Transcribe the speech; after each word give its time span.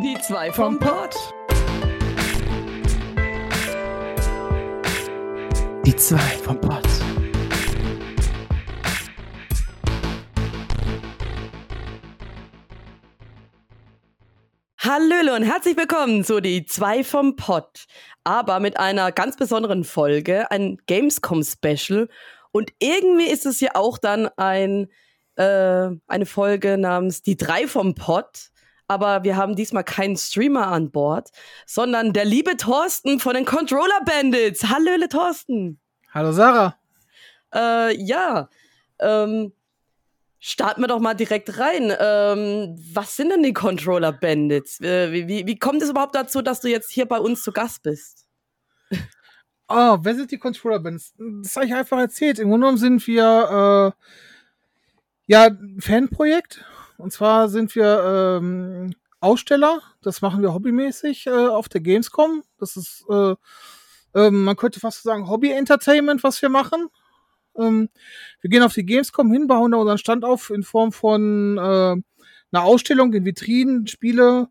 Die 0.00 0.16
zwei 0.20 0.52
vom 0.52 0.78
Pott. 0.78 1.16
Die 5.84 5.96
zwei 5.96 6.18
vom 6.18 6.60
Pott. 6.60 6.84
Hallöle 14.78 15.34
und 15.34 15.42
herzlich 15.42 15.76
willkommen 15.76 16.22
zu 16.22 16.40
die 16.40 16.64
zwei 16.64 17.02
vom 17.02 17.34
Pott. 17.34 17.86
Aber 18.22 18.60
mit 18.60 18.78
einer 18.78 19.10
ganz 19.10 19.36
besonderen 19.36 19.82
Folge, 19.82 20.48
ein 20.52 20.78
Gamescom-Special. 20.86 22.08
Und 22.52 22.70
irgendwie 22.78 23.28
ist 23.28 23.46
es 23.46 23.58
ja 23.58 23.70
auch 23.74 23.98
dann 23.98 24.28
ein, 24.36 24.92
äh, 25.34 25.88
eine 26.06 26.26
Folge 26.26 26.78
namens 26.78 27.22
Die 27.22 27.36
drei 27.36 27.66
vom 27.66 27.96
Pott. 27.96 28.52
Aber 28.88 29.22
wir 29.22 29.36
haben 29.36 29.54
diesmal 29.54 29.84
keinen 29.84 30.16
Streamer 30.16 30.68
an 30.68 30.90
Bord, 30.90 31.30
sondern 31.66 32.14
der 32.14 32.24
liebe 32.24 32.56
Thorsten 32.56 33.20
von 33.20 33.34
den 33.34 33.44
Controller 33.44 34.00
Bandits. 34.04 34.64
Hallöle, 34.64 35.08
Thorsten. 35.10 35.78
Hallo 36.12 36.32
Sarah. 36.32 36.76
Äh, 37.54 38.02
ja, 38.02 38.48
ähm, 38.98 39.52
starten 40.38 40.80
wir 40.80 40.88
doch 40.88 41.00
mal 41.00 41.14
direkt 41.14 41.58
rein. 41.58 41.94
Ähm, 42.00 42.76
was 42.92 43.14
sind 43.14 43.30
denn 43.30 43.42
die 43.42 43.52
Controller 43.52 44.12
Bandits? 44.12 44.80
Äh, 44.80 45.12
wie, 45.12 45.28
wie, 45.28 45.46
wie 45.46 45.58
kommt 45.58 45.82
es 45.82 45.90
überhaupt 45.90 46.14
dazu, 46.14 46.40
dass 46.40 46.60
du 46.60 46.68
jetzt 46.68 46.90
hier 46.90 47.06
bei 47.06 47.18
uns 47.18 47.42
zu 47.42 47.52
Gast 47.52 47.82
bist? 47.82 48.26
Oh, 49.70 49.98
wer 50.00 50.14
sind 50.14 50.30
die 50.30 50.38
Controller 50.38 50.78
Bandits? 50.78 51.12
Das 51.42 51.54
habe 51.54 51.66
ich 51.66 51.74
einfach 51.74 51.98
erzählt. 51.98 52.38
Im 52.38 52.48
Grunde 52.48 52.64
genommen 52.64 52.78
sind 52.78 53.06
wir 53.06 53.92
äh, 53.92 54.04
ja 55.26 55.44
ein 55.44 55.78
Fanprojekt. 55.78 56.64
Und 56.98 57.12
zwar 57.12 57.48
sind 57.48 57.74
wir 57.74 58.38
ähm, 58.40 58.92
Aussteller. 59.20 59.80
Das 60.02 60.20
machen 60.20 60.42
wir 60.42 60.52
hobbymäßig 60.52 61.26
äh, 61.26 61.30
auf 61.30 61.68
der 61.68 61.80
Gamescom. 61.80 62.42
Das 62.58 62.76
ist, 62.76 63.04
äh, 63.08 63.34
äh, 64.14 64.30
man 64.30 64.56
könnte 64.56 64.80
fast 64.80 65.02
sagen, 65.02 65.28
Hobby-Entertainment, 65.28 66.22
was 66.22 66.42
wir 66.42 66.48
machen. 66.48 66.88
Ähm, 67.56 67.88
wir 68.40 68.50
gehen 68.50 68.62
auf 68.62 68.74
die 68.74 68.84
Gamescom 68.84 69.32
hin, 69.32 69.46
bauen 69.46 69.72
da 69.72 69.78
unseren 69.78 69.98
Stand 69.98 70.24
auf 70.24 70.50
in 70.50 70.64
Form 70.64 70.92
von 70.92 71.56
äh, 71.56 71.60
einer 71.60 72.64
Ausstellung 72.64 73.12
in 73.14 73.24
Vitrinen, 73.24 73.86
Spiele, 73.86 74.48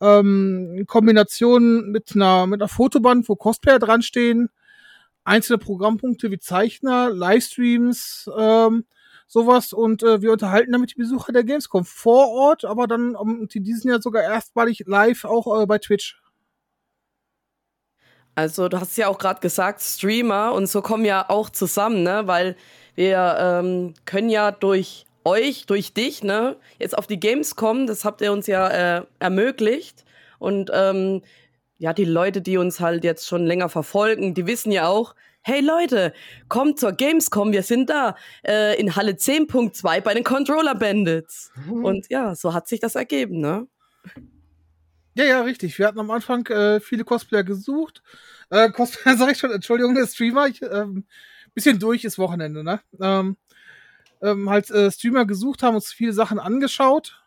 ähm, 0.00 0.76
in 0.78 0.86
Kombination 0.86 1.90
mit 1.90 2.12
einer, 2.14 2.46
mit 2.46 2.60
einer 2.60 2.68
Fotoband, 2.68 3.28
wo 3.28 3.36
Cosplayer 3.36 3.78
dran 3.78 4.02
stehen, 4.02 4.50
einzelne 5.24 5.58
Programmpunkte 5.58 6.30
wie 6.30 6.38
Zeichner, 6.38 7.10
Livestreams, 7.10 8.28
ähm, 8.36 8.84
sowas 9.32 9.72
und 9.72 10.02
äh, 10.02 10.20
wir 10.20 10.30
unterhalten 10.30 10.72
damit 10.72 10.90
die 10.90 11.00
Besucher 11.00 11.32
der 11.32 11.42
Gamescom 11.42 11.86
vor 11.86 12.28
Ort, 12.28 12.66
aber 12.66 12.86
dann 12.86 13.16
um, 13.16 13.48
in 13.50 13.64
diesem 13.64 13.90
Jahr 13.90 14.02
sogar 14.02 14.22
erstmalig 14.22 14.84
live 14.86 15.24
auch 15.24 15.62
äh, 15.62 15.64
bei 15.64 15.78
Twitch. 15.78 16.20
Also 18.34 18.68
du 18.68 18.78
hast 18.78 18.96
ja 18.98 19.08
auch 19.08 19.16
gerade 19.16 19.40
gesagt, 19.40 19.80
Streamer 19.80 20.52
und 20.52 20.66
so 20.66 20.82
kommen 20.82 21.06
ja 21.06 21.30
auch 21.30 21.48
zusammen, 21.48 22.02
ne? 22.02 22.22
Weil 22.26 22.56
wir 22.94 23.36
ähm, 23.38 23.94
können 24.04 24.28
ja 24.28 24.50
durch 24.50 25.06
euch, 25.24 25.64
durch 25.64 25.94
dich, 25.94 26.22
ne, 26.22 26.56
jetzt 26.78 26.98
auf 26.98 27.06
die 27.06 27.20
Games 27.20 27.56
kommen, 27.56 27.86
das 27.86 28.04
habt 28.04 28.20
ihr 28.20 28.32
uns 28.32 28.46
ja 28.46 28.68
äh, 28.98 29.02
ermöglicht. 29.18 30.04
Und 30.38 30.70
ähm, 30.74 31.22
ja, 31.78 31.94
die 31.94 32.04
Leute, 32.04 32.42
die 32.42 32.58
uns 32.58 32.80
halt 32.80 33.04
jetzt 33.04 33.26
schon 33.26 33.46
länger 33.46 33.68
verfolgen, 33.70 34.34
die 34.34 34.46
wissen 34.46 34.72
ja 34.72 34.88
auch, 34.88 35.14
hey 35.42 35.60
Leute, 35.60 36.12
kommt 36.48 36.78
zur 36.78 36.92
Gamescom, 36.92 37.52
wir 37.52 37.62
sind 37.62 37.90
da 37.90 38.16
äh, 38.46 38.78
in 38.80 38.94
Halle 38.94 39.12
10.2 39.12 40.00
bei 40.00 40.14
den 40.14 40.24
Controller 40.24 40.74
Bandits. 40.74 41.50
Mhm. 41.66 41.84
Und 41.84 42.08
ja, 42.10 42.34
so 42.34 42.54
hat 42.54 42.68
sich 42.68 42.80
das 42.80 42.94
ergeben, 42.94 43.40
ne? 43.40 43.66
Ja, 45.14 45.24
ja, 45.24 45.42
richtig. 45.42 45.78
Wir 45.78 45.86
hatten 45.86 45.98
am 45.98 46.10
Anfang 46.10 46.46
äh, 46.46 46.80
viele 46.80 47.04
Cosplayer 47.04 47.42
gesucht. 47.42 48.02
Äh, 48.50 48.70
Cosplayer, 48.70 49.16
sag 49.18 49.32
ich 49.32 49.38
schon, 49.38 49.50
Entschuldigung, 49.50 49.94
der 49.94 50.06
Streamer, 50.06 50.46
ich, 50.46 50.62
ähm, 50.62 51.06
bisschen 51.54 51.78
durch 51.78 52.04
ist 52.04 52.18
Wochenende, 52.18 52.64
ne? 52.64 52.80
Ähm, 53.00 53.36
ähm, 54.22 54.48
halt 54.48 54.70
äh, 54.70 54.90
Streamer 54.90 55.26
gesucht, 55.26 55.62
haben 55.62 55.74
uns 55.74 55.92
viele 55.92 56.12
Sachen 56.12 56.38
angeschaut. 56.38 57.21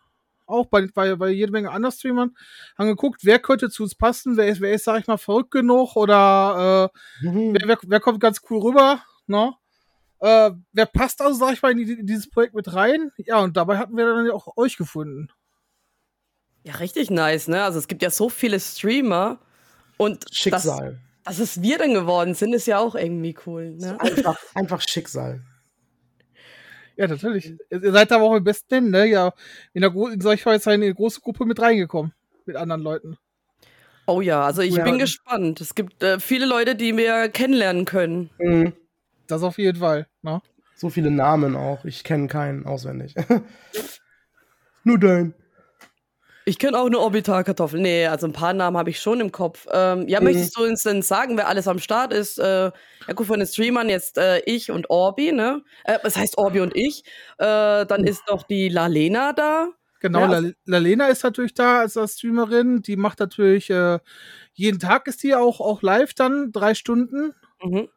Auch 0.46 0.66
bei, 0.66 0.86
bei, 0.94 1.14
bei 1.16 1.30
jede 1.30 1.52
Menge 1.52 1.70
anderen 1.70 1.92
Streamern. 1.92 2.36
Haben 2.78 2.88
geguckt, 2.88 3.20
wer 3.24 3.38
könnte 3.38 3.68
zu 3.68 3.82
uns 3.82 3.94
passen, 3.94 4.36
wer 4.36 4.48
ist, 4.48 4.60
wer 4.60 4.72
ist, 4.72 4.84
sag 4.84 5.00
ich 5.00 5.06
mal, 5.06 5.16
verrückt 5.16 5.50
genug 5.50 5.96
oder 5.96 6.90
äh, 7.22 7.26
mhm. 7.26 7.54
wer, 7.54 7.68
wer, 7.68 7.78
wer 7.82 8.00
kommt 8.00 8.20
ganz 8.20 8.40
cool 8.48 8.60
rüber, 8.60 9.02
ne? 9.26 9.52
Äh, 10.20 10.52
wer 10.72 10.86
passt 10.86 11.20
also, 11.20 11.38
sag 11.38 11.52
ich 11.52 11.62
mal, 11.62 11.72
in, 11.72 11.78
die, 11.78 11.92
in 11.92 12.06
dieses 12.06 12.30
Projekt 12.30 12.54
mit 12.54 12.72
rein? 12.72 13.12
Ja, 13.18 13.40
und 13.40 13.56
dabei 13.56 13.76
hatten 13.76 13.96
wir 13.96 14.06
dann 14.06 14.30
auch 14.30 14.56
euch 14.56 14.76
gefunden. 14.76 15.28
Ja, 16.62 16.74
richtig 16.76 17.10
nice, 17.10 17.48
ne? 17.48 17.62
Also 17.62 17.78
es 17.78 17.86
gibt 17.86 18.02
ja 18.02 18.10
so 18.10 18.28
viele 18.28 18.58
Streamer 18.58 19.38
und 19.98 20.24
Schicksal. 20.32 21.00
Dass, 21.24 21.36
dass 21.36 21.56
es 21.56 21.62
wir 21.62 21.78
dann 21.78 21.92
geworden 21.92 22.34
sind, 22.34 22.54
ist 22.54 22.66
ja 22.66 22.78
auch 22.78 22.94
irgendwie 22.94 23.36
cool. 23.46 23.76
Ne? 23.76 24.00
Einfach, 24.00 24.38
einfach 24.54 24.80
Schicksal. 24.80 25.42
Ja, 26.96 27.06
natürlich. 27.06 27.54
Ihr 27.70 27.92
seid 27.92 28.10
aber 28.10 28.24
auch 28.24 28.36
im 28.36 28.44
besten, 28.44 28.90
ne? 28.90 29.06
Ja, 29.06 29.32
in 29.74 29.82
der 29.82 29.94
in 29.94 30.20
solch 30.20 30.44
Weise 30.46 30.70
eine 30.70 30.92
große 30.92 31.20
Gruppe 31.20 31.44
mit 31.44 31.60
reingekommen. 31.60 32.12
Mit 32.46 32.56
anderen 32.56 32.82
Leuten. 32.82 33.18
Oh 34.06 34.20
ja, 34.20 34.44
also 34.44 34.62
ich 34.62 34.76
ja. 34.76 34.84
bin 34.84 34.98
gespannt. 34.98 35.60
Es 35.60 35.74
gibt 35.74 36.02
äh, 36.02 36.20
viele 36.20 36.46
Leute, 36.46 36.76
die 36.76 36.96
wir 36.96 37.28
kennenlernen 37.28 37.84
können. 37.84 38.30
Mhm. 38.38 38.72
Das 39.26 39.42
auf 39.42 39.58
jeden 39.58 39.78
Fall, 39.78 40.06
ne? 40.22 40.40
So 40.76 40.90
viele 40.90 41.10
Namen 41.10 41.56
auch. 41.56 41.84
Ich 41.84 42.04
kenne 42.04 42.28
keinen 42.28 42.66
auswendig. 42.66 43.14
Nur 44.84 44.98
dein. 44.98 45.34
Ich 46.48 46.60
kenne 46.60 46.78
auch 46.78 46.86
eine 46.86 47.00
Orbitalkartoffel. 47.00 47.80
Nee, 47.80 48.06
also 48.06 48.28
ein 48.28 48.32
paar 48.32 48.52
Namen 48.52 48.76
habe 48.76 48.90
ich 48.90 49.00
schon 49.00 49.18
im 49.18 49.32
Kopf. 49.32 49.66
Ähm, 49.72 50.06
ja, 50.06 50.20
mhm. 50.20 50.26
möchtest 50.26 50.56
du 50.56 50.62
uns 50.62 50.84
denn 50.84 51.02
sagen, 51.02 51.36
wer 51.36 51.48
alles 51.48 51.66
am 51.66 51.80
Start 51.80 52.12
ist? 52.12 52.38
Äh, 52.38 52.70
ja 52.70 53.14
gut, 53.16 53.26
von 53.26 53.40
den 53.40 53.48
Streamern 53.48 53.88
jetzt 53.88 54.16
äh, 54.16 54.38
ich 54.46 54.70
und 54.70 54.88
Orbi, 54.88 55.32
ne? 55.32 55.64
Äh, 55.82 55.98
was 56.04 56.16
heißt 56.16 56.38
Orbi 56.38 56.60
und 56.60 56.76
ich? 56.76 57.02
Äh, 57.38 57.84
dann 57.84 58.04
ist 58.04 58.22
noch 58.30 58.44
die 58.44 58.68
Lalena 58.68 59.32
da. 59.32 59.70
Genau, 59.98 60.20
ja, 60.20 60.40
Lalena 60.66 61.08
ist 61.08 61.24
natürlich 61.24 61.52
da 61.52 61.80
als, 61.80 61.96
als 61.96 62.14
Streamerin. 62.14 62.80
Die 62.80 62.94
macht 62.94 63.18
natürlich 63.18 63.68
äh, 63.68 63.98
jeden 64.52 64.78
Tag 64.78 65.08
ist 65.08 65.24
die 65.24 65.34
auch, 65.34 65.60
auch 65.60 65.82
live 65.82 66.14
dann, 66.14 66.52
drei 66.52 66.74
Stunden. 66.74 67.34
Mhm. 67.60 67.88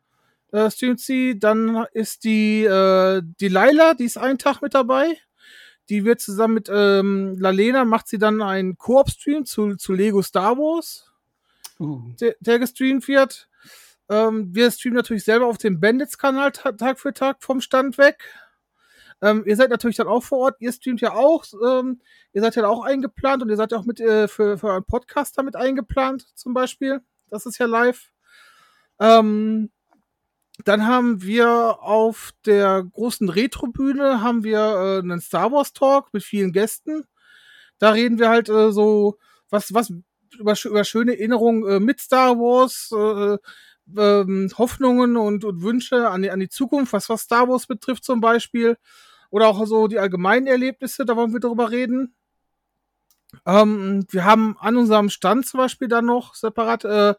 Äh, 0.52 0.72
streamt 0.72 1.02
sie. 1.02 1.38
Dann 1.38 1.86
ist 1.94 2.24
die, 2.24 2.64
äh, 2.64 3.22
die 3.40 3.48
Laila, 3.48 3.94
die 3.94 4.06
ist 4.06 4.18
einen 4.18 4.40
Tag 4.40 4.64
mit 4.64 4.74
dabei 4.74 5.20
die 5.90 6.06
wird 6.06 6.22
zusammen 6.22 6.54
mit 6.54 6.70
ähm, 6.72 7.38
Lalena, 7.40 7.86
macht 7.86 8.08
sie 8.08 8.18
dann 8.18 8.42
einen 8.42 8.78
Koop-Stream 8.78 9.46
zu, 9.46 9.76
zu 9.76 9.94
Lego 9.94 10.22
Star 10.22 10.58
Wars, 10.58 11.12
uh. 11.80 12.02
der, 12.20 12.36
der 12.40 12.60
gestreamt 12.60 13.08
wird. 13.08 13.50
Ähm, 14.10 14.54
wir 14.54 14.72
streamen 14.72 14.98
natürlich 14.98 15.24
selber 15.24 15.48
auf 15.48 15.58
dem 15.58 15.80
Bandits-Kanal 15.80 16.52
Tag 16.52 17.00
für 17.00 17.14
Tag 17.14 17.44
vom 17.44 17.62
Stand 17.62 17.98
weg. 17.98 18.24
Ähm, 19.22 19.44
ihr 19.46 19.56
seid 19.56 19.70
natürlich 19.70 19.98
dann 19.98 20.08
auch 20.08 20.24
vor 20.24 20.40
Ort, 20.40 20.56
ihr 20.60 20.72
streamt 20.72 21.02
ja 21.02 21.14
auch, 21.14 21.44
ähm, 21.66 22.02
ihr 22.32 22.42
seid 22.42 22.56
ja 22.56 22.68
auch 22.68 22.84
eingeplant 22.84 23.44
und 23.44 23.50
ihr 23.50 23.58
seid 23.58 23.72
ja 23.72 23.78
auch 23.78 23.86
mit 23.86 24.00
äh, 24.00 24.28
für, 24.28 24.58
für 24.58 24.74
einen 24.74 24.86
Podcast 24.86 25.38
damit 25.38 25.56
eingeplant, 25.56 26.26
zum 26.36 26.54
Beispiel. 26.54 27.02
Das 27.30 27.46
ist 27.46 27.58
ja 27.58 27.66
live. 27.66 28.12
Ähm, 29.00 29.72
dann 30.66 30.86
haben 30.86 31.22
wir 31.22 31.82
auf 31.82 32.32
der 32.46 32.84
großen 32.84 33.30
Retrobühne 33.30 34.22
haben 34.22 34.44
wir 34.44 34.60
äh, 34.60 35.00
einen 35.00 35.22
Star 35.22 35.52
Wars 35.52 35.74
Talk 35.74 36.14
mit 36.14 36.24
vielen 36.24 36.52
Gästen. 36.52 37.06
Da 37.80 37.92
reden 37.92 38.20
wir 38.20 38.30
halt 38.30 38.50
äh, 38.50 38.72
so 38.72 39.18
was 39.50 39.74
was 39.74 39.92
über, 40.38 40.56
über 40.66 40.86
schöne 40.86 41.14
Erinnerungen 41.14 41.68
äh, 41.68 41.80
mit 41.80 42.00
Star 42.02 42.38
Wars, 42.38 42.92
äh, 42.94 43.38
äh, 44.00 44.50
Hoffnungen 44.58 45.18
und, 45.18 45.44
und 45.46 45.62
Wünsche 45.64 46.10
an 46.10 46.22
die, 46.24 46.32
an 46.32 46.40
die 46.40 46.50
Zukunft, 46.50 46.94
was 46.94 47.10
was 47.10 47.22
Star 47.22 47.48
Wars 47.48 47.68
betrifft 47.68 48.04
zum 48.04 48.22
Beispiel 48.22 48.78
oder 49.32 49.48
auch 49.48 49.66
so 49.66 49.88
die 49.88 50.00
allgemeinen 50.00 50.48
Erlebnisse. 50.48 51.06
Da 51.06 51.16
wollen 51.16 51.34
wir 51.34 51.40
drüber 51.40 51.72
reden. 51.72 52.16
Ähm, 53.46 54.06
wir 54.10 54.26
haben 54.26 54.58
an 54.60 54.78
unserem 54.78 55.10
Stand 55.10 55.46
zum 55.48 55.60
Beispiel 55.60 55.88
dann 55.88 56.06
noch 56.06 56.36
separat 56.36 56.86
äh, 56.86 57.16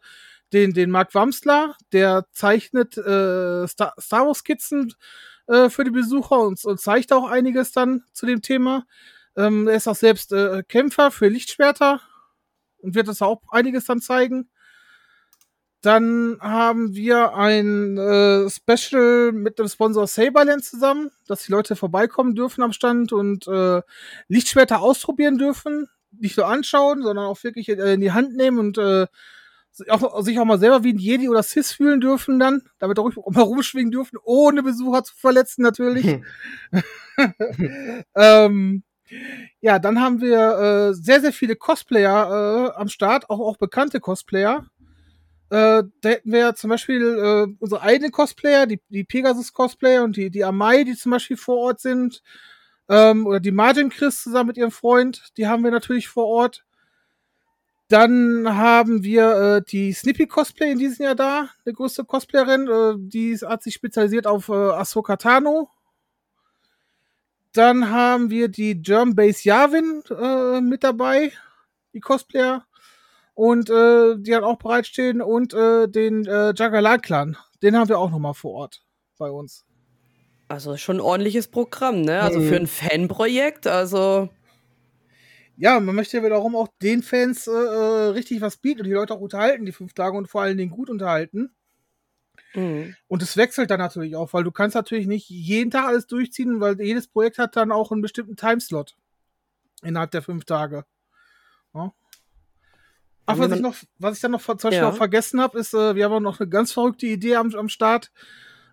den, 0.53 0.73
den 0.73 0.91
Mark 0.91 1.13
Wamsler, 1.15 1.75
der 1.93 2.25
zeichnet 2.31 2.97
äh, 2.97 3.67
Star, 3.67 3.93
Star 3.99 4.27
Wars 4.27 4.39
Skizzen 4.39 4.93
äh, 5.47 5.69
für 5.69 5.83
die 5.83 5.91
Besucher 5.91 6.39
und, 6.39 6.63
und 6.65 6.79
zeigt 6.79 7.13
auch 7.13 7.29
einiges 7.29 7.71
dann 7.71 8.03
zu 8.13 8.25
dem 8.25 8.41
Thema. 8.41 8.85
Ähm, 9.35 9.67
er 9.67 9.75
ist 9.75 9.87
auch 9.87 9.95
selbst 9.95 10.31
äh, 10.33 10.63
Kämpfer 10.67 11.11
für 11.11 11.27
Lichtschwerter 11.27 12.01
und 12.79 12.95
wird 12.95 13.07
das 13.07 13.21
auch 13.21 13.41
einiges 13.51 13.85
dann 13.85 14.01
zeigen. 14.01 14.49
Dann 15.81 16.37
haben 16.41 16.93
wir 16.93 17.33
ein 17.33 17.97
äh, 17.97 18.47
Special 18.49 19.31
mit 19.31 19.57
dem 19.57 19.67
Sponsor 19.67 20.05
Saberland 20.05 20.63
zusammen, 20.63 21.09
dass 21.27 21.45
die 21.45 21.51
Leute 21.51 21.75
vorbeikommen 21.75 22.35
dürfen 22.35 22.61
am 22.61 22.71
Stand 22.71 23.11
und 23.13 23.47
äh, 23.47 23.81
Lichtschwerter 24.27 24.81
ausprobieren 24.81 25.39
dürfen. 25.39 25.89
Nicht 26.11 26.37
nur 26.37 26.45
anschauen, 26.47 27.01
sondern 27.01 27.25
auch 27.25 27.43
wirklich 27.43 27.69
äh, 27.69 27.93
in 27.93 28.01
die 28.01 28.11
Hand 28.11 28.35
nehmen 28.35 28.59
und 28.59 28.77
äh, 28.77 29.07
auch, 29.89 30.21
sich 30.21 30.39
auch 30.39 30.45
mal 30.45 30.59
selber 30.59 30.83
wie 30.83 30.93
ein 30.93 30.97
Jedi 30.97 31.29
oder 31.29 31.43
Sis 31.43 31.71
fühlen 31.71 32.01
dürfen 32.01 32.39
dann, 32.39 32.61
damit 32.79 32.99
auch 32.99 33.09
mal 33.29 33.41
rumschwingen 33.41 33.91
dürfen, 33.91 34.17
ohne 34.23 34.63
Besucher 34.63 35.03
zu 35.03 35.15
verletzen 35.15 35.63
natürlich. 35.63 36.19
ähm, 38.15 38.83
Ja, 39.61 39.79
dann 39.79 40.01
haben 40.01 40.21
wir 40.21 40.89
äh, 40.91 40.93
sehr, 40.93 41.21
sehr 41.21 41.33
viele 41.33 41.55
Cosplayer 41.55 42.71
äh, 42.75 42.79
am 42.79 42.87
Start, 42.87 43.29
auch, 43.29 43.39
auch 43.39 43.57
bekannte 43.57 43.99
Cosplayer. 43.99 44.65
Äh, 45.49 45.83
da 46.01 46.09
hätten 46.09 46.31
wir 46.31 46.55
zum 46.55 46.69
Beispiel 46.69 47.01
äh, 47.01 47.55
unsere 47.59 47.81
eigenen 47.81 48.11
Cosplayer, 48.11 48.65
die, 48.67 48.81
die 48.89 49.03
Pegasus-Cosplayer 49.03 50.03
und 50.03 50.15
die, 50.15 50.31
die 50.31 50.45
Amai, 50.45 50.85
die 50.85 50.95
zum 50.95 51.11
Beispiel 51.11 51.37
vor 51.37 51.57
Ort 51.57 51.81
sind. 51.81 52.23
Ähm, 52.89 53.27
oder 53.27 53.39
die 53.39 53.51
Margin 53.51 53.89
Chris 53.89 54.23
zusammen 54.23 54.47
mit 54.47 54.57
ihrem 54.57 54.71
Freund, 54.71 55.31
die 55.37 55.47
haben 55.47 55.63
wir 55.63 55.71
natürlich 55.71 56.07
vor 56.07 56.25
Ort. 56.27 56.65
Dann 57.91 58.47
haben 58.55 59.03
wir 59.03 59.57
äh, 59.57 59.61
die 59.69 59.91
Snippy 59.91 60.25
Cosplay 60.25 60.71
in 60.71 60.79
diesem 60.79 61.03
Jahr 61.03 61.15
da, 61.15 61.49
eine 61.65 61.73
größte 61.73 62.05
Cosplayerin, 62.05 62.69
äh, 62.69 62.93
die 62.97 63.35
hat 63.37 63.63
sich 63.63 63.73
spezialisiert 63.73 64.27
auf 64.27 64.47
äh, 64.47 64.53
Ahsoka 64.53 65.17
Tano. 65.17 65.69
Dann 67.51 67.89
haben 67.89 68.29
wir 68.29 68.47
die 68.47 68.81
German 68.81 69.13
Base 69.13 69.43
Yavin 69.43 70.03
äh, 70.09 70.61
mit 70.61 70.85
dabei, 70.85 71.33
die 71.93 71.99
Cosplayer. 71.99 72.65
Und 73.33 73.69
äh, 73.69 74.15
die 74.17 74.33
hat 74.37 74.43
auch 74.43 74.57
bereitstehen. 74.57 75.21
Und 75.21 75.53
äh, 75.53 75.89
den 75.89 76.25
äh, 76.25 76.53
Jagalat 76.55 77.03
Clan, 77.03 77.35
den 77.61 77.75
haben 77.75 77.89
wir 77.89 77.99
auch 77.99 78.09
nochmal 78.09 78.35
vor 78.35 78.53
Ort 78.53 78.85
bei 79.17 79.29
uns. 79.29 79.65
Also 80.47 80.77
schon 80.77 80.97
ein 80.97 81.01
ordentliches 81.01 81.49
Programm, 81.49 82.03
ne? 82.03 82.21
Also 82.21 82.39
mhm. 82.39 82.47
für 82.47 82.55
ein 82.55 82.67
Fanprojekt, 82.67 83.67
also 83.67 84.29
ja, 85.61 85.79
man 85.79 85.93
möchte 85.93 86.17
ja 86.17 86.23
wiederum 86.23 86.55
auch 86.55 86.69
den 86.81 87.03
Fans 87.03 87.45
äh, 87.45 87.51
äh, 87.51 88.07
richtig 88.09 88.41
was 88.41 88.57
bieten 88.57 88.79
und 88.79 88.87
die 88.87 88.93
Leute 88.93 89.13
auch 89.13 89.19
unterhalten, 89.19 89.63
die 89.63 89.71
fünf 89.71 89.93
Tage 89.93 90.17
und 90.17 90.27
vor 90.27 90.41
allen 90.41 90.57
Dingen 90.57 90.71
gut 90.71 90.89
unterhalten. 90.89 91.53
Mhm. 92.55 92.95
Und 93.07 93.21
es 93.21 93.37
wechselt 93.37 93.69
dann 93.69 93.77
natürlich 93.77 94.15
auch, 94.15 94.33
weil 94.33 94.43
du 94.43 94.49
kannst 94.49 94.73
natürlich 94.73 95.05
nicht 95.05 95.29
jeden 95.29 95.69
Tag 95.69 95.85
alles 95.85 96.07
durchziehen, 96.07 96.61
weil 96.61 96.81
jedes 96.81 97.07
Projekt 97.07 97.37
hat 97.37 97.55
dann 97.55 97.71
auch 97.71 97.91
einen 97.91 98.01
bestimmten 98.01 98.35
Timeslot 98.35 98.95
innerhalb 99.83 100.09
der 100.09 100.23
fünf 100.23 100.45
Tage. 100.45 100.83
Ja. 101.75 101.93
Ach, 103.27 103.37
was 103.37 103.51
ich 103.51 103.61
noch, 103.61 103.75
was 103.99 104.15
ich 104.15 104.21
dann 104.21 104.31
noch 104.31 104.41
zum 104.41 104.57
Beispiel 104.57 104.73
ja. 104.73 104.89
noch 104.89 104.97
vergessen 104.97 105.39
habe, 105.39 105.59
ist, 105.59 105.75
äh, 105.75 105.93
wir 105.95 106.05
haben 106.05 106.13
auch 106.13 106.19
noch 106.21 106.39
eine 106.39 106.49
ganz 106.49 106.73
verrückte 106.73 107.05
Idee 107.05 107.35
am, 107.35 107.53
am 107.53 107.69
Start. 107.69 108.11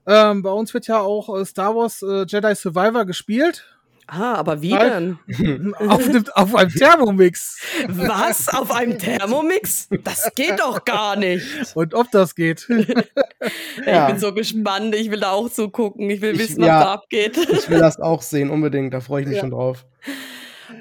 Ähm, 0.06 0.42
bei 0.42 0.50
uns 0.50 0.72
wird 0.72 0.86
ja 0.86 1.00
auch 1.00 1.38
äh, 1.38 1.44
Star 1.44 1.76
Wars 1.76 2.00
äh, 2.00 2.24
Jedi 2.26 2.54
Survivor 2.54 3.04
gespielt. 3.04 3.77
Ah, 4.10 4.36
aber 4.36 4.62
wie 4.62 4.70
denn? 4.70 5.18
auf, 5.86 6.02
dem, 6.10 6.24
auf 6.32 6.54
einem 6.54 6.70
Thermomix. 6.70 7.60
Was? 7.88 8.48
Auf 8.48 8.70
einem 8.70 8.98
Thermomix? 8.98 9.88
Das 10.02 10.30
geht 10.34 10.58
doch 10.60 10.82
gar 10.86 11.14
nicht. 11.16 11.44
Und 11.76 11.92
ob 11.92 12.10
das 12.10 12.34
geht. 12.34 12.66
ja. 13.86 14.06
Ich 14.06 14.12
bin 14.12 14.18
so 14.18 14.32
gespannt. 14.32 14.94
Ich 14.94 15.10
will 15.10 15.20
da 15.20 15.32
auch 15.32 15.50
zugucken. 15.50 16.08
Ich 16.08 16.22
will 16.22 16.32
ich, 16.32 16.38
wissen, 16.38 16.62
was 16.62 16.68
ja, 16.68 16.80
da 16.84 16.92
abgeht. 16.94 17.36
Ich 17.36 17.68
will 17.68 17.80
das 17.80 18.00
auch 18.00 18.22
sehen, 18.22 18.48
unbedingt. 18.48 18.94
Da 18.94 19.00
freue 19.00 19.22
ich 19.22 19.28
mich 19.28 19.36
ja. 19.36 19.42
schon 19.42 19.50
drauf. 19.50 19.84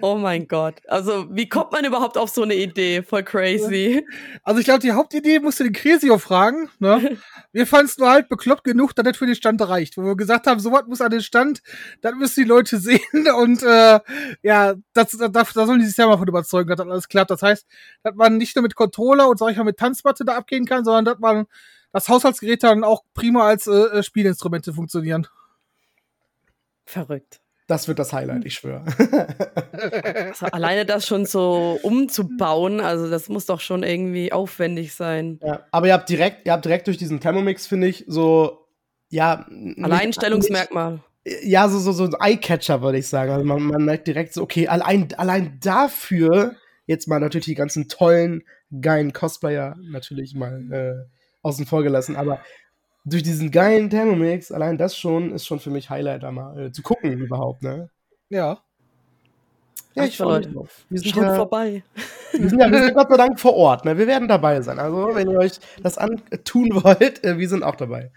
Oh 0.01 0.15
mein 0.15 0.47
Gott. 0.47 0.75
Also, 0.87 1.27
wie 1.29 1.49
kommt 1.49 1.71
man 1.71 1.85
überhaupt 1.85 2.17
auf 2.17 2.29
so 2.29 2.43
eine 2.43 2.55
Idee? 2.55 3.01
Voll 3.03 3.23
crazy. 3.23 4.05
Also, 4.43 4.59
ich 4.59 4.65
glaube, 4.65 4.79
die 4.79 4.91
Hauptidee 4.91 5.39
musst 5.39 5.59
du 5.59 5.63
den 5.63 5.73
Cresio 5.73 6.17
fragen. 6.17 6.69
Ne? 6.79 7.17
Wir 7.51 7.65
fanden 7.65 7.87
es 7.87 7.97
nur 7.97 8.09
halt 8.09 8.29
bekloppt 8.29 8.63
genug, 8.63 8.93
dass 8.95 9.05
das 9.05 9.17
für 9.17 9.25
den 9.25 9.35
Stand 9.35 9.61
reicht. 9.61 9.97
Wo 9.97 10.03
wir 10.03 10.15
gesagt 10.15 10.45
haben, 10.45 10.59
sowas 10.59 10.83
muss 10.87 11.01
an 11.01 11.09
den 11.09 11.21
Stand, 11.21 11.61
dann 12.01 12.17
müssen 12.17 12.43
die 12.43 12.47
Leute 12.47 12.77
sehen. 12.79 13.27
Und 13.35 13.63
äh, 13.63 13.99
ja, 14.43 14.75
das, 14.93 15.11
da, 15.11 15.27
da 15.27 15.45
sollen 15.45 15.79
die 15.79 15.85
sich 15.85 15.95
selber 15.95 16.17
von 16.17 16.27
überzeugen, 16.27 16.69
dass 16.69 16.77
das 16.77 16.87
alles 16.87 17.07
klappt. 17.07 17.31
Das 17.31 17.41
heißt, 17.41 17.65
dass 18.03 18.15
man 18.15 18.37
nicht 18.37 18.55
nur 18.55 18.63
mit 18.63 18.75
Controller 18.75 19.27
und 19.27 19.39
sag 19.39 19.51
ich 19.51 19.57
mal 19.57 19.63
mit 19.63 19.77
Tanzmatte 19.77 20.25
da 20.25 20.37
abgehen 20.37 20.65
kann, 20.65 20.85
sondern 20.85 21.05
dass 21.05 21.19
man 21.19 21.47
das 21.91 22.09
Haushaltsgerät 22.09 22.63
dann 22.63 22.83
auch 22.83 23.03
prima 23.13 23.47
als 23.47 23.65
äh, 23.65 24.03
Spielinstrumente 24.03 24.73
funktionieren. 24.73 25.27
Verrückt. 26.85 27.41
Das 27.67 27.89
wird 27.89 27.99
das 27.99 28.13
Highlight, 28.13 28.45
ich 28.45 28.55
schwöre. 28.55 28.83
Also 30.29 30.47
alleine 30.47 30.85
das 30.85 31.05
schon 31.05 31.25
so 31.25 31.77
umzubauen, 31.83 32.79
also 32.79 33.09
das 33.09 33.29
muss 33.29 33.45
doch 33.45 33.59
schon 33.59 33.83
irgendwie 33.83 34.31
aufwendig 34.31 34.93
sein. 34.93 35.39
Ja, 35.43 35.65
aber 35.71 35.87
ihr 35.87 35.93
habt 35.93 36.09
direkt, 36.09 36.45
ihr 36.45 36.53
habt 36.53 36.65
direkt 36.65 36.87
durch 36.87 36.97
diesen 36.97 37.19
Thermomix, 37.19 37.67
finde 37.67 37.87
ich, 37.87 38.05
so, 38.07 38.65
ja. 39.09 39.45
Alleinstellungsmerkmal. 39.81 40.99
ja, 41.43 41.67
so, 41.69 41.79
so, 41.79 41.91
so 41.91 42.05
ein 42.05 42.15
Eyecatcher, 42.19 42.81
würde 42.81 42.97
ich 42.97 43.07
sagen. 43.07 43.31
Also 43.31 43.45
man, 43.45 43.61
man 43.61 43.83
merkt 43.85 44.07
direkt 44.07 44.33
so, 44.33 44.41
okay, 44.41 44.67
allein, 44.67 45.09
allein 45.17 45.59
dafür 45.61 46.55
jetzt 46.85 47.07
mal 47.07 47.19
natürlich 47.19 47.45
die 47.45 47.55
ganzen 47.55 47.87
tollen, 47.87 48.43
geilen 48.81 49.13
Cosplayer 49.13 49.75
natürlich 49.91 50.33
mal 50.33 50.71
äh, 50.71 51.09
außen 51.41 51.65
vor 51.65 51.83
gelassen, 51.83 52.15
aber 52.15 52.39
durch 53.07 53.23
diesen 53.23 53.51
geilen 53.51 53.89
Thermomix, 53.89 54.51
allein 54.51 54.77
das 54.77 54.97
schon, 54.97 55.33
ist 55.33 55.45
schon 55.45 55.59
für 55.59 55.69
mich 55.69 55.89
Highlight 55.89 56.23
mal 56.31 56.59
äh, 56.59 56.71
zu 56.71 56.81
gucken 56.81 57.13
überhaupt, 57.13 57.63
ne? 57.63 57.89
Ja. 58.29 58.61
Ja, 59.95 60.03
ich 60.03 60.17
freue 60.17 60.39
mich 60.39 60.53
drauf. 60.53 60.85
Wir 60.89 60.99
sind 60.99 61.15
ja, 61.15 61.35
vorbei. 61.35 61.83
Wir 62.33 62.49
sind 62.49 62.59
ja 62.59 62.69
wir 62.69 62.83
sind 62.83 62.93
Gott 62.93 63.09
sei 63.09 63.17
Dank 63.17 63.39
vor 63.39 63.55
Ort, 63.55 63.85
ne? 63.85 63.97
Wir 63.97 64.05
werden 64.05 64.27
dabei 64.27 64.61
sein. 64.61 64.77
Also, 64.77 65.15
wenn 65.15 65.29
ihr 65.29 65.39
euch 65.39 65.53
das 65.81 65.97
antun 65.97 66.69
wollt, 66.83 67.23
äh, 67.23 67.37
wir 67.37 67.47
sind 67.49 67.63
auch 67.63 67.75
dabei. 67.75 68.11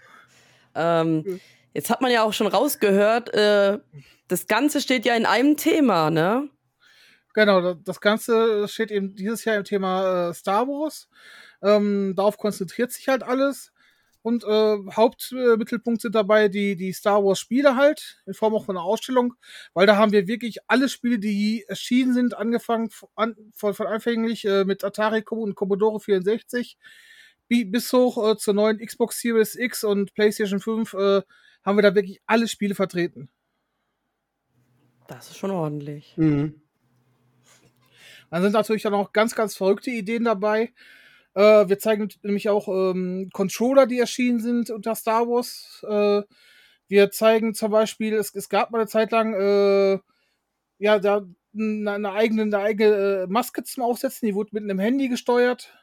Ähm, 0.75 1.39
jetzt 1.73 1.89
hat 1.89 2.01
man 2.01 2.11
ja 2.11 2.23
auch 2.23 2.33
schon 2.33 2.47
rausgehört, 2.47 3.33
äh, 3.33 3.79
das 4.27 4.47
Ganze 4.47 4.81
steht 4.81 5.05
ja 5.05 5.15
in 5.15 5.25
einem 5.25 5.55
Thema, 5.55 6.11
ne? 6.11 6.49
Genau, 7.33 7.73
das 7.73 8.01
Ganze 8.01 8.67
steht 8.67 8.91
eben 8.91 9.15
dieses 9.15 9.45
Jahr 9.45 9.55
im 9.55 9.63
Thema 9.63 10.29
äh, 10.29 10.33
Star 10.33 10.67
Wars. 10.67 11.07
Ähm, 11.63 12.13
darauf 12.15 12.37
konzentriert 12.37 12.91
sich 12.91 13.07
halt 13.07 13.23
alles. 13.23 13.70
Und 14.23 14.43
äh, 14.43 14.77
Hauptmittelpunkt 14.91 16.01
sind 16.01 16.13
dabei 16.13 16.47
die, 16.47 16.75
die 16.75 16.93
Star 16.93 17.23
Wars 17.23 17.39
Spiele 17.39 17.75
halt, 17.75 18.21
in 18.25 18.33
Form 18.33 18.53
auch 18.53 18.65
von 18.65 18.77
einer 18.77 18.85
Ausstellung, 18.85 19.33
weil 19.73 19.87
da 19.87 19.97
haben 19.97 20.11
wir 20.11 20.27
wirklich 20.27 20.57
alle 20.67 20.89
Spiele, 20.89 21.17
die 21.17 21.65
erschienen 21.67 22.13
sind, 22.13 22.37
angefangen 22.37 22.89
an, 23.15 23.35
von, 23.53 23.73
von 23.73 23.87
anfänglich 23.87 24.45
äh, 24.45 24.63
mit 24.63 24.83
Atari 24.83 25.23
und 25.29 25.55
Commodore 25.55 25.99
64 25.99 26.77
bis 27.65 27.91
hoch 27.91 28.31
äh, 28.31 28.37
zur 28.37 28.53
neuen 28.53 28.77
Xbox 28.79 29.19
Series 29.19 29.55
X 29.55 29.83
und 29.83 30.13
PlayStation 30.13 30.61
5 30.61 30.93
äh, 30.93 31.21
haben 31.63 31.77
wir 31.77 31.81
da 31.81 31.93
wirklich 31.93 32.21
alle 32.25 32.47
Spiele 32.47 32.75
vertreten. 32.75 33.29
Das 35.07 35.29
ist 35.29 35.37
schon 35.37 35.51
ordentlich. 35.51 36.13
Mhm. 36.15 36.61
Dann 38.29 38.41
sind 38.41 38.53
natürlich 38.53 38.83
dann 38.83 38.93
auch 38.93 39.11
ganz, 39.11 39.35
ganz 39.35 39.57
verrückte 39.57 39.91
Ideen 39.91 40.23
dabei. 40.23 40.73
Äh, 41.33 41.69
wir 41.69 41.79
zeigen 41.79 42.09
nämlich 42.23 42.49
auch 42.49 42.67
ähm, 42.67 43.29
Controller, 43.33 43.87
die 43.87 43.99
erschienen 43.99 44.39
sind 44.39 44.69
unter 44.69 44.95
Star 44.95 45.27
Wars. 45.27 45.83
Äh, 45.87 46.23
wir 46.87 47.11
zeigen 47.11 47.53
zum 47.53 47.71
Beispiel, 47.71 48.13
es, 48.15 48.35
es, 48.35 48.49
gab 48.49 48.71
mal 48.71 48.79
eine 48.79 48.87
Zeit 48.87 49.11
lang, 49.11 49.33
äh, 49.33 49.99
ja, 50.79 50.99
da 50.99 51.25
eine, 51.53 52.11
eigene, 52.11 52.43
eine 52.43 52.59
eigene 52.59 53.23
äh, 53.23 53.27
Maske 53.27 53.63
zum 53.63 53.83
Aufsetzen, 53.83 54.27
die 54.27 54.35
wurde 54.35 54.51
mit 54.53 54.63
einem 54.63 54.79
Handy 54.79 55.07
gesteuert 55.09 55.73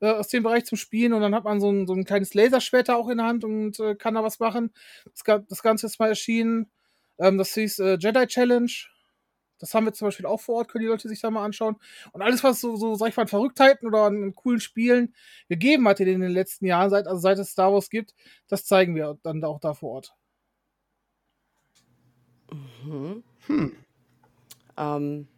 äh, 0.00 0.10
aus 0.10 0.28
dem 0.28 0.42
Bereich 0.42 0.64
zum 0.64 0.78
Spielen 0.78 1.12
und 1.12 1.20
dann 1.22 1.34
hat 1.34 1.44
man 1.44 1.60
so 1.60 1.70
ein, 1.70 1.86
so 1.86 1.94
ein 1.94 2.04
kleines 2.04 2.34
Laserschwert 2.34 2.90
auch 2.90 3.08
in 3.08 3.18
der 3.18 3.26
Hand 3.26 3.44
und 3.44 3.78
äh, 3.80 3.94
kann 3.94 4.14
da 4.14 4.22
was 4.22 4.38
machen. 4.38 4.72
Das, 5.04 5.44
das 5.48 5.62
Ganze 5.62 5.86
ist 5.86 5.98
mal 5.98 6.08
erschienen. 6.08 6.70
Ähm, 7.18 7.38
das 7.38 7.54
hieß 7.54 7.78
Jedi 7.78 8.26
Challenge. 8.26 8.70
Das 9.58 9.74
haben 9.74 9.86
wir 9.86 9.92
zum 9.92 10.08
Beispiel 10.08 10.26
auch 10.26 10.40
vor 10.40 10.56
Ort, 10.56 10.68
können 10.68 10.82
die 10.82 10.88
Leute 10.88 11.08
sich 11.08 11.20
da 11.20 11.30
mal 11.30 11.44
anschauen. 11.44 11.76
Und 12.12 12.22
alles, 12.22 12.44
was 12.44 12.60
so, 12.60 12.76
so 12.76 12.94
sag 12.94 13.08
ich 13.08 13.16
mal, 13.16 13.22
an 13.22 13.28
Verrücktheiten 13.28 13.88
oder 13.88 14.04
an, 14.04 14.34
coolen 14.34 14.60
Spielen 14.60 15.14
gegeben 15.48 15.88
hat 15.88 16.00
in 16.00 16.20
den 16.20 16.30
letzten 16.30 16.66
Jahren, 16.66 16.90
seit, 16.90 17.06
also 17.06 17.20
seit 17.20 17.38
es 17.38 17.50
Star 17.50 17.72
Wars 17.72 17.90
gibt, 17.90 18.14
das 18.48 18.64
zeigen 18.64 18.94
wir 18.94 19.18
dann 19.22 19.42
auch 19.44 19.60
da 19.60 19.74
vor 19.74 19.90
Ort. 19.92 20.14
Mhm. 22.84 23.22
Hm. 23.46 23.76
Ähm, 24.76 25.28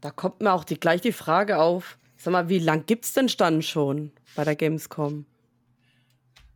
da 0.00 0.10
kommt 0.10 0.40
mir 0.40 0.52
auch 0.52 0.64
die, 0.64 0.80
gleich 0.80 1.00
die 1.00 1.12
Frage 1.12 1.58
auf, 1.58 1.98
sag 2.16 2.32
mal, 2.32 2.48
wie 2.48 2.58
lang 2.58 2.86
gibt's 2.86 3.12
denn 3.12 3.30
dann 3.38 3.62
schon 3.62 4.12
bei 4.34 4.44
der 4.44 4.56
Gamescom? 4.56 5.26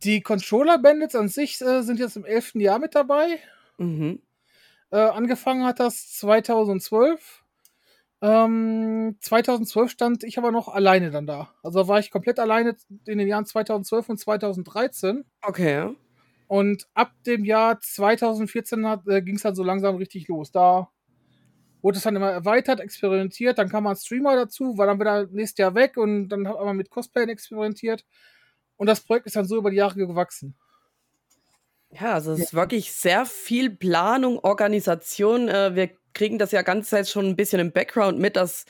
Die 0.03 0.21
Controller 0.21 0.77
Bandits 0.77 1.15
an 1.15 1.27
sich 1.27 1.59
äh, 1.61 1.81
sind 1.81 1.99
jetzt 1.99 2.17
im 2.17 2.25
elften 2.25 2.59
Jahr 2.59 2.79
mit 2.79 2.93
dabei. 2.93 3.39
Mhm. 3.77 4.21
Äh, 4.91 4.97
angefangen 4.97 5.65
hat 5.65 5.79
das 5.79 6.11
2012. 6.13 7.43
Ähm, 8.21 9.17
2012 9.19 9.91
stand 9.91 10.23
ich 10.23 10.37
aber 10.37 10.51
noch 10.51 10.67
alleine 10.67 11.11
dann 11.11 11.27
da. 11.27 11.53
Also 11.61 11.87
war 11.87 11.99
ich 11.99 12.09
komplett 12.09 12.39
alleine 12.39 12.75
in 13.05 13.19
den 13.19 13.27
Jahren 13.27 13.45
2012 13.45 14.09
und 14.09 14.17
2013. 14.17 15.25
Okay. 15.41 15.95
Und 16.47 16.87
ab 16.93 17.11
dem 17.25 17.43
Jahr 17.45 17.79
2014 17.79 18.85
äh, 19.07 19.21
ging 19.21 19.35
es 19.35 19.43
dann 19.43 19.55
so 19.55 19.63
langsam 19.63 19.97
richtig 19.97 20.27
los. 20.29 20.51
Da 20.51 20.89
wurde 21.81 21.97
es 21.97 22.03
dann 22.03 22.15
immer 22.15 22.31
erweitert, 22.31 22.79
experimentiert. 22.79 23.57
Dann 23.57 23.69
kam 23.69 23.85
ein 23.85 23.95
Streamer 23.95 24.35
dazu, 24.35 24.77
war 24.77 24.87
dann 24.87 24.99
wieder 24.99 25.27
nächstes 25.27 25.59
Jahr 25.59 25.75
weg 25.75 25.97
und 25.97 26.29
dann 26.29 26.47
hat 26.47 26.55
man 26.55 26.77
mit 26.77 26.89
Cosplayen 26.89 27.29
experimentiert. 27.29 28.05
Und 28.77 28.87
das 28.87 29.01
Projekt 29.01 29.27
ist 29.27 29.35
dann 29.35 29.45
so 29.45 29.57
über 29.57 29.69
die 29.69 29.77
Jahre 29.77 29.95
gewachsen. 29.95 30.55
Ja, 31.91 32.13
also 32.13 32.33
es 32.33 32.39
ist 32.39 32.53
wirklich 32.53 32.91
sehr 32.91 33.25
viel 33.25 33.69
Planung, 33.69 34.39
Organisation. 34.39 35.47
Äh, 35.47 35.75
wir 35.75 35.89
kriegen 36.13 36.37
das 36.37 36.51
ja 36.51 36.61
ganze 36.61 36.89
Zeit 36.89 37.07
schon 37.07 37.25
ein 37.25 37.35
bisschen 37.35 37.59
im 37.59 37.71
Background 37.71 38.19
mit, 38.19 38.35
dass 38.35 38.65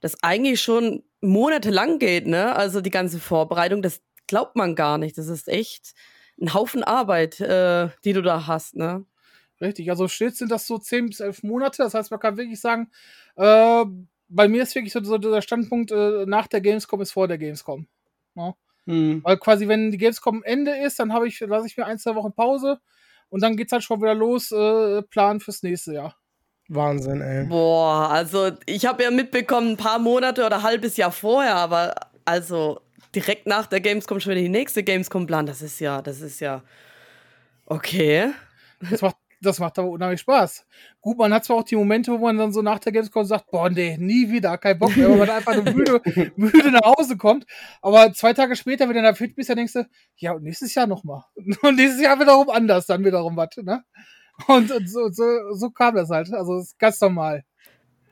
das 0.00 0.22
eigentlich 0.22 0.60
schon 0.60 1.02
monatelang 1.20 1.98
geht, 1.98 2.26
ne? 2.26 2.54
Also 2.54 2.80
die 2.80 2.90
ganze 2.90 3.18
Vorbereitung, 3.18 3.82
das 3.82 4.00
glaubt 4.26 4.56
man 4.56 4.74
gar 4.76 4.98
nicht. 4.98 5.18
Das 5.18 5.26
ist 5.28 5.48
echt 5.48 5.94
ein 6.40 6.54
Haufen 6.54 6.84
Arbeit, 6.84 7.40
äh, 7.40 7.88
die 8.04 8.12
du 8.12 8.22
da 8.22 8.46
hast, 8.46 8.76
ne? 8.76 9.04
Richtig, 9.60 9.90
also 9.90 10.08
stets 10.08 10.38
sind 10.38 10.50
das 10.50 10.66
so 10.66 10.78
10 10.78 11.06
bis 11.06 11.20
11 11.20 11.42
Monate. 11.42 11.82
Das 11.82 11.92
heißt, 11.94 12.10
man 12.10 12.20
kann 12.20 12.36
wirklich 12.38 12.60
sagen, 12.60 12.90
äh, 13.36 13.84
bei 14.28 14.48
mir 14.48 14.62
ist 14.62 14.74
wirklich 14.74 14.92
so, 14.92 15.02
so 15.04 15.18
der 15.18 15.42
Standpunkt, 15.42 15.90
äh, 15.90 16.24
nach 16.26 16.46
der 16.46 16.60
Gamescom 16.62 17.00
ist 17.02 17.12
vor 17.12 17.28
der 17.28 17.36
Gamescom. 17.36 17.86
Ja? 18.36 18.54
Hm. 18.90 19.20
Weil 19.22 19.38
quasi, 19.38 19.68
wenn 19.68 19.92
die 19.92 19.98
Gamescom 19.98 20.42
Ende 20.42 20.76
ist, 20.76 20.98
dann 20.98 21.12
habe 21.12 21.28
ich, 21.28 21.38
lasse 21.38 21.68
ich 21.68 21.76
mir 21.76 21.86
ein, 21.86 21.98
zwei 21.98 22.16
Wochen 22.16 22.32
Pause 22.32 22.80
und 23.28 23.40
dann 23.40 23.56
geht's 23.56 23.70
halt 23.70 23.84
schon 23.84 24.02
wieder 24.02 24.14
los, 24.14 24.50
äh, 24.50 25.02
Plan 25.02 25.38
fürs 25.38 25.62
nächste 25.62 25.94
Jahr. 25.94 26.16
Wahnsinn, 26.68 27.20
ey. 27.20 27.46
Boah, 27.46 28.10
also 28.10 28.50
ich 28.66 28.86
habe 28.86 29.04
ja 29.04 29.12
mitbekommen, 29.12 29.72
ein 29.72 29.76
paar 29.76 30.00
Monate 30.00 30.44
oder 30.44 30.56
ein 30.56 30.62
halbes 30.64 30.96
Jahr 30.96 31.12
vorher, 31.12 31.54
aber 31.54 31.94
also 32.24 32.80
direkt 33.14 33.46
nach 33.46 33.66
der 33.66 33.80
Gamescom 33.80 34.18
schon 34.18 34.32
wieder 34.32 34.42
die 34.42 34.48
nächste 34.48 34.82
Gamescom 34.82 35.26
plan, 35.26 35.46
das 35.46 35.62
ist 35.62 35.78
ja, 35.78 36.02
das 36.02 36.20
ist 36.20 36.40
ja 36.40 36.62
okay. 37.66 38.32
Das 38.90 39.02
macht, 39.02 39.16
das 39.40 39.58
macht 39.58 39.78
aber 39.78 39.88
unheimlich 39.88 40.20
Spaß. 40.20 40.66
Gut, 41.00 41.18
man 41.18 41.32
hat 41.32 41.44
zwar 41.44 41.56
auch 41.58 41.64
die 41.64 41.76
Momente, 41.76 42.12
wo 42.12 42.18
man 42.18 42.36
dann 42.36 42.52
so 42.52 42.62
nach 42.62 42.78
der 42.78 42.92
Gamescom 42.92 43.24
sagt, 43.24 43.50
boah, 43.50 43.70
nee, 43.70 43.96
nie 43.98 44.30
wieder, 44.30 44.58
kein 44.58 44.78
Bock 44.78 44.96
mehr, 44.96 45.08
weil 45.10 45.18
man 45.18 45.30
einfach 45.30 45.54
nur 45.54 45.74
müde, 45.74 46.00
müde 46.36 46.70
nach 46.70 46.96
Hause 46.96 47.16
kommt. 47.16 47.46
Aber 47.80 48.12
zwei 48.12 48.32
Tage 48.32 48.56
später, 48.56 48.88
wenn 48.88 48.96
du 48.96 49.02
da 49.02 49.14
fit 49.14 49.34
bist, 49.34 49.48
dann 49.48 49.56
denkst 49.56 49.72
du, 49.72 49.88
ja, 50.16 50.32
und 50.32 50.42
nächstes 50.42 50.74
Jahr 50.74 50.86
nochmal. 50.86 51.24
Und 51.62 51.76
nächstes 51.76 52.02
Jahr 52.02 52.18
wiederum 52.20 52.50
anders, 52.50 52.86
dann 52.86 53.04
wiederum 53.04 53.36
was, 53.36 53.56
ne? 53.56 53.82
Und, 54.46 54.70
und 54.70 54.88
so, 54.88 55.10
so, 55.10 55.24
so 55.52 55.70
kam 55.70 55.94
das 55.94 56.08
halt. 56.08 56.32
Also, 56.32 56.56
das 56.56 56.68
ist 56.68 56.78
ganz 56.78 57.00
normal 57.00 57.44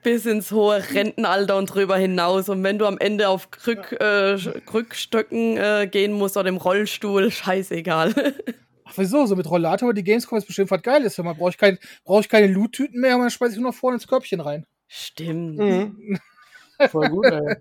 bis 0.03 0.27
ins 0.27 0.53
hohe 0.53 0.83
Rentenalter 0.95 1.57
und 1.57 1.67
drüber 1.67 1.97
hinaus. 1.97 2.49
Und 2.49 2.63
wenn 2.63 2.79
du 2.79 2.87
am 2.87 2.99
Ende 2.99 3.29
auf 3.29 3.51
Krück, 3.51 3.93
äh, 4.01 4.39
Krückstöcken 4.67 5.57
äh, 5.57 5.89
gehen 5.91 6.13
musst 6.13 6.37
oder 6.37 6.49
im 6.49 6.57
Rollstuhl, 6.57 7.31
scheißegal. 7.31 8.35
Ach, 8.89 8.95
wieso? 8.97 9.27
So 9.27 9.37
mit 9.37 9.51
Rollator, 9.51 9.93
die 9.93 10.05
Gamescom 10.05 10.39
ist 10.39 10.47
bestimmt 10.47 10.71
was 10.71 10.83
Geiles. 10.83 11.19
Man 11.19 11.37
braucht 11.37 11.59
kein, 11.59 11.79
brauch 12.05 12.21
ich 12.21 12.29
keine 12.29 12.47
Loot-Tüten 12.47 13.01
mehr, 13.01 13.19
man 13.19 13.31
schmeißt 13.31 13.53
sich 13.53 13.61
nur 13.61 13.71
noch 13.71 13.79
vorne 13.79 13.97
ins 13.97 14.07
Körbchen 14.07 14.41
rein. 14.41 14.67
Stimmt. 14.87 15.59
Mhm. 15.59 16.19
Voll 16.91 17.11
gut, 17.11 17.27
ey. 17.27 17.57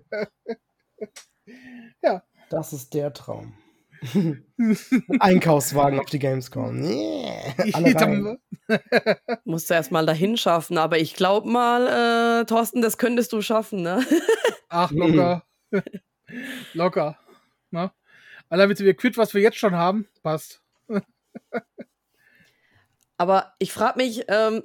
ja. 2.02 2.22
Das 2.50 2.72
ist 2.72 2.94
der 2.94 3.12
Traum. 3.12 3.52
Einkaufswagen 5.20 5.98
auf 5.98 6.06
die 6.06 6.18
Gamescom. 6.18 6.82
Yeah, 6.82 8.38
Musst 9.44 9.68
du 9.68 9.74
erstmal 9.74 10.06
dahin 10.06 10.38
schaffen, 10.38 10.78
aber 10.78 10.98
ich 10.98 11.14
glaube 11.14 11.50
mal, 11.50 12.40
äh, 12.40 12.46
Thorsten, 12.46 12.80
das 12.80 12.96
könntest 12.96 13.32
du 13.32 13.42
schaffen, 13.42 13.82
ne? 13.82 14.06
Ach, 14.70 14.90
locker. 14.92 15.44
locker. 16.72 17.18
Ne? 17.70 17.90
Allein 18.48 18.68
mit 18.68 18.78
dem 18.78 18.86
Equip, 18.86 19.18
was 19.18 19.34
wir 19.34 19.42
jetzt 19.42 19.58
schon 19.58 19.74
haben, 19.74 20.06
passt. 20.22 20.62
Aber 23.16 23.54
ich 23.58 23.72
frage 23.72 23.98
mich, 23.98 24.24
ähm, 24.28 24.62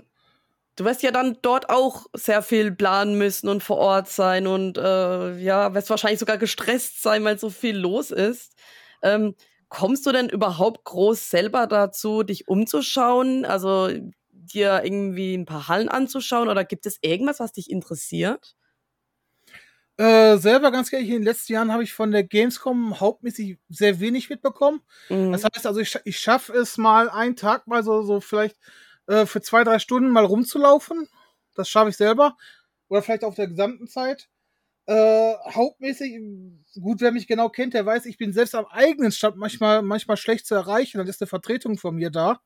du 0.78 0.86
wirst 0.86 1.04
ja 1.04 1.12
dann 1.12 1.38
dort 1.42 1.70
auch 1.70 2.08
sehr 2.16 2.42
viel 2.44 2.72
planen 2.74 3.18
müssen 3.18 3.50
und 3.50 3.64
vor 3.64 3.78
Ort 3.78 4.10
sein 4.10 4.48
und 4.48 4.78
äh, 4.78 5.38
ja, 5.40 5.74
wirst 5.76 5.90
wahrscheinlich 5.90 6.20
sogar 6.20 6.38
gestresst 6.38 7.04
sein, 7.04 7.24
weil 7.24 7.40
so 7.40 7.50
viel 7.50 7.78
los 7.78 8.12
ist. 8.12 8.54
Ähm, 9.04 9.36
kommst 9.70 10.06
du 10.06 10.12
denn 10.12 10.30
überhaupt 10.30 10.86
groß 10.86 11.30
selber 11.32 11.68
dazu, 11.68 12.24
dich 12.24 12.48
umzuschauen? 12.48 13.46
Also 13.46 13.90
dir 14.32 14.82
irgendwie 14.84 15.36
ein 15.36 15.46
paar 15.46 15.68
Hallen 15.70 15.90
anzuschauen 15.90 16.50
oder 16.50 16.66
gibt 16.66 16.86
es 16.88 17.00
irgendwas, 17.02 17.40
was 17.40 17.54
dich 17.54 17.70
interessiert? 17.72 18.56
Äh, 19.98 20.38
selber 20.38 20.72
ganz 20.72 20.92
ehrlich, 20.92 21.10
in 21.10 21.16
den 21.16 21.24
letzten 21.24 21.54
Jahren 21.54 21.72
habe 21.72 21.84
ich 21.84 21.94
von 21.94 22.12
der 22.12 22.24
Gamescom 22.24 23.00
hauptmäßig 23.00 23.60
sehr 23.70 24.00
wenig 24.00 24.30
mitbekommen. 24.30 24.82
Mhm. 25.10 25.32
Das 25.32 25.44
heißt 25.44 25.68
also, 25.68 25.80
ich, 25.80 25.98
ich 26.06 26.20
schaffe 26.20 26.54
es 26.54 26.78
mal 26.78 27.10
einen 27.10 27.36
Tag 27.36 27.68
mal 27.68 27.84
so, 27.84 28.02
so 28.02 28.20
vielleicht 28.20 28.58
äh, 29.08 29.26
für 29.26 29.42
zwei, 29.42 29.64
drei 29.64 29.78
Stunden 29.78 30.10
mal 30.10 30.26
rumzulaufen. 30.26 31.08
Das 31.56 31.70
schaffe 31.70 31.90
ich 31.90 31.98
selber. 31.98 32.38
Oder 32.88 33.04
vielleicht 33.04 33.24
auf 33.24 33.36
der 33.36 33.48
gesamten 33.48 33.88
Zeit. 33.88 34.30
Äh, 34.86 35.34
hauptmäßig, 35.54 36.20
gut, 36.82 37.00
wer 37.00 37.12
mich 37.12 37.28
genau 37.28 37.50
kennt, 37.50 37.74
der 37.74 37.86
weiß, 37.86 38.06
ich 38.06 38.18
bin 38.18 38.34
selbst 38.34 38.56
am 38.56 38.66
eigenen 38.66 39.12
Stand 39.12 39.38
manchmal, 39.38 39.82
manchmal 39.82 40.18
schlecht 40.18 40.48
zu 40.48 40.56
erreichen. 40.56 40.98
Dann 40.98 41.08
ist 41.08 41.22
eine 41.22 41.28
Vertretung 41.28 41.78
von 41.78 41.96
mir 41.96 42.10
da. 42.10 42.42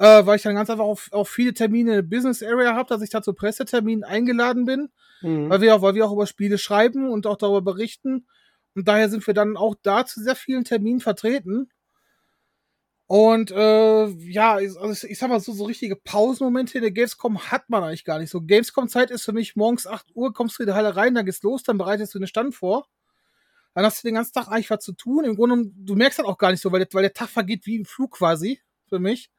Äh, 0.00 0.24
weil 0.24 0.36
ich 0.36 0.42
dann 0.42 0.54
ganz 0.54 0.70
einfach 0.70 0.84
auf, 0.84 1.08
auf 1.12 1.28
viele 1.28 1.52
Termine 1.52 1.90
in 1.90 1.96
der 1.96 2.16
Business 2.16 2.42
Area 2.42 2.74
habe, 2.74 2.88
dass 2.88 3.02
ich 3.02 3.10
da 3.10 3.20
zu 3.20 3.34
Presseterminen 3.34 4.02
eingeladen 4.02 4.64
bin. 4.64 4.88
Mhm. 5.20 5.50
Weil, 5.50 5.60
wir 5.60 5.76
auch, 5.76 5.82
weil 5.82 5.94
wir 5.94 6.06
auch 6.06 6.12
über 6.12 6.26
Spiele 6.26 6.56
schreiben 6.56 7.10
und 7.10 7.26
auch 7.26 7.36
darüber 7.36 7.60
berichten. 7.60 8.26
Und 8.74 8.88
daher 8.88 9.10
sind 9.10 9.26
wir 9.26 9.34
dann 9.34 9.58
auch 9.58 9.74
da 9.82 10.06
zu 10.06 10.22
sehr 10.22 10.36
vielen 10.36 10.64
Terminen 10.64 11.00
vertreten. 11.00 11.68
Und 13.08 13.50
äh, 13.50 14.06
ja, 14.06 14.54
also 14.54 14.90
ich, 14.90 15.04
ich 15.04 15.18
sag 15.18 15.28
mal 15.28 15.38
so, 15.38 15.52
so 15.52 15.64
richtige 15.64 15.96
Pausenmomente 15.96 16.78
in 16.78 16.82
der 16.82 16.92
Gamescom 16.92 17.50
hat 17.50 17.68
man 17.68 17.84
eigentlich 17.84 18.04
gar 18.06 18.18
nicht. 18.20 18.30
So 18.30 18.40
Gamescom-Zeit 18.40 19.10
ist 19.10 19.24
für 19.24 19.34
mich 19.34 19.54
morgens 19.54 19.86
8 19.86 20.06
Uhr, 20.14 20.32
kommst 20.32 20.58
du 20.58 20.62
in 20.62 20.68
die 20.68 20.74
Halle 20.74 20.96
rein, 20.96 21.14
dann 21.14 21.26
geht's 21.26 21.42
los, 21.42 21.62
dann 21.62 21.76
bereitest 21.76 22.14
du 22.14 22.18
den 22.18 22.26
Stand 22.26 22.54
vor. 22.54 22.86
Dann 23.74 23.84
hast 23.84 24.02
du 24.02 24.08
den 24.08 24.14
ganzen 24.14 24.32
Tag 24.32 24.48
eigentlich 24.48 24.70
was 24.70 24.82
zu 24.82 24.92
tun. 24.92 25.26
Im 25.26 25.36
Grunde, 25.36 25.70
du 25.76 25.94
merkst 25.94 26.20
das 26.20 26.26
auch 26.26 26.38
gar 26.38 26.52
nicht 26.52 26.62
so, 26.62 26.72
weil 26.72 26.78
der, 26.78 26.88
weil 26.92 27.02
der 27.02 27.12
Tag 27.12 27.28
vergeht 27.28 27.66
wie 27.66 27.76
im 27.76 27.84
Flug 27.84 28.12
quasi, 28.12 28.62
für 28.88 28.98
mich. 28.98 29.30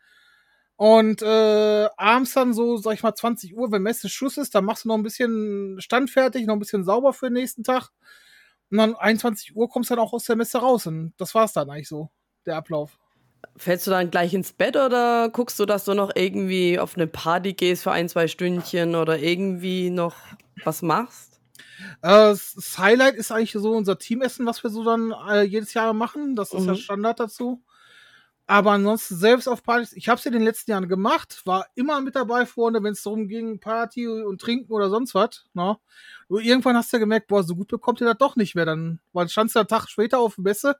Und 0.81 1.21
äh, 1.21 1.89
abends 1.95 2.33
dann 2.33 2.55
so, 2.55 2.77
sag 2.77 2.95
ich 2.95 3.03
mal, 3.03 3.13
20 3.13 3.55
Uhr, 3.55 3.71
wenn 3.71 3.83
Messe 3.83 4.09
Schuss 4.09 4.37
ist, 4.37 4.55
dann 4.55 4.65
machst 4.65 4.83
du 4.83 4.87
noch 4.87 4.95
ein 4.95 5.03
bisschen 5.03 5.79
Stand 5.79 6.09
fertig, 6.09 6.47
noch 6.47 6.55
ein 6.55 6.59
bisschen 6.59 6.83
sauber 6.83 7.13
für 7.13 7.27
den 7.27 7.33
nächsten 7.33 7.63
Tag. 7.63 7.89
Und 8.71 8.79
dann 8.79 8.95
21 8.95 9.55
Uhr 9.55 9.69
kommst 9.69 9.91
du 9.91 9.95
dann 9.95 10.03
auch 10.03 10.11
aus 10.11 10.25
der 10.25 10.37
Messe 10.37 10.57
raus. 10.57 10.87
Und 10.87 11.13
das 11.17 11.35
war's 11.35 11.53
dann 11.53 11.69
eigentlich 11.69 11.87
so, 11.87 12.09
der 12.47 12.55
Ablauf. 12.55 12.97
Fällst 13.57 13.85
du 13.85 13.91
dann 13.91 14.09
gleich 14.09 14.33
ins 14.33 14.53
Bett 14.53 14.75
oder 14.75 15.29
guckst 15.29 15.59
du, 15.59 15.67
dass 15.67 15.85
du 15.85 15.93
noch 15.93 16.15
irgendwie 16.15 16.79
auf 16.79 16.95
eine 16.95 17.05
Party 17.05 17.53
gehst 17.53 17.83
für 17.83 17.91
ein, 17.91 18.09
zwei 18.09 18.27
Stündchen 18.27 18.95
oder 18.95 19.19
irgendwie 19.19 19.91
noch 19.91 20.15
was 20.63 20.81
machst? 20.81 21.39
Äh, 22.01 22.33
das 22.33 22.75
Highlight 22.79 23.13
ist 23.17 23.31
eigentlich 23.31 23.51
so 23.51 23.71
unser 23.73 23.99
Teamessen, 23.99 24.47
was 24.47 24.63
wir 24.63 24.71
so 24.71 24.83
dann 24.83 25.13
äh, 25.29 25.43
jedes 25.43 25.75
Jahr 25.75 25.93
machen. 25.93 26.35
Das 26.35 26.51
ist 26.51 26.61
mhm. 26.61 26.69
ja 26.69 26.75
Standard 26.75 27.19
dazu. 27.19 27.61
Aber 28.51 28.71
ansonsten 28.71 29.15
selbst 29.15 29.47
auf 29.47 29.63
Partys, 29.63 29.93
ich 29.93 30.09
habe 30.09 30.19
es 30.19 30.25
in 30.25 30.33
den 30.33 30.41
letzten 30.41 30.71
Jahren 30.71 30.89
gemacht, 30.89 31.41
war 31.45 31.67
immer 31.75 32.01
mit 32.01 32.17
dabei 32.17 32.45
vorne, 32.45 32.83
wenn 32.83 32.91
es 32.91 33.01
darum 33.01 33.29
ging, 33.29 33.61
Party 33.61 34.05
und 34.05 34.41
Trinken 34.41 34.73
oder 34.73 34.89
sonst 34.89 35.15
was. 35.15 35.45
Ne? 35.53 35.77
irgendwann 36.27 36.75
hast 36.75 36.91
du 36.91 36.97
ja 36.97 36.99
gemerkt, 36.99 37.27
boah, 37.27 37.43
so 37.43 37.55
gut 37.55 37.69
bekommt 37.69 38.01
ihr 38.01 38.07
das 38.07 38.17
doch 38.17 38.35
nicht 38.35 38.53
mehr. 38.53 38.65
Dann, 38.65 38.99
weil 39.13 39.29
standst 39.29 39.55
du 39.55 39.59
einen 39.59 39.69
Tag 39.69 39.87
später 39.87 40.19
auf 40.19 40.35
dem 40.35 40.43
Messe 40.43 40.75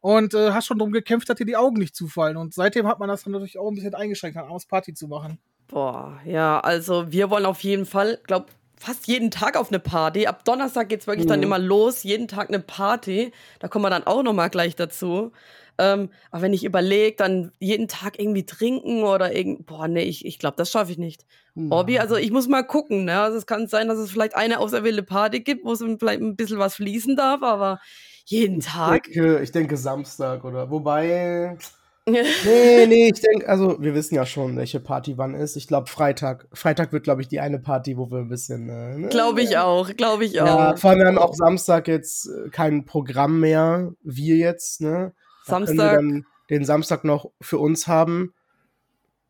und 0.00 0.34
äh, 0.34 0.50
hast 0.50 0.66
schon 0.66 0.80
darum 0.80 0.90
gekämpft, 0.90 1.28
dass 1.28 1.36
dir 1.36 1.46
die 1.46 1.56
Augen 1.56 1.78
nicht 1.78 1.94
zufallen. 1.94 2.36
Und 2.36 2.52
seitdem 2.52 2.88
hat 2.88 2.98
man 2.98 3.08
das 3.08 3.22
dann 3.22 3.32
natürlich 3.32 3.60
auch 3.60 3.68
ein 3.68 3.76
bisschen 3.76 3.94
eingeschränkt, 3.94 4.36
dann 4.36 4.46
abends 4.46 4.66
Party 4.66 4.92
zu 4.92 5.06
machen. 5.06 5.38
Boah, 5.68 6.20
ja, 6.24 6.58
also 6.58 7.12
wir 7.12 7.30
wollen 7.30 7.46
auf 7.46 7.60
jeden 7.60 7.86
Fall, 7.86 8.18
glaub, 8.24 8.50
fast 8.76 9.06
jeden 9.06 9.30
Tag 9.30 9.56
auf 9.56 9.68
eine 9.68 9.78
Party. 9.78 10.26
Ab 10.26 10.44
Donnerstag 10.44 10.88
geht's 10.88 11.06
wirklich 11.06 11.26
mhm. 11.26 11.30
dann 11.30 11.42
immer 11.42 11.58
los, 11.58 12.02
jeden 12.02 12.28
Tag 12.28 12.48
eine 12.48 12.60
Party. 12.60 13.32
Da 13.58 13.68
kommen 13.68 13.84
wir 13.84 13.90
dann 13.90 14.06
auch 14.06 14.22
noch 14.22 14.32
mal 14.32 14.48
gleich 14.48 14.76
dazu. 14.76 15.32
Ähm, 15.76 16.10
aber 16.30 16.42
wenn 16.42 16.52
ich 16.52 16.64
überlege, 16.64 17.16
dann 17.16 17.50
jeden 17.58 17.88
Tag 17.88 18.20
irgendwie 18.20 18.46
trinken 18.46 19.02
oder 19.02 19.34
irgend, 19.34 19.66
boah, 19.66 19.88
nee, 19.88 20.04
ich, 20.04 20.24
ich 20.24 20.38
glaube, 20.38 20.56
das 20.56 20.70
schaffe 20.70 20.92
ich 20.92 20.98
nicht. 20.98 21.24
Mhm. 21.54 21.72
Hobby, 21.72 21.98
also 21.98 22.16
ich 22.16 22.30
muss 22.30 22.46
mal 22.46 22.62
gucken, 22.62 23.04
ne? 23.04 23.20
Also 23.20 23.38
es 23.38 23.46
kann 23.46 23.66
sein, 23.66 23.88
dass 23.88 23.98
es 23.98 24.10
vielleicht 24.10 24.36
eine 24.36 24.60
auserwählte 24.60 25.02
Party 25.02 25.40
gibt, 25.40 25.64
wo 25.64 25.72
es 25.72 25.82
vielleicht 25.98 26.20
ein 26.20 26.36
bisschen 26.36 26.58
was 26.58 26.76
fließen 26.76 27.16
darf, 27.16 27.42
aber 27.42 27.80
jeden 28.24 28.60
Tag? 28.60 29.08
Ich 29.08 29.14
denke, 29.14 29.42
ich 29.42 29.52
denke 29.52 29.76
Samstag 29.76 30.44
oder 30.44 30.70
wobei. 30.70 31.56
nee, 32.10 32.86
nee, 32.86 33.10
ich 33.14 33.20
denke, 33.22 33.48
also 33.48 33.80
wir 33.80 33.94
wissen 33.94 34.14
ja 34.14 34.26
schon, 34.26 34.56
welche 34.58 34.78
Party 34.78 35.16
wann 35.16 35.34
ist. 35.34 35.56
Ich 35.56 35.66
glaube 35.66 35.88
Freitag. 35.88 36.46
Freitag 36.52 36.92
wird, 36.92 37.04
glaube 37.04 37.22
ich, 37.22 37.28
die 37.28 37.40
eine 37.40 37.58
Party, 37.58 37.96
wo 37.96 38.10
wir 38.10 38.18
ein 38.18 38.28
bisschen. 38.28 38.68
Äh, 38.68 38.98
ne? 38.98 39.08
Glaube 39.08 39.40
ich 39.40 39.56
auch, 39.56 39.88
glaube 39.96 40.26
ich 40.26 40.38
auch. 40.40 40.46
Ja, 40.46 40.76
vor 40.76 40.90
allem 40.90 41.00
wir 41.00 41.06
haben 41.06 41.18
auch 41.18 41.34
Samstag 41.34 41.88
jetzt 41.88 42.28
äh, 42.28 42.50
kein 42.50 42.84
Programm 42.84 43.40
mehr, 43.40 43.92
wir 44.02 44.36
jetzt, 44.36 44.82
ne? 44.82 45.14
Da 45.46 45.52
Samstag. 45.52 45.76
Können 45.76 46.12
wir 46.12 46.20
dann 46.20 46.26
den 46.50 46.64
Samstag 46.66 47.04
noch 47.04 47.30
für 47.40 47.58
uns 47.58 47.86
haben 47.86 48.34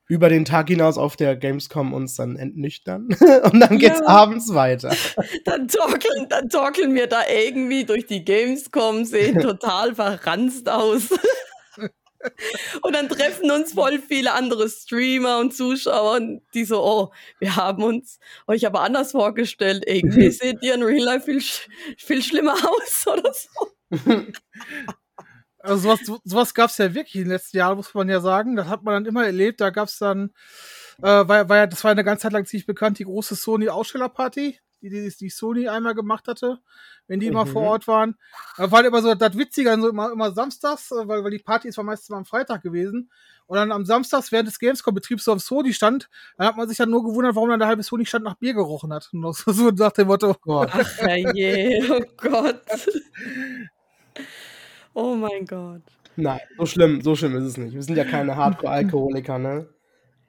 über 0.06 0.28
den 0.28 0.44
Tag 0.44 0.68
hinaus 0.68 0.98
auf 0.98 1.16
der 1.16 1.36
Gamescom 1.36 1.94
uns 1.94 2.16
dann 2.16 2.36
entnüchtern 2.36 3.08
und 3.52 3.60
dann 3.60 3.78
geht's 3.78 4.00
ja. 4.00 4.06
abends 4.06 4.52
weiter. 4.52 4.94
Dann 5.44 5.68
torkeln, 5.68 6.26
dann 6.28 6.48
torkeln 6.48 6.94
wir 6.94 7.06
da 7.06 7.22
irgendwie 7.28 7.84
durch 7.84 8.06
die 8.06 8.24
Gamescom, 8.24 9.04
sehen 9.04 9.40
total 9.40 9.94
verranzt 9.94 10.68
aus. 10.68 11.08
Und 12.82 12.94
dann 12.94 13.08
treffen 13.08 13.50
uns 13.50 13.72
voll 13.72 13.98
viele 13.98 14.32
andere 14.32 14.68
Streamer 14.68 15.38
und 15.38 15.54
Zuschauer, 15.54 16.20
die 16.54 16.64
so, 16.64 16.82
oh, 16.82 17.12
wir 17.38 17.56
haben 17.56 17.82
uns 17.82 18.18
euch 18.46 18.66
aber 18.66 18.82
anders 18.82 19.12
vorgestellt. 19.12 19.84
Irgendwie 19.86 20.30
seht 20.30 20.62
ihr 20.62 20.74
in 20.74 20.82
Real 20.82 21.04
Life 21.04 21.24
viel, 21.26 21.42
viel 21.96 22.22
schlimmer 22.22 22.54
aus 22.68 23.06
oder 23.06 23.32
so. 23.32 23.68
Also 25.64 25.78
sowas, 25.78 26.20
sowas 26.24 26.52
gab 26.52 26.68
es 26.68 26.76
ja 26.76 26.92
wirklich 26.92 27.14
in 27.14 27.22
den 27.22 27.30
letzten 27.30 27.56
Jahren, 27.56 27.78
muss 27.78 27.94
man 27.94 28.06
ja 28.10 28.20
sagen. 28.20 28.54
Das 28.54 28.68
hat 28.68 28.82
man 28.82 28.92
dann 28.92 29.06
immer 29.06 29.24
erlebt. 29.24 29.62
Da 29.62 29.70
gab 29.70 29.88
es 29.88 29.96
dann, 29.96 30.30
äh, 30.98 31.06
war, 31.06 31.48
war 31.48 31.56
ja, 31.56 31.66
das 31.66 31.82
war 31.84 31.90
eine 31.90 32.04
ganze 32.04 32.24
Zeit 32.24 32.32
lang 32.32 32.44
ziemlich 32.44 32.66
bekannt, 32.66 32.98
die 32.98 33.04
große 33.04 33.34
Sony-Ausstellerparty, 33.34 34.60
die, 34.90 35.02
die, 35.02 35.16
die 35.16 35.30
Sony 35.30 35.68
einmal 35.68 35.94
gemacht 35.94 36.28
hatte, 36.28 36.58
wenn 37.06 37.20
die 37.20 37.26
mhm. 37.26 37.32
immer 37.32 37.46
vor 37.46 37.62
mhm. 37.62 37.68
Ort 37.68 37.88
waren. 37.88 38.16
Da 38.56 38.70
war 38.70 38.78
halt 38.78 38.86
immer 38.86 39.02
so 39.02 39.14
das 39.14 39.36
Witzige, 39.36 39.76
so 39.80 39.88
immer, 39.88 40.12
immer 40.12 40.32
samstags, 40.32 40.90
äh, 40.90 41.08
weil, 41.08 41.24
weil 41.24 41.30
die 41.30 41.38
Party 41.38 41.68
ist 41.68 41.76
war 41.76 41.84
meistens 41.84 42.10
mal 42.10 42.18
am 42.18 42.24
Freitag 42.24 42.62
gewesen. 42.62 43.10
Und 43.46 43.56
dann 43.56 43.72
am 43.72 43.84
Samstags 43.84 44.32
während 44.32 44.48
des 44.48 44.58
Gamescom-Betriebs 44.58 45.24
so 45.24 45.32
auf 45.32 45.40
Sony 45.40 45.74
stand, 45.74 46.08
dann 46.38 46.46
hat 46.46 46.56
man 46.56 46.66
sich 46.68 46.78
dann 46.78 46.90
nur 46.90 47.04
gewundert, 47.04 47.34
warum 47.34 47.50
dann 47.50 47.58
der 47.58 47.68
halbe 47.68 47.82
Sony-Stand 47.82 48.24
nach 48.24 48.36
Bier 48.36 48.54
gerochen 48.54 48.92
hat. 48.92 49.10
Und 49.12 49.22
so, 49.36 49.52
so 49.52 49.70
nach 49.70 49.92
dem 49.92 50.06
Motto, 50.06 50.30
oh 50.30 50.36
Gott. 50.40 50.70
Ach, 50.72 51.06
je, 51.34 51.90
oh 51.90 52.02
Gott. 52.16 52.62
Oh 54.96 55.16
mein 55.16 55.44
Gott. 55.44 55.82
Nein, 56.16 56.38
so 56.56 56.66
schlimm, 56.66 57.00
so 57.02 57.16
schlimm 57.16 57.36
ist 57.36 57.44
es 57.44 57.56
nicht. 57.56 57.74
Wir 57.74 57.82
sind 57.82 57.96
ja 57.96 58.04
keine 58.04 58.36
Hardcore-Alkoholiker, 58.36 59.38
ne? 59.38 59.68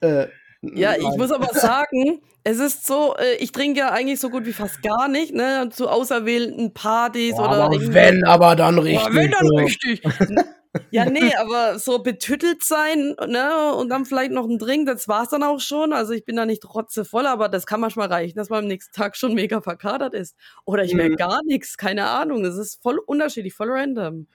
Äh, 0.02 0.28
ja, 0.74 0.96
ich 0.96 1.18
muss 1.18 1.32
aber 1.32 1.48
sagen, 1.54 2.22
es 2.44 2.60
ist 2.60 2.86
so, 2.86 3.16
äh, 3.18 3.36
ich 3.40 3.52
trinke 3.52 3.80
ja 3.80 3.92
eigentlich 3.92 4.20
so 4.20 4.30
gut 4.30 4.46
wie 4.46 4.54
fast 4.54 4.82
gar 4.84 5.08
nicht, 5.08 5.34
ne? 5.34 5.70
Zu 5.72 5.90
auserwählten 5.90 6.74
Partys 6.74 7.32
ja, 7.38 7.44
oder. 7.44 7.64
Aber 7.64 7.94
wenn, 7.94 8.24
aber 8.24 8.56
dann 8.56 8.80
richtig. 8.80 9.08
Ja, 9.08 9.16
wenn, 9.16 9.32
dann 9.32 9.48
richtig. 9.58 10.02
ja, 10.92 11.06
nee, 11.06 11.34
aber 11.36 11.80
so 11.80 12.00
betüttelt 12.00 12.64
sein, 12.64 13.16
ne? 13.28 13.74
Und 13.76 13.90
dann 13.90 14.06
vielleicht 14.06 14.32
noch 14.32 14.46
ein 14.48 14.60
Drink, 14.60 14.88
das 14.88 15.08
war's 15.08 15.30
dann 15.30 15.44
auch 15.44 15.60
schon. 15.60 15.92
Also 15.92 16.14
ich 16.14 16.24
bin 16.24 16.36
da 16.36 16.46
nicht 16.46 16.66
rotzevoll, 16.74 17.26
aber 17.26 17.50
das 17.50 17.66
kann 17.66 17.80
manchmal 17.80 18.08
reichen, 18.08 18.38
dass 18.38 18.50
man 18.50 18.60
am 18.60 18.68
nächsten 18.68 18.94
Tag 18.94 19.18
schon 19.18 19.34
mega 19.34 19.62
verkadert 19.62 20.14
ist. 20.14 20.36
Oder 20.66 20.84
ich 20.84 20.94
merke 20.94 21.14
mhm. 21.14 21.18
gar 21.18 21.40
nichts, 21.46 21.78
keine 21.78 22.08
Ahnung. 22.08 22.46
Es 22.46 22.58
ist 22.58 22.82
voll 22.82 23.00
unterschiedlich, 23.00 23.54
voll 23.54 23.72
random. 23.72 24.28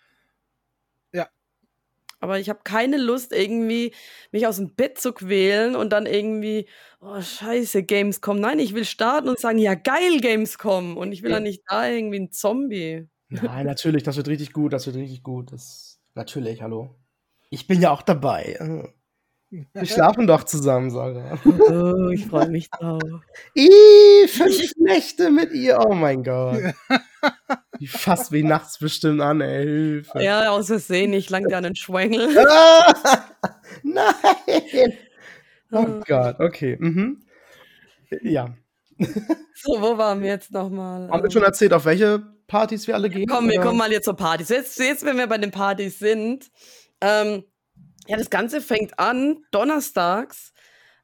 Aber 2.21 2.39
ich 2.39 2.51
habe 2.51 2.61
keine 2.63 2.99
Lust, 2.99 3.33
irgendwie 3.33 3.93
mich 4.31 4.47
aus 4.47 4.57
dem 4.57 4.75
Bett 4.75 4.99
zu 4.99 5.13
quälen 5.13 5.75
und 5.75 5.91
dann 5.91 6.05
irgendwie, 6.05 6.67
oh 7.01 7.21
scheiße, 7.21 7.83
Gamescom. 7.83 8.39
Nein, 8.39 8.59
ich 8.59 8.75
will 8.75 8.85
starten 8.85 9.29
und 9.29 9.39
sagen, 9.39 9.59
ja 9.59 9.75
geil, 9.75 10.21
Gamescom. 10.21 10.99
Und 10.99 11.13
ich 11.13 11.23
will 11.23 11.31
ja. 11.31 11.37
dann 11.37 11.45
nicht 11.45 11.63
da 11.67 11.89
irgendwie 11.89 12.21
ein 12.21 12.31
Zombie. 12.31 13.09
Nein, 13.31 13.67
natürlich, 13.67 14.03
das 14.03 14.17
wird 14.17 14.29
richtig 14.29 14.53
gut, 14.53 14.73
das 14.75 14.87
wird 14.87 14.97
richtig 14.97 15.23
gut. 15.23 15.51
Das, 15.53 15.99
natürlich, 16.15 16.61
hallo. 16.61 16.95
Ich 17.49 17.67
bin 17.67 17.81
ja 17.81 17.91
auch 17.91 18.03
dabei. 18.03 18.59
Wir 19.51 19.67
schlafen 19.87 20.27
doch 20.27 20.45
zusammen, 20.45 20.91
Sarah. 20.91 21.39
Oh, 21.45 22.11
ich 22.11 22.27
freue 22.27 22.51
mich 22.51 22.71
drauf. 22.71 23.03
Ih, 23.55 24.29
fünf 24.29 24.73
Nächte 24.77 25.31
mit 25.31 25.53
ihr, 25.53 25.81
oh 25.81 25.95
mein 25.95 26.23
Gott. 26.23 26.75
Die 27.81 27.87
fasst 27.87 28.31
wie 28.31 28.43
nachts 28.43 28.79
bestimmt 28.79 29.23
an, 29.23 29.41
ey, 29.41 29.65
Hilfe. 29.65 30.23
Ja, 30.23 30.51
aus 30.51 30.67
Versehen, 30.67 31.15
ich 31.15 31.31
lang 31.31 31.49
dir 31.49 31.57
an 31.57 31.65
den 31.65 31.77
Schwengel. 31.77 32.29
Nein! 33.83 34.93
Oh 35.73 35.87
Gott, 36.07 36.39
okay. 36.41 36.77
Mhm. 36.79 37.23
Ja. 38.23 38.55
So, 39.55 39.81
wo 39.81 39.97
waren 39.97 40.21
wir 40.21 40.29
jetzt 40.29 40.53
nochmal? 40.53 41.09
Haben 41.11 41.23
wir 41.23 41.31
schon 41.31 41.43
erzählt, 41.43 41.73
auf 41.73 41.87
welche 41.87 42.23
Partys 42.47 42.87
wir 42.87 42.95
alle 42.95 43.09
gehen? 43.09 43.27
Komm, 43.27 43.49
wir 43.49 43.61
kommen 43.61 43.79
mal 43.79 43.91
jetzt 43.91 44.05
zur 44.05 44.17
Partys. 44.17 44.51
Jetzt, 44.51 44.79
jetzt 44.79 45.05
wenn 45.07 45.17
wir 45.17 45.27
bei 45.27 45.39
den 45.39 45.51
Partys 45.51 45.99
sind, 45.99 46.51
ähm, 47.01 47.45
ja, 48.09 48.19
das 48.19 48.29
Ganze 48.29 48.61
fängt 48.61 48.99
an 48.99 49.39
donnerstags 49.53 50.53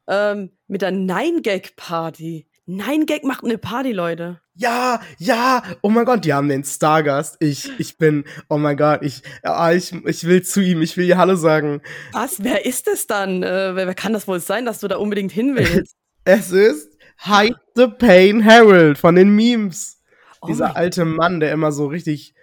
ähm, 0.07 0.51
mit 0.67 0.83
der 0.83 0.91
Nine-Gag-Party. 0.91 2.47
Nine-Gag 2.65 3.23
macht 3.23 3.43
eine 3.43 3.57
Party, 3.57 3.93
Leute. 3.93 4.41
Ja, 4.59 5.01
ja, 5.19 5.61
oh 5.81 5.89
mein 5.89 6.05
Gott, 6.05 6.25
die 6.25 6.33
haben 6.33 6.49
den 6.49 6.63
Stargast. 6.63 7.37
Ich, 7.39 7.69
ich 7.77 7.97
bin, 7.97 8.25
oh 8.49 8.57
mein 8.57 8.75
Gott, 8.75 9.03
ich, 9.03 9.21
ja, 9.43 9.71
ich, 9.71 9.93
ich 9.93 10.23
will 10.23 10.41
zu 10.41 10.61
ihm, 10.61 10.81
ich 10.81 10.97
will 10.97 11.05
ihr 11.05 11.19
Hallo 11.19 11.35
sagen. 11.35 11.81
Was? 12.11 12.43
Wer 12.43 12.65
ist 12.65 12.87
es 12.87 13.05
dann? 13.05 13.43
Äh, 13.43 13.75
wer, 13.75 13.85
wer 13.85 13.93
kann 13.93 14.13
das 14.13 14.27
wohl 14.27 14.39
sein, 14.39 14.65
dass 14.65 14.79
du 14.79 14.87
da 14.87 14.97
unbedingt 14.97 15.31
hin 15.31 15.55
willst? 15.55 15.95
es 16.25 16.51
ist 16.51 16.97
Hide 17.19 17.59
the 17.75 17.85
Pain 17.85 18.43
Harold 18.43 18.97
von 18.97 19.13
den 19.13 19.29
Memes. 19.29 20.01
Oh 20.41 20.47
Dieser 20.47 20.75
alte 20.75 21.05
Mann, 21.05 21.39
der 21.39 21.51
immer 21.51 21.71
so 21.71 21.85
richtig 21.85 22.33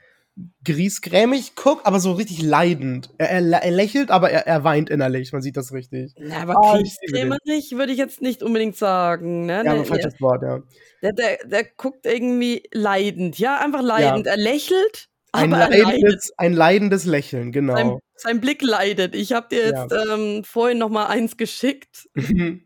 griesgrämig 0.65 1.55
guckt, 1.55 1.87
aber 1.87 2.01
so 2.01 2.13
richtig 2.13 2.43
leidend. 2.43 3.11
Er, 3.19 3.31
er, 3.31 3.63
er 3.63 3.71
lächelt, 3.71 4.11
aber 4.11 4.31
er, 4.31 4.47
er, 4.47 4.65
weint 4.65 4.91
innerlich. 4.91 5.33
Man 5.33 5.43
sieht 5.43 5.57
das 5.57 5.73
richtig. 5.73 6.13
Na, 6.19 6.43
aber 6.43 6.57
oh, 6.61 6.73
griesgrämig 6.73 7.73
würde 7.73 7.93
ich 7.93 7.99
jetzt 7.99 8.21
nicht 8.21 8.43
unbedingt 8.43 8.77
sagen. 8.77 9.47
Ne? 9.47 9.63
Ja, 9.65 9.73
aber 9.73 9.85
falsches 9.85 10.21
Wort, 10.21 10.43
ja. 10.43 10.61
Der, 11.03 11.13
der, 11.13 11.39
der 11.47 11.65
guckt 11.65 12.07
irgendwie 12.07 12.65
leidend, 12.73 13.39
ja, 13.39 13.61
einfach 13.61 13.83
leidend. 13.83 14.27
Ja. 14.27 14.33
Er 14.33 14.39
lächelt, 14.39 15.09
ein 15.35 15.51
leidendes, 15.51 16.33
ein 16.37 16.53
leidendes 16.53 17.05
Lächeln, 17.07 17.51
genau. 17.51 17.75
Sein, 17.75 17.99
sein 18.17 18.41
Blick 18.41 18.63
leidet. 18.63 19.15
Ich 19.17 19.33
habe 19.33 19.49
dir 19.51 19.65
jetzt 19.67 19.93
ja. 19.93 20.15
ähm, 20.15 20.45
vorhin 20.45 20.79
noch 20.79 20.91
mal 20.91 21.07
eins 21.07 21.37
geschickt. 21.37 22.09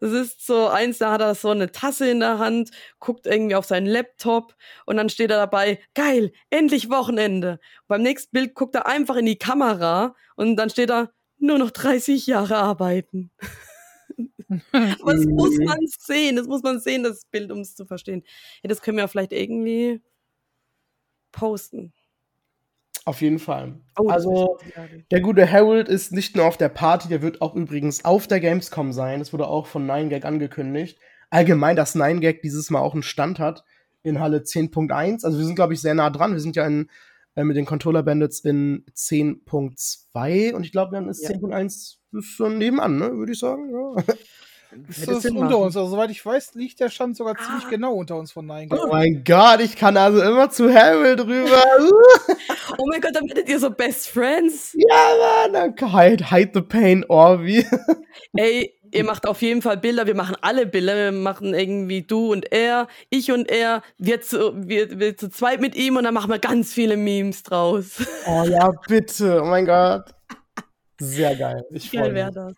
Das 0.00 0.12
ist 0.12 0.44
so 0.46 0.68
eins, 0.68 0.98
da 0.98 1.12
hat 1.12 1.20
er 1.20 1.34
so 1.34 1.50
eine 1.50 1.72
Tasse 1.72 2.08
in 2.10 2.20
der 2.20 2.38
Hand, 2.38 2.70
guckt 2.98 3.26
irgendwie 3.26 3.54
auf 3.54 3.64
seinen 3.64 3.86
Laptop 3.86 4.54
und 4.86 4.96
dann 4.96 5.08
steht 5.08 5.30
er 5.30 5.38
dabei, 5.38 5.80
geil, 5.94 6.32
endlich 6.50 6.90
Wochenende. 6.90 7.52
Und 7.52 7.88
beim 7.88 8.02
nächsten 8.02 8.32
Bild 8.32 8.54
guckt 8.54 8.74
er 8.74 8.86
einfach 8.86 9.16
in 9.16 9.26
die 9.26 9.38
Kamera 9.38 10.14
und 10.36 10.56
dann 10.56 10.70
steht 10.70 10.90
da, 10.90 11.10
nur 11.38 11.58
noch 11.58 11.70
30 11.70 12.26
Jahre 12.26 12.56
arbeiten. 12.56 13.30
Aber 15.00 15.14
das 15.14 15.24
muss 15.26 15.56
man 15.58 15.78
sehen, 15.86 16.36
das 16.36 16.46
muss 16.46 16.62
man 16.62 16.80
sehen, 16.80 17.02
das 17.02 17.24
Bild, 17.26 17.50
um 17.50 17.60
es 17.60 17.74
zu 17.74 17.86
verstehen. 17.86 18.22
Ja, 18.62 18.68
das 18.68 18.82
können 18.82 18.96
wir 18.96 19.08
vielleicht 19.08 19.32
irgendwie 19.32 20.02
posten. 21.32 21.92
Auf 23.06 23.20
jeden 23.20 23.38
Fall. 23.38 23.80
Oh, 23.98 24.08
also, 24.08 24.58
der 25.10 25.20
gute 25.20 25.50
Harold 25.50 25.88
ist 25.88 26.12
nicht 26.12 26.36
nur 26.36 26.46
auf 26.46 26.56
der 26.56 26.70
Party, 26.70 27.08
der 27.08 27.20
wird 27.20 27.42
auch 27.42 27.54
übrigens 27.54 28.04
auf 28.04 28.26
der 28.26 28.40
Gamescom 28.40 28.92
sein. 28.92 29.18
Das 29.18 29.32
wurde 29.32 29.46
auch 29.46 29.66
von 29.66 29.86
9gag 29.86 30.24
angekündigt. 30.24 30.98
Allgemein, 31.28 31.76
dass 31.76 31.94
9gag 31.94 32.40
dieses 32.42 32.70
Mal 32.70 32.80
auch 32.80 32.94
einen 32.94 33.02
Stand 33.02 33.38
hat 33.38 33.64
in 34.02 34.20
Halle 34.20 34.38
10.1. 34.38 35.24
Also, 35.24 35.38
wir 35.38 35.44
sind, 35.44 35.54
glaube 35.54 35.74
ich, 35.74 35.82
sehr 35.82 35.94
nah 35.94 36.08
dran. 36.08 36.32
Wir 36.32 36.40
sind 36.40 36.56
ja 36.56 36.66
in, 36.66 36.88
äh, 37.34 37.44
mit 37.44 37.56
den 37.56 37.66
Controller 37.66 38.02
Bandits 38.02 38.40
in 38.40 38.86
10.2 38.94 40.54
und 40.54 40.64
ich 40.64 40.72
glaube, 40.72 40.92
dann 40.92 41.08
ist 41.08 41.22
ja. 41.22 41.30
10.1 41.30 41.96
schon 42.20 42.58
nebenan, 42.58 42.98
ne? 42.98 43.12
würde 43.12 43.32
ich 43.32 43.38
sagen. 43.38 43.70
Ja. 43.70 44.02
Das 44.86 44.98
ist 44.98 45.30
unter 45.30 45.32
machen. 45.32 45.54
uns. 45.54 45.76
Also, 45.76 45.90
soweit 45.90 46.10
ich 46.10 46.24
weiß, 46.24 46.54
liegt 46.54 46.80
der 46.80 46.88
Stand 46.88 47.16
sogar 47.16 47.34
ah. 47.38 47.42
ziemlich 47.44 47.68
genau 47.68 47.94
unter 47.94 48.16
uns 48.16 48.32
von 48.32 48.46
Nein. 48.46 48.68
Oh 48.70 48.88
mein 48.90 49.22
Gott, 49.24 49.60
ich 49.60 49.76
kann 49.76 49.96
also 49.96 50.22
immer 50.22 50.50
zu 50.50 50.72
Harold 50.72 51.20
rüber. 51.20 51.62
oh 52.78 52.86
mein 52.88 53.00
Gott, 53.00 53.14
dann 53.14 53.28
werdet 53.28 53.48
ihr 53.48 53.58
so 53.58 53.70
Best 53.70 54.08
Friends. 54.08 54.76
Ja, 54.76 55.48
Mann, 55.48 55.74
dann 55.76 55.92
hide, 55.92 56.30
hide 56.30 56.50
the 56.54 56.60
pain, 56.60 57.04
Orvi. 57.08 57.66
Ey, 58.36 58.74
ihr 58.92 59.04
macht 59.04 59.26
auf 59.26 59.42
jeden 59.42 59.62
Fall 59.62 59.76
Bilder. 59.76 60.06
Wir 60.06 60.14
machen 60.14 60.36
alle 60.40 60.66
Bilder. 60.66 60.94
Wir 60.96 61.12
machen 61.12 61.54
irgendwie 61.54 62.02
du 62.02 62.32
und 62.32 62.52
er, 62.52 62.88
ich 63.10 63.30
und 63.30 63.50
er. 63.50 63.82
Wir 63.98 64.20
zu, 64.20 64.52
wir, 64.54 64.98
wir 64.98 65.16
zu 65.16 65.28
zweit 65.28 65.60
mit 65.60 65.74
ihm 65.74 65.96
und 65.96 66.04
dann 66.04 66.14
machen 66.14 66.30
wir 66.30 66.38
ganz 66.38 66.72
viele 66.72 66.96
Memes 66.96 67.42
draus. 67.42 68.02
Oh 68.26 68.44
ja, 68.44 68.70
bitte. 68.88 69.40
Oh 69.42 69.46
mein 69.46 69.66
Gott. 69.66 70.14
Sehr 71.00 71.34
geil. 71.36 71.64
Ich 71.70 71.90
freue 71.90 72.12
mich. 72.12 72.34
das. 72.34 72.54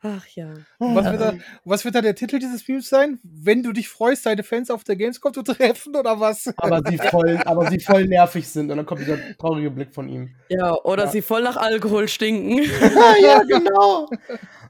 Ach 0.00 0.26
ja. 0.28 0.54
Was 0.78 1.10
wird, 1.10 1.20
da, 1.20 1.34
was 1.64 1.84
wird 1.84 1.94
da 1.96 2.00
der 2.00 2.14
Titel 2.14 2.38
dieses 2.38 2.62
Films 2.62 2.88
sein? 2.88 3.18
Wenn 3.24 3.64
du 3.64 3.72
dich 3.72 3.88
freust, 3.88 4.26
deine 4.26 4.44
Fans 4.44 4.70
auf 4.70 4.84
der 4.84 4.94
Gamescom 4.94 5.34
zu 5.34 5.42
treffen 5.42 5.96
oder 5.96 6.20
was? 6.20 6.52
Aber 6.56 6.82
sie 6.88 6.98
voll, 6.98 7.40
aber 7.44 7.68
sie 7.68 7.80
voll 7.80 8.06
nervig 8.06 8.48
sind 8.48 8.70
und 8.70 8.76
dann 8.76 8.86
kommt 8.86 9.00
dieser 9.00 9.18
traurige 9.38 9.72
Blick 9.72 9.92
von 9.92 10.08
ihm. 10.08 10.30
Ja, 10.50 10.72
oder 10.84 11.06
ja. 11.06 11.10
sie 11.10 11.20
voll 11.20 11.42
nach 11.42 11.56
Alkohol 11.56 12.06
stinken. 12.06 12.58
ja, 13.22 13.42
genau. 13.42 14.08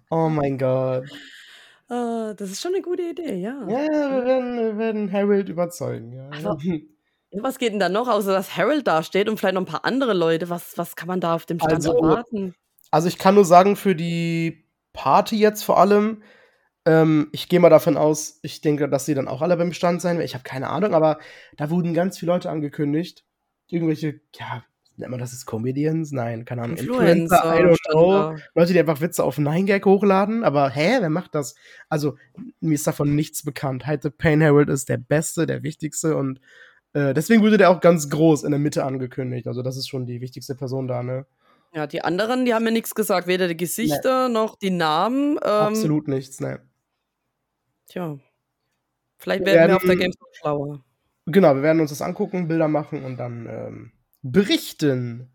Oh 0.09 0.31
mein 0.31 0.57
Gott. 0.57 1.05
Uh, 1.91 2.33
das 2.35 2.51
ist 2.51 2.63
schon 2.63 2.75
eine 2.75 2.83
gute 2.83 3.03
Idee, 3.03 3.35
ja. 3.35 3.67
Ja, 3.69 3.87
wir 3.87 4.25
werden, 4.25 4.59
wir 4.59 4.79
werden 4.79 5.13
Harold 5.13 5.51
überzeugen. 5.51 6.13
Ja. 6.13 6.31
Aber, 6.39 6.59
was 7.33 7.59
geht 7.59 7.73
denn 7.73 7.81
da 7.81 7.91
noch, 7.91 8.09
außer 8.09 8.33
dass 8.33 8.57
Harold 8.57 8.87
da 8.87 9.03
steht 9.03 9.29
und 9.29 9.39
vielleicht 9.39 9.55
noch 9.55 9.63
ein 9.63 9.67
paar 9.67 9.85
andere 9.85 10.15
Leute? 10.15 10.49
Was, 10.49 10.79
was 10.79 10.97
kann 10.97 11.09
man 11.09 11.21
da 11.21 11.35
auf 11.35 11.45
dem 11.45 11.59
Stand 11.59 11.75
also, 11.75 11.97
erwarten? 11.97 12.55
Also 12.91 13.09
ich 13.09 13.19
kann 13.19 13.35
nur 13.35 13.45
sagen, 13.45 13.77
für 13.77 13.95
die 13.95 14.68
Party 14.99 15.37
jetzt 15.37 15.63
vor 15.63 15.79
allem. 15.79 16.23
Ähm, 16.85 17.29
ich 17.31 17.49
gehe 17.49 17.61
mal 17.61 17.71
davon 17.71 17.97
aus, 17.97 18.41
ich 18.43 18.61
denke, 18.63 18.89
dass 18.89 19.07
sie 19.07 19.15
dann 19.15 19.29
auch 19.29 19.43
alle 19.43 19.57
beim 19.57 19.73
Stand 19.73 20.03
sein 20.03 20.17
werden. 20.17 20.27
Ich 20.27 20.35
habe 20.35 20.43
keine 20.43 20.69
Ahnung, 20.71 20.93
aber 20.93 21.19
da 21.57 21.71
wurden 21.71 21.95
ganz 21.95 22.19
viele 22.19 22.33
Leute 22.33 22.51
angekündigt. 22.51 23.25
Irgendwelche, 23.69 24.21
ja, 24.35 24.65
nennt 24.97 25.13
man 25.13 25.21
das 25.21 25.33
ist 25.33 25.47
Comedians? 25.47 26.11
Nein, 26.11 26.45
keine 26.45 26.63
Ahnung. 26.63 26.79
Influencer, 26.79 27.45
I 27.45 27.63
don't 27.63 27.77
know. 27.93 28.37
Leute, 28.57 28.73
die 28.73 28.81
einfach 28.81 29.01
Witze 29.01 29.23
auf 29.23 29.39
9gag 29.39 29.85
hochladen, 29.85 30.43
aber 30.43 30.69
hä, 30.69 30.97
wer 30.99 31.11
macht 31.11 31.37
das? 31.37 31.55
Also, 31.89 32.17
mir 32.59 32.75
ist 32.75 32.87
davon 32.87 33.15
nichts 33.15 33.45
bekannt. 33.45 33.87
Halt, 33.87 34.03
The 34.03 34.11
Pain 34.11 34.41
Herald 34.41 34.69
ist 34.69 34.89
der 34.89 34.99
Beste, 34.99 35.47
der 35.47 35.63
Wichtigste 35.63 36.17
und 36.17 36.41
äh, 36.93 37.15
deswegen 37.15 37.43
wurde 37.43 37.57
der 37.57 37.71
auch 37.71 37.81
ganz 37.81 38.11
groß 38.11 38.43
in 38.43 38.51
der 38.51 38.59
Mitte 38.59 38.83
angekündigt. 38.83 39.47
Also, 39.47 39.63
das 39.63 39.77
ist 39.77 39.87
schon 39.87 40.07
die 40.07 40.21
wichtigste 40.21 40.57
Person 40.57 40.89
da, 40.89 41.05
ne? 41.05 41.25
Ja, 41.73 41.87
die 41.87 42.03
anderen, 42.03 42.45
die 42.45 42.55
haben 42.55 42.65
mir 42.65 42.73
nichts 42.73 42.95
gesagt, 42.95 43.27
weder 43.27 43.47
die 43.49 43.57
Gesichter 43.57 44.29
nee. 44.29 44.35
noch 44.35 44.57
die 44.57 44.71
Namen. 44.71 45.37
Ähm, 45.37 45.39
Absolut 45.43 46.09
nichts, 46.09 46.41
ne. 46.41 46.61
Tja. 47.89 48.19
Vielleicht 49.19 49.45
werden 49.45 49.55
wir, 49.55 49.61
werden, 49.61 49.71
wir 49.71 49.77
auf 49.77 49.83
der 49.83 49.97
Gamescom 49.97 50.29
schlauer. 50.33 50.85
Genau, 51.27 51.55
wir 51.55 51.63
werden 51.63 51.81
uns 51.81 51.91
das 51.91 52.01
angucken, 52.01 52.49
Bilder 52.49 52.69
machen 52.69 53.05
und 53.05 53.19
dann 53.19 53.47
ähm, 53.47 53.93
berichten. 54.23 55.31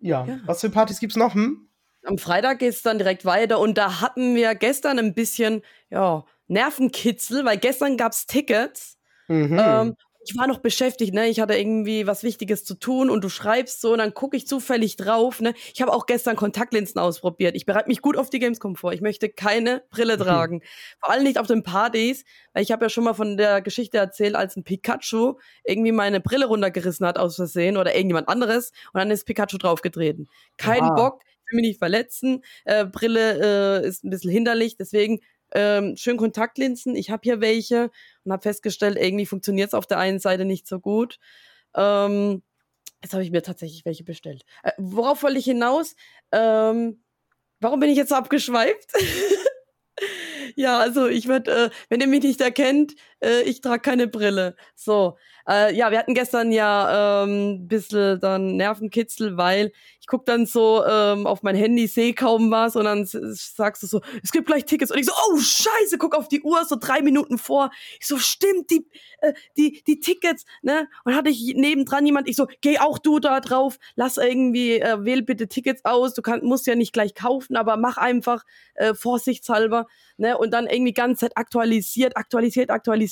Ja. 0.00 0.24
ja. 0.24 0.40
was 0.46 0.60
für 0.60 0.70
Partys 0.70 1.00
gibt's 1.00 1.16
noch? 1.16 1.34
Hm? 1.34 1.68
Am 2.04 2.16
Freitag 2.16 2.60
geht 2.60 2.72
es 2.72 2.82
dann 2.82 2.98
direkt 2.98 3.24
weiter 3.24 3.58
und 3.58 3.76
da 3.76 4.00
hatten 4.00 4.34
wir 4.34 4.54
gestern 4.54 4.98
ein 4.98 5.14
bisschen, 5.14 5.62
ja, 5.90 6.24
Nervenkitzel, 6.46 7.44
weil 7.44 7.58
gestern 7.58 7.96
gab's 7.96 8.26
Tickets. 8.26 8.98
Mhm. 9.28 9.58
Ähm, 9.60 9.96
ich 10.28 10.36
war 10.36 10.46
noch 10.46 10.58
beschäftigt, 10.58 11.14
ne? 11.14 11.28
Ich 11.28 11.40
hatte 11.40 11.54
irgendwie 11.54 12.06
was 12.06 12.22
Wichtiges 12.22 12.64
zu 12.64 12.74
tun 12.74 13.08
und 13.08 13.24
du 13.24 13.28
schreibst 13.28 13.80
so 13.80 13.92
und 13.92 13.98
dann 13.98 14.12
gucke 14.12 14.36
ich 14.36 14.46
zufällig 14.46 14.96
drauf, 14.96 15.40
ne? 15.40 15.54
Ich 15.72 15.80
habe 15.80 15.92
auch 15.92 16.06
gestern 16.06 16.36
Kontaktlinsen 16.36 17.00
ausprobiert. 17.00 17.56
Ich 17.56 17.64
bereite 17.64 17.88
mich 17.88 18.02
gut 18.02 18.16
auf 18.16 18.28
die 18.28 18.38
Gamescom 18.38 18.76
vor. 18.76 18.92
Ich 18.92 19.00
möchte 19.00 19.30
keine 19.30 19.82
Brille 19.90 20.16
mhm. 20.16 20.22
tragen. 20.22 20.62
Vor 21.00 21.10
allem 21.10 21.24
nicht 21.24 21.38
auf 21.38 21.46
den 21.46 21.62
Partys, 21.62 22.24
weil 22.52 22.62
ich 22.62 22.72
habe 22.72 22.84
ja 22.84 22.88
schon 22.90 23.04
mal 23.04 23.14
von 23.14 23.38
der 23.38 23.62
Geschichte 23.62 23.96
erzählt, 23.96 24.34
als 24.34 24.56
ein 24.56 24.64
Pikachu 24.64 25.34
irgendwie 25.64 25.92
meine 25.92 26.20
Brille 26.20 26.46
runtergerissen 26.46 27.06
hat 27.06 27.18
aus 27.18 27.36
Versehen 27.36 27.78
oder 27.78 27.94
irgendjemand 27.94 28.28
anderes 28.28 28.72
und 28.92 28.98
dann 28.98 29.10
ist 29.10 29.24
Pikachu 29.24 29.56
draufgetreten. 29.56 30.28
Kein 30.58 30.82
ah. 30.82 30.94
Bock, 30.94 31.22
will 31.50 31.56
mich 31.56 31.68
nicht 31.68 31.78
verletzen. 31.78 32.42
Äh, 32.66 32.84
Brille 32.84 33.80
äh, 33.82 33.88
ist 33.88 34.04
ein 34.04 34.10
bisschen 34.10 34.30
hinderlich, 34.30 34.76
deswegen 34.76 35.20
ähm, 35.54 35.96
schön 35.96 36.16
Kontaktlinsen. 36.16 36.94
Ich 36.94 37.10
habe 37.10 37.22
hier 37.24 37.40
welche 37.40 37.90
und 38.28 38.32
habe 38.32 38.42
festgestellt, 38.42 38.98
irgendwie 39.00 39.26
funktioniert 39.26 39.68
es 39.68 39.74
auf 39.74 39.86
der 39.86 39.98
einen 39.98 40.20
Seite 40.20 40.44
nicht 40.44 40.66
so 40.66 40.80
gut. 40.80 41.18
Ähm, 41.74 42.42
jetzt 43.02 43.12
habe 43.12 43.24
ich 43.24 43.30
mir 43.30 43.42
tatsächlich 43.42 43.84
welche 43.84 44.04
bestellt. 44.04 44.44
Äh, 44.62 44.72
worauf 44.78 45.22
wollte 45.22 45.38
ich 45.38 45.44
hinaus? 45.44 45.94
Ähm, 46.32 47.02
warum 47.60 47.80
bin 47.80 47.90
ich 47.90 47.96
jetzt 47.96 48.10
so 48.10 48.14
abgeschweift? 48.14 48.92
ja, 50.56 50.78
also 50.78 51.06
ich 51.06 51.28
würde, 51.28 51.50
äh, 51.66 51.70
wenn 51.88 52.00
ihr 52.00 52.06
mich 52.06 52.22
nicht 52.22 52.40
erkennt, 52.40 52.94
äh, 53.20 53.42
ich 53.42 53.60
trage 53.60 53.82
keine 53.82 54.08
Brille. 54.08 54.56
So, 54.74 55.16
äh, 55.48 55.74
ja, 55.74 55.90
wir 55.90 55.98
hatten 55.98 56.14
gestern 56.14 56.52
ja 56.52 57.24
ähm, 57.24 57.66
bisschen 57.68 58.20
dann 58.20 58.56
Nervenkitzel, 58.56 59.36
weil 59.36 59.72
ich 60.00 60.06
guck 60.06 60.26
dann 60.26 60.46
so 60.46 60.84
ähm, 60.86 61.26
auf 61.26 61.42
mein 61.42 61.56
Handy, 61.56 61.86
sehe 61.86 62.14
kaum 62.14 62.50
was 62.50 62.76
und 62.76 62.84
dann 62.84 63.04
sagst 63.06 63.82
du 63.82 63.86
so, 63.86 64.00
es 64.22 64.30
gibt 64.30 64.46
gleich 64.46 64.64
Tickets 64.64 64.90
und 64.90 64.98
ich 64.98 65.06
so, 65.06 65.12
oh 65.28 65.38
Scheiße, 65.38 65.98
guck 65.98 66.14
auf 66.14 66.28
die 66.28 66.42
Uhr, 66.42 66.64
so 66.64 66.76
drei 66.78 67.02
Minuten 67.02 67.38
vor. 67.38 67.70
Ich 68.00 68.06
so, 68.06 68.18
stimmt, 68.18 68.70
die, 68.70 68.86
äh, 69.20 69.32
die, 69.56 69.82
die 69.86 70.00
Tickets, 70.00 70.44
ne? 70.62 70.86
Und 71.04 71.14
hatte 71.14 71.30
ich 71.30 71.54
nebendran 71.54 72.06
jemand, 72.06 72.28
ich 72.28 72.36
so, 72.36 72.46
geh 72.60 72.78
auch 72.78 72.98
du 72.98 73.18
da 73.18 73.40
drauf, 73.40 73.78
lass 73.96 74.16
irgendwie, 74.18 74.80
äh, 74.80 75.04
wähl 75.04 75.22
bitte 75.22 75.48
Tickets 75.48 75.84
aus, 75.84 76.14
du 76.14 76.22
kann, 76.22 76.44
musst 76.44 76.66
ja 76.66 76.74
nicht 76.74 76.92
gleich 76.92 77.14
kaufen, 77.14 77.56
aber 77.56 77.76
mach 77.76 77.96
einfach 77.96 78.44
äh, 78.74 78.94
vorsichtshalber, 78.94 79.86
ne? 80.18 80.36
Und 80.38 80.52
dann 80.52 80.66
irgendwie 80.66 80.92
ganze 80.92 81.20
Zeit 81.26 81.36
aktualisiert, 81.36 82.16
aktualisiert, 82.16 82.70
aktualisiert. 82.70 83.07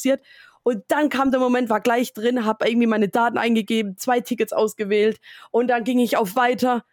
Und 0.63 0.85
dann 0.89 1.09
kam 1.11 1.31
der 1.31 1.39
Moment, 1.39 1.71
war 1.71 1.81
gleich 1.81 2.13
drin, 2.13 2.45
habe 2.45 2.69
irgendwie 2.69 2.89
meine 2.89 3.09
Daten 3.09 3.39
eingegeben, 3.39 3.97
zwei 3.97 4.21
Tickets 4.21 4.53
ausgewählt 4.53 5.21
und 5.53 5.69
dann 5.69 5.85
ging 5.85 6.01
ich 6.01 6.17
auf 6.17 6.35
weiter 6.35 6.85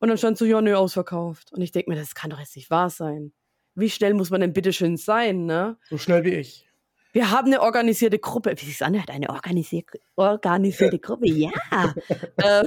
und 0.00 0.08
dann 0.08 0.18
stand 0.18 0.36
so, 0.36 0.44
ja, 0.44 0.60
nö, 0.60 0.74
ausverkauft. 0.74 1.50
Und 1.52 1.62
ich 1.62 1.72
denke 1.72 1.90
mir, 1.90 1.96
das 1.96 2.14
kann 2.14 2.28
doch 2.28 2.38
jetzt 2.38 2.56
nicht 2.56 2.68
wahr 2.70 2.90
sein. 2.90 3.32
Wie 3.74 3.88
schnell 3.88 4.12
muss 4.12 4.28
man 4.30 4.42
denn 4.42 4.52
bitte 4.52 4.72
schön 4.74 4.98
sein, 4.98 5.46
ne? 5.46 5.78
So 5.88 5.96
schnell 5.96 6.24
wie 6.24 6.34
ich. 6.34 6.68
Wir 7.12 7.30
haben 7.30 7.46
eine 7.46 7.62
organisierte 7.62 8.18
Gruppe. 8.18 8.54
Wie 8.56 8.66
sich 8.66 8.84
anhört, 8.84 9.10
eine 9.10 9.30
organisier 9.30 9.84
organisierte 10.16 10.98
Gruppe, 10.98 11.28
ja. 11.28 11.50
ähm, 12.42 12.66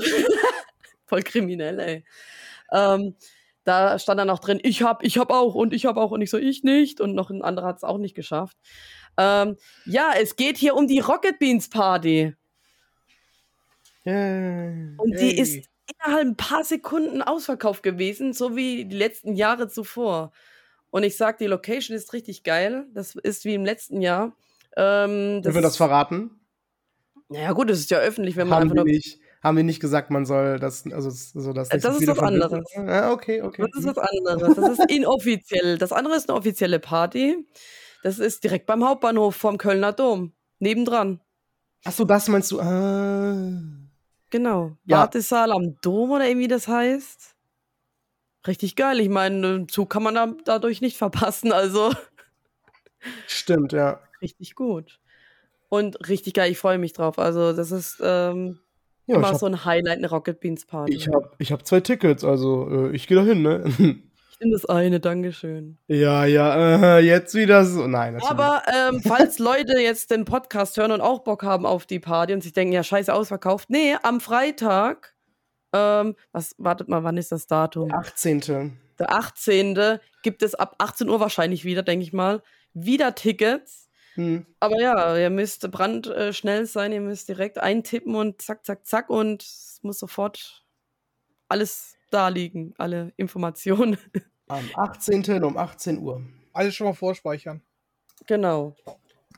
voll 1.05 1.21
kriminell, 1.21 1.79
ey. 1.79 2.05
Ähm, 2.71 3.13
da 3.67 3.99
stand 3.99 4.19
dann 4.19 4.29
auch 4.29 4.39
drin, 4.39 4.59
ich 4.63 4.81
hab, 4.81 5.03
ich 5.03 5.17
hab 5.17 5.29
auch 5.29 5.53
und 5.53 5.73
ich 5.73 5.85
hab 5.85 5.97
auch 5.97 6.11
und 6.11 6.21
ich 6.21 6.29
so, 6.29 6.37
ich 6.37 6.63
nicht 6.63 7.01
und 7.01 7.13
noch 7.13 7.29
ein 7.29 7.41
anderer 7.41 7.67
hat 7.67 7.77
es 7.77 7.83
auch 7.83 7.97
nicht 7.97 8.15
geschafft. 8.15 8.57
Ähm, 9.17 9.57
ja, 9.85 10.13
es 10.19 10.37
geht 10.37 10.57
hier 10.57 10.75
um 10.75 10.87
die 10.87 10.99
Rocket 10.99 11.37
Beans 11.37 11.69
Party. 11.69 12.33
Yay. 14.05 14.93
Und 14.97 15.19
die 15.19 15.37
ist 15.37 15.67
innerhalb 15.91 16.27
ein 16.27 16.37
paar 16.37 16.63
Sekunden 16.63 17.21
ausverkauft 17.21 17.83
gewesen, 17.83 18.31
so 18.31 18.55
wie 18.55 18.85
die 18.85 18.95
letzten 18.95 19.35
Jahre 19.35 19.67
zuvor. 19.67 20.31
Und 20.89 21.03
ich 21.03 21.17
sag, 21.17 21.37
die 21.37 21.47
Location 21.47 21.95
ist 21.95 22.13
richtig 22.13 22.43
geil. 22.43 22.85
Das 22.93 23.15
ist 23.15 23.43
wie 23.43 23.53
im 23.53 23.65
letzten 23.65 24.01
Jahr. 24.01 24.33
Ähm, 24.77 25.41
Dürfen 25.41 25.55
wir 25.55 25.61
das 25.61 25.75
verraten? 25.75 26.39
Naja, 27.27 27.51
gut, 27.51 27.69
das 27.69 27.79
ist 27.79 27.91
ja 27.91 27.97
öffentlich, 27.97 28.37
wenn 28.37 28.47
man 28.47 28.59
Haben 28.59 28.63
einfach 28.63 28.75
nur. 28.75 28.85
Nicht 28.85 29.19
haben 29.47 29.57
wir 29.57 29.63
nicht 29.63 29.79
gesagt, 29.79 30.11
man 30.11 30.25
soll 30.25 30.59
das, 30.59 30.85
also 30.91 31.09
so 31.09 31.53
das. 31.53 31.69
Das 31.69 31.83
ist 31.83 32.07
was 32.07 32.19
anderes. 32.19 32.63
Ah, 32.75 33.11
okay, 33.11 33.41
okay. 33.41 33.65
Das 33.73 33.83
ist 33.83 33.95
was 33.95 33.97
anderes. 33.97 34.55
Das 34.55 34.79
ist 34.79 34.91
inoffiziell. 34.91 35.77
Das 35.77 35.91
andere 35.91 36.15
ist 36.15 36.29
eine 36.29 36.37
offizielle 36.37 36.79
Party. 36.79 37.47
Das 38.03 38.19
ist 38.19 38.43
direkt 38.43 38.65
beim 38.65 38.85
Hauptbahnhof 38.85 39.35
vom 39.35 39.57
Kölner 39.57 39.93
Dom. 39.93 40.33
Nebendran. 40.59 41.19
Ach 41.83 41.91
so, 41.91 42.05
das 42.05 42.27
meinst 42.27 42.51
du? 42.51 42.59
Ah. 42.59 43.47
Genau. 44.29 44.77
Ja. 44.85 44.99
Wartesaal 44.99 45.51
am 45.51 45.77
Dom 45.81 46.11
oder 46.11 46.27
irgendwie 46.27 46.47
das 46.47 46.67
heißt. 46.67 47.35
Richtig 48.45 48.75
geil. 48.75 48.99
Ich 48.99 49.09
meine, 49.09 49.67
Zug 49.67 49.89
kann 49.89 50.03
man 50.03 50.15
da, 50.15 50.33
dadurch 50.45 50.81
nicht 50.81 50.97
verpassen. 50.97 51.51
Also. 51.51 51.93
Stimmt, 53.27 53.73
ja. 53.73 53.99
Richtig 54.21 54.55
gut. 54.55 54.99
Und 55.69 56.07
richtig 56.07 56.33
geil. 56.33 56.51
Ich 56.51 56.57
freue 56.57 56.77
mich 56.77 56.93
drauf. 56.93 57.19
Also, 57.19 57.53
das 57.53 57.71
ist. 57.71 58.01
Ähm, 58.01 58.59
ja, 59.07 59.21
hab, 59.21 59.35
so 59.35 59.45
ein 59.45 59.65
Highlight, 59.65 59.97
eine 59.97 60.09
Rocket 60.09 60.39
Beans 60.39 60.65
Party. 60.65 60.93
Ich 60.93 61.07
habe 61.07 61.31
ich 61.39 61.51
hab 61.51 61.65
zwei 61.65 61.79
Tickets, 61.79 62.23
also 62.23 62.89
äh, 62.89 62.95
ich 62.95 63.07
gehe 63.07 63.17
da 63.17 63.23
hin, 63.23 63.41
ne? 63.41 63.63
Ich 64.39 64.41
nehme 64.41 64.53
das 64.53 64.65
eine, 64.67 64.99
Dankeschön. 64.99 65.79
Ja, 65.87 66.23
ja, 66.25 66.97
äh, 66.97 66.99
jetzt 66.99 67.33
wieder 67.33 67.65
so. 67.65 67.87
Nein, 67.87 68.21
Aber 68.21 68.61
ähm, 68.71 69.01
falls 69.03 69.39
Leute 69.39 69.79
jetzt 69.79 70.11
den 70.11 70.25
Podcast 70.25 70.77
hören 70.77 70.91
und 70.91 71.01
auch 71.01 71.23
Bock 71.23 71.41
haben 71.41 71.65
auf 71.65 71.87
die 71.87 71.99
Party 71.99 72.33
und 72.33 72.43
sich 72.43 72.53
denken, 72.53 72.71
ja, 72.71 72.83
scheiße, 72.83 73.11
ausverkauft. 73.11 73.71
Nee, 73.71 73.95
am 74.03 74.21
Freitag, 74.21 75.15
ähm, 75.73 76.13
was, 76.33 76.53
wartet 76.59 76.87
mal, 76.87 77.03
wann 77.03 77.17
ist 77.17 77.31
das 77.31 77.47
Datum? 77.47 77.89
Der 77.89 77.97
18. 77.97 78.77
Der 78.99 79.11
18. 79.11 79.99
gibt 80.21 80.43
es 80.43 80.53
ab 80.53 80.75
18 80.77 81.09
Uhr 81.09 81.19
wahrscheinlich 81.19 81.65
wieder, 81.65 81.81
denke 81.81 82.03
ich 82.03 82.13
mal, 82.13 82.43
wieder 82.75 83.15
Tickets. 83.15 83.86
Hm. 84.17 84.47
Aber 84.59 84.81
ja, 84.81 85.15
ihr 85.15 85.29
müsst 85.29 85.69
brandschnell 85.69 86.65
sein, 86.65 86.91
ihr 86.91 87.01
müsst 87.01 87.29
direkt 87.29 87.59
eintippen 87.59 88.15
und 88.15 88.41
zack, 88.41 88.65
zack, 88.65 88.85
zack 88.87 89.11
und 89.11 89.43
es 89.43 89.79
muss 89.83 89.99
sofort 89.99 90.65
alles 91.47 91.95
da 92.09 92.27
liegen, 92.27 92.73
alle 92.79 93.13
Informationen. 93.15 93.97
Am 94.47 94.67
18. 94.73 95.43
um 95.43 95.55
18 95.55 95.99
Uhr. 95.99 96.23
Alles 96.51 96.73
schon 96.73 96.87
mal 96.87 96.93
vorspeichern. 96.93 97.61
Genau. 98.25 98.75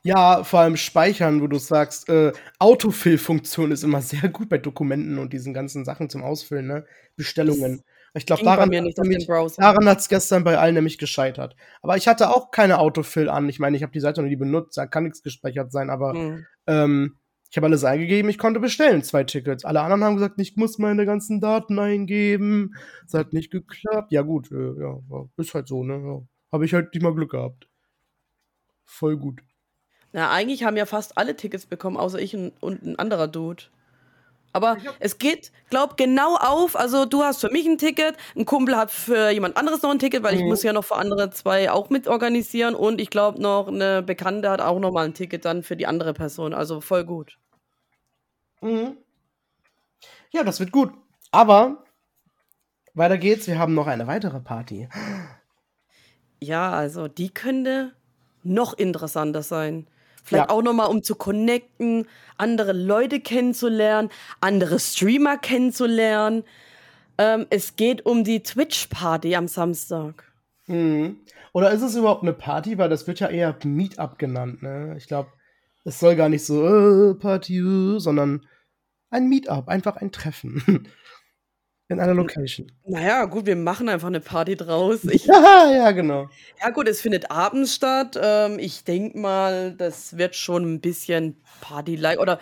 Ja, 0.02 0.46
vor 0.46 0.62
allem 0.62 0.78
speichern, 0.78 1.42
wo 1.42 1.48
du 1.48 1.58
sagst, 1.58 2.08
äh, 2.08 2.32
Autofill-Funktion 2.60 3.72
ist 3.72 3.84
immer 3.84 4.02
sehr 4.02 4.30
gut 4.30 4.48
bei 4.48 4.60
Dokumenten 4.60 5.18
und 5.18 5.34
diesen 5.34 5.54
ganzen 5.54 5.84
Sachen 5.84 6.10
zum 6.10 6.24
Ausfüllen, 6.24 6.68
ne? 6.68 6.86
Bestellungen. 7.18 7.84
Ich 8.13 8.26
glaube, 8.26 8.43
daran, 8.43 8.72
daran 8.72 9.88
hat 9.88 10.00
es 10.00 10.10
gestern 10.10 10.43
bei 10.43 10.58
allen 10.58 10.74
nämlich 10.74 10.98
gescheitert. 10.98 11.56
Aber 11.82 11.95
ich 11.95 12.08
hatte 12.08 12.30
auch 12.30 12.52
keine 12.52 12.80
Autofill 12.80 13.30
an. 13.30 13.48
Ich 13.50 13.60
meine, 13.60 13.78
ich 13.78 13.84
habe 13.84 13.91
die 13.91 14.00
Seite 14.00 14.22
noch 14.22 14.30
nie 14.30 14.36
benutzt, 14.36 14.78
da 14.78 14.88
kann 14.88 15.04
nichts 15.04 15.22
gespeichert 15.22 15.72
sein, 15.72 15.89
aber 15.89 16.13
mhm. 16.13 16.45
ähm, 16.67 17.17
ich 17.52 17.58
habe 17.58 17.65
alles 17.65 17.84
eingegeben, 17.84 18.30
ich 18.30 18.38
konnte 18.38 18.60
bestellen, 18.60 19.04
zwei 19.04 19.24
Tickets. 19.24 19.65
Alle 19.65 19.82
anderen 19.82 20.04
haben 20.04 20.15
gesagt, 20.15 20.39
ich 20.39 20.56
muss 20.56 20.78
meine 20.78 21.06
ganzen 21.06 21.41
Daten 21.41 21.80
eingeben. 21.80 22.76
Es 23.08 23.13
hat 23.15 23.34
nicht 23.34 23.52
geklappt. 23.52 24.12
Ja, 24.12 24.22
gut, 24.22 24.52
äh, 24.52 24.80
ja, 24.80 25.00
ist 25.38 25.56
halt 25.56 25.67
so, 25.67 25.84
ne? 25.84 25.95
Ja. 25.95 26.22
Habe 26.52 26.65
ich 26.65 26.74
halt 26.74 26.93
nicht 26.93 27.02
mal 27.02 27.13
Glück 27.13 27.32
gehabt. 27.32 27.67
Voll 28.86 29.17
gut. 29.17 29.41
Na, 30.12 30.32
eigentlich 30.32 30.63
haben 30.63 30.78
ja 30.78 30.86
fast 30.86 31.17
alle 31.17 31.36
Tickets 31.36 31.65
bekommen, 31.65 31.98
außer 31.98 32.19
ich 32.19 32.36
und, 32.36 32.54
und 32.62 32.84
ein 32.84 32.98
anderer 32.98 33.28
Dude. 33.28 33.63
Aber 34.52 34.78
es 35.00 35.18
geht, 35.20 35.52
glaub, 35.70 35.96
genau 35.98 36.36
auf. 36.36 36.76
Also 36.76 37.06
du 37.06 37.24
hast 37.24 37.42
für 37.42 37.52
mich 37.52 37.68
ein 37.68 37.78
Ticket, 37.78 38.16
ein 38.36 38.46
Kumpel 38.46 38.76
hat 38.76 38.92
für 38.92 39.30
jemand 39.30 39.58
anderes 39.58 39.82
noch 39.82 39.92
ein 39.92 40.00
Ticket, 40.00 40.24
weil 40.24 40.36
mhm. 40.36 40.42
ich 40.42 40.46
muss 40.46 40.64
ja 40.64 40.74
noch 40.74 40.86
für 40.86 40.96
andere 40.96 41.30
zwei 41.30 41.72
auch 41.72 41.90
mit 41.90 42.08
organisieren 42.08 42.74
und 42.76 43.00
ich 43.00 43.10
glaube 43.10 43.42
noch 43.42 43.68
eine 43.68 44.02
Bekannte 44.02 44.50
hat 44.50 44.62
auch 44.62 44.80
noch 44.80 44.92
mal 44.92 45.06
ein 45.06 45.14
Ticket 45.14 45.46
dann 45.46 45.62
für 45.64 45.76
die 45.76 45.86
andere 45.86 46.14
Person. 46.14 46.54
Also 46.54 46.82
voll 46.82 47.04
gut. 47.04 47.38
Mhm. 48.62 48.98
Ja, 50.32 50.44
das 50.44 50.60
wird 50.60 50.72
gut. 50.72 50.94
Aber 51.32 51.84
weiter 52.94 53.18
geht's. 53.18 53.48
Wir 53.48 53.60
haben 53.60 53.74
noch 53.74 53.88
eine 53.88 54.08
weitere 54.08 54.40
Party. 54.40 54.90
Ja, 56.42 56.72
also 56.72 57.08
die 57.08 57.30
könnte 57.30 57.94
noch 58.44 58.74
interessanter 58.74 59.44
sein. 59.44 59.88
Vielleicht 60.30 60.52
ja. 60.52 60.56
auch 60.56 60.62
nochmal, 60.62 60.89
um 60.89 61.02
zu 61.02 61.15
connecten, 61.15 62.08
andere 62.38 62.72
Leute 62.72 63.20
kennenzulernen, 63.20 64.10
andere 64.42 64.80
Streamer 64.80 65.39
kennenzulernen. 65.39 66.44
Ähm, 67.18 67.48
es 67.50 67.76
geht 67.76 68.06
um 68.06 68.24
die 68.24 68.44
Twitch-Party 68.44 69.36
am 69.36 69.48
Samstag. 69.48 70.32
Mhm. 70.68 71.18
Oder 71.52 71.72
ist 71.72 71.82
es 71.82 71.96
überhaupt 71.96 72.22
eine 72.22 72.34
Party? 72.34 72.78
Weil 72.78 72.89
das 72.89 73.08
wird 73.08 73.20
ja 73.20 73.28
eher 73.28 73.58
Meetup 73.63 74.20
genannt. 74.20 74.62
Ne? 74.62 74.94
Ich 75.00 75.08
glaube, 75.08 75.30
es 75.84 76.00
soll 76.00 76.15
gar 76.15 76.30
nicht 76.30 76.46
so 76.46 77.10
äh, 77.10 77.15
Party, 77.15 77.63
sondern 77.98 78.46
ein 79.10 79.30
Meetup, 79.30 79.68
einfach 79.68 79.96
ein 79.96 80.12
Treffen. 80.12 80.88
In 81.89 81.99
einer 81.99 82.13
Location. 82.13 82.71
Naja, 82.86 83.25
gut, 83.25 83.47
wir 83.47 83.56
machen 83.56 83.89
einfach 83.89 84.08
eine 84.08 84.19
Party 84.19 84.56
draus. 84.56 85.04
Ich, 85.06 85.25
ja, 85.25 85.71
ja, 85.71 85.91
genau. 85.91 86.30
Ja, 86.62 86.69
gut, 86.69 86.88
es 86.88 87.02
findet 87.02 87.32
abends 87.32 87.73
statt. 87.73 88.17
Ähm, 88.21 88.60
ich 88.60 88.84
denke 88.84 89.17
mal, 89.17 89.73
das 89.73 90.15
wird 90.15 90.36
schon 90.36 90.75
ein 90.75 90.82
bisschen 90.82 91.41
Party-like. 91.62 92.19
Oder 92.19 92.39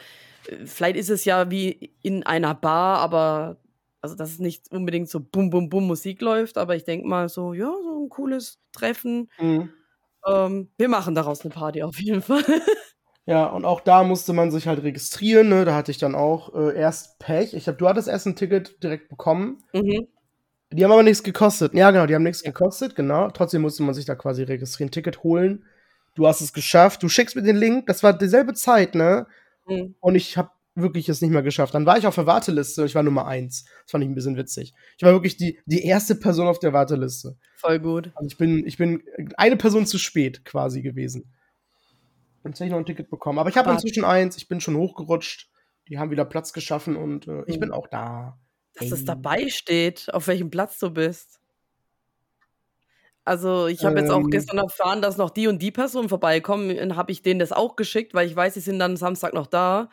äh, 0.49 0.65
vielleicht 0.65 0.97
ist 0.97 1.09
es 1.09 1.23
ja 1.23 1.49
wie 1.49 1.93
in 2.01 2.25
einer 2.25 2.55
Bar, 2.55 2.99
aber 2.99 3.55
also 4.01 4.15
dass 4.15 4.31
es 4.31 4.39
nicht 4.39 4.69
unbedingt 4.71 5.09
so 5.09 5.21
bum 5.21 5.49
bum 5.49 5.69
bum 5.69 5.87
Musik 5.87 6.21
läuft, 6.21 6.57
aber 6.57 6.75
ich 6.75 6.83
denke 6.83 7.07
mal 7.07 7.29
so, 7.29 7.53
ja, 7.53 7.71
so 7.83 8.03
ein 8.05 8.09
cooles 8.09 8.59
Treffen. 8.73 9.29
Mhm. 9.39 9.69
ähm, 10.27 10.69
wir 10.77 10.89
machen 10.89 11.15
daraus 11.15 11.41
eine 11.41 11.53
Party 11.53 11.83
auf 11.83 11.99
jeden 11.99 12.21
Fall. 12.21 12.43
Ja, 13.27 13.45
und 13.47 13.65
auch 13.65 13.81
da 13.81 14.05
musste 14.05 14.31
man 14.31 14.51
sich 14.51 14.67
halt 14.67 14.81
registrieren, 14.83 15.49
ne? 15.49 15.65
Da 15.65 15.75
hatte 15.75 15.91
ich 15.91 15.97
dann 15.97 16.15
auch 16.15 16.55
äh, 16.55 16.73
erst 16.77 17.19
Pech. 17.19 17.53
Ich 17.53 17.67
hab, 17.67 17.77
du 17.77 17.87
hattest 17.87 18.07
erst 18.07 18.25
ein 18.25 18.37
Ticket 18.37 18.81
direkt 18.81 19.09
bekommen. 19.09 19.63
Mhm. 19.73 20.07
Die 20.71 20.83
haben 20.83 20.93
aber 20.93 21.03
nichts 21.03 21.23
gekostet. 21.23 21.73
Ja, 21.73 21.91
genau, 21.91 22.05
die 22.05 22.15
haben 22.15 22.23
nichts 22.23 22.41
gekostet, 22.41 22.95
genau. 22.95 23.29
Trotzdem 23.29 23.63
musste 23.63 23.83
man 23.83 23.93
sich 23.93 24.05
da 24.05 24.15
quasi 24.15 24.43
registrieren, 24.43 24.91
Ticket 24.91 25.23
holen. 25.23 25.65
Du 26.15 26.25
hast 26.25 26.39
es 26.39 26.53
geschafft. 26.53 27.03
Du 27.03 27.09
schickst 27.09 27.35
mir 27.35 27.43
den 27.43 27.57
Link. 27.57 27.87
Das 27.87 28.01
war 28.01 28.17
dieselbe 28.17 28.53
Zeit, 28.53 28.95
ne? 28.95 29.27
Mhm. 29.67 29.95
Und 29.99 30.15
ich 30.15 30.37
habe 30.37 30.51
wirklich 30.75 31.09
es 31.09 31.21
nicht 31.21 31.31
mehr 31.31 31.43
geschafft. 31.43 31.73
Dann 31.73 31.85
war 31.85 31.97
ich 31.97 32.07
auf 32.07 32.15
der 32.15 32.27
Warteliste 32.27 32.81
und 32.81 32.87
ich 32.87 32.95
war 32.95 33.03
Nummer 33.03 33.27
eins. 33.27 33.65
Das 33.83 33.91
fand 33.91 34.05
ich 34.05 34.09
ein 34.09 34.15
bisschen 34.15 34.37
witzig. 34.37 34.73
Ich 34.97 35.03
war 35.03 35.11
wirklich 35.11 35.35
die, 35.35 35.59
die 35.65 35.83
erste 35.83 36.15
Person 36.15 36.47
auf 36.47 36.59
der 36.59 36.71
Warteliste. 36.71 37.35
Voll 37.57 37.79
gut. 37.79 38.11
Also 38.15 38.27
ich 38.27 38.37
bin, 38.37 38.65
ich 38.65 38.77
bin 38.77 39.03
eine 39.35 39.57
Person 39.57 39.85
zu 39.85 39.97
spät 39.97 40.45
quasi 40.45 40.81
gewesen. 40.81 41.33
Jetzt 42.47 42.59
hätte 42.59 42.65
ich 42.65 42.71
noch 42.71 42.79
ein 42.79 42.85
Ticket 42.85 43.09
bekommen. 43.09 43.39
Aber 43.39 43.49
ich 43.49 43.57
habe 43.57 43.71
inzwischen 43.71 44.03
eins. 44.05 44.37
Ich 44.37 44.47
bin 44.47 44.59
schon 44.61 44.75
hochgerutscht. 44.77 45.49
Die 45.87 45.99
haben 45.99 46.11
wieder 46.11 46.25
Platz 46.25 46.51
geschaffen 46.53 46.95
und 46.95 47.27
äh, 47.27 47.43
ich 47.47 47.55
Mhm. 47.55 47.61
bin 47.61 47.71
auch 47.71 47.87
da. 47.87 48.37
Dass 48.73 48.91
es 48.91 49.05
dabei 49.05 49.47
steht, 49.49 50.13
auf 50.13 50.27
welchem 50.27 50.49
Platz 50.49 50.77
du 50.79 50.91
bist. 50.91 51.39
Also, 53.25 53.67
ich 53.67 53.83
habe 53.83 53.99
jetzt 53.99 54.09
auch 54.11 54.21
Ähm. 54.21 54.29
gestern 54.29 54.57
erfahren, 54.57 55.01
dass 55.01 55.17
noch 55.17 55.29
die 55.29 55.47
und 55.47 55.59
die 55.61 55.71
Personen 55.71 56.07
vorbeikommen. 56.09 56.75
Dann 56.75 56.95
habe 56.95 57.11
ich 57.11 57.21
denen 57.21 57.39
das 57.39 57.51
auch 57.51 57.75
geschickt, 57.75 58.13
weil 58.13 58.27
ich 58.27 58.35
weiß, 58.35 58.53
sie 58.53 58.61
sind 58.61 58.79
dann 58.79 58.95
Samstag 58.95 59.33
noch 59.33 59.47
da. 59.47 59.89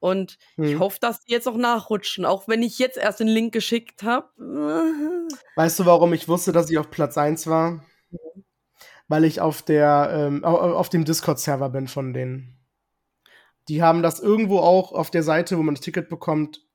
Und 0.00 0.36
ich 0.60 0.72
Hm. 0.72 0.80
hoffe, 0.80 0.98
dass 1.00 1.20
die 1.20 1.32
jetzt 1.32 1.46
auch 1.46 1.56
nachrutschen, 1.56 2.24
auch 2.24 2.48
wenn 2.48 2.62
ich 2.64 2.78
jetzt 2.80 2.98
erst 2.98 3.20
den 3.20 3.28
Link 3.28 3.52
geschickt 3.52 4.02
habe. 4.02 4.28
Weißt 5.54 5.78
du, 5.78 5.86
warum 5.86 6.12
ich 6.12 6.28
wusste, 6.28 6.50
dass 6.52 6.70
ich 6.70 6.78
auf 6.78 6.90
Platz 6.90 7.16
1 7.16 7.46
war? 7.46 7.84
Weil 9.12 9.24
ich 9.26 9.42
auf 9.42 9.60
der 9.60 10.10
ähm, 10.10 10.42
au- 10.42 10.56
au- 10.56 10.72
auf 10.74 10.88
dem 10.88 11.04
Discord-Server 11.04 11.68
bin 11.68 11.86
von 11.86 12.14
denen. 12.14 12.56
Die 13.68 13.82
haben 13.82 14.02
das 14.02 14.20
irgendwo 14.20 14.58
auch 14.60 14.92
auf 14.92 15.10
der 15.10 15.22
Seite, 15.22 15.58
wo 15.58 15.62
man 15.62 15.74
das 15.74 15.84
Ticket 15.84 16.08
bekommt, 16.08 16.66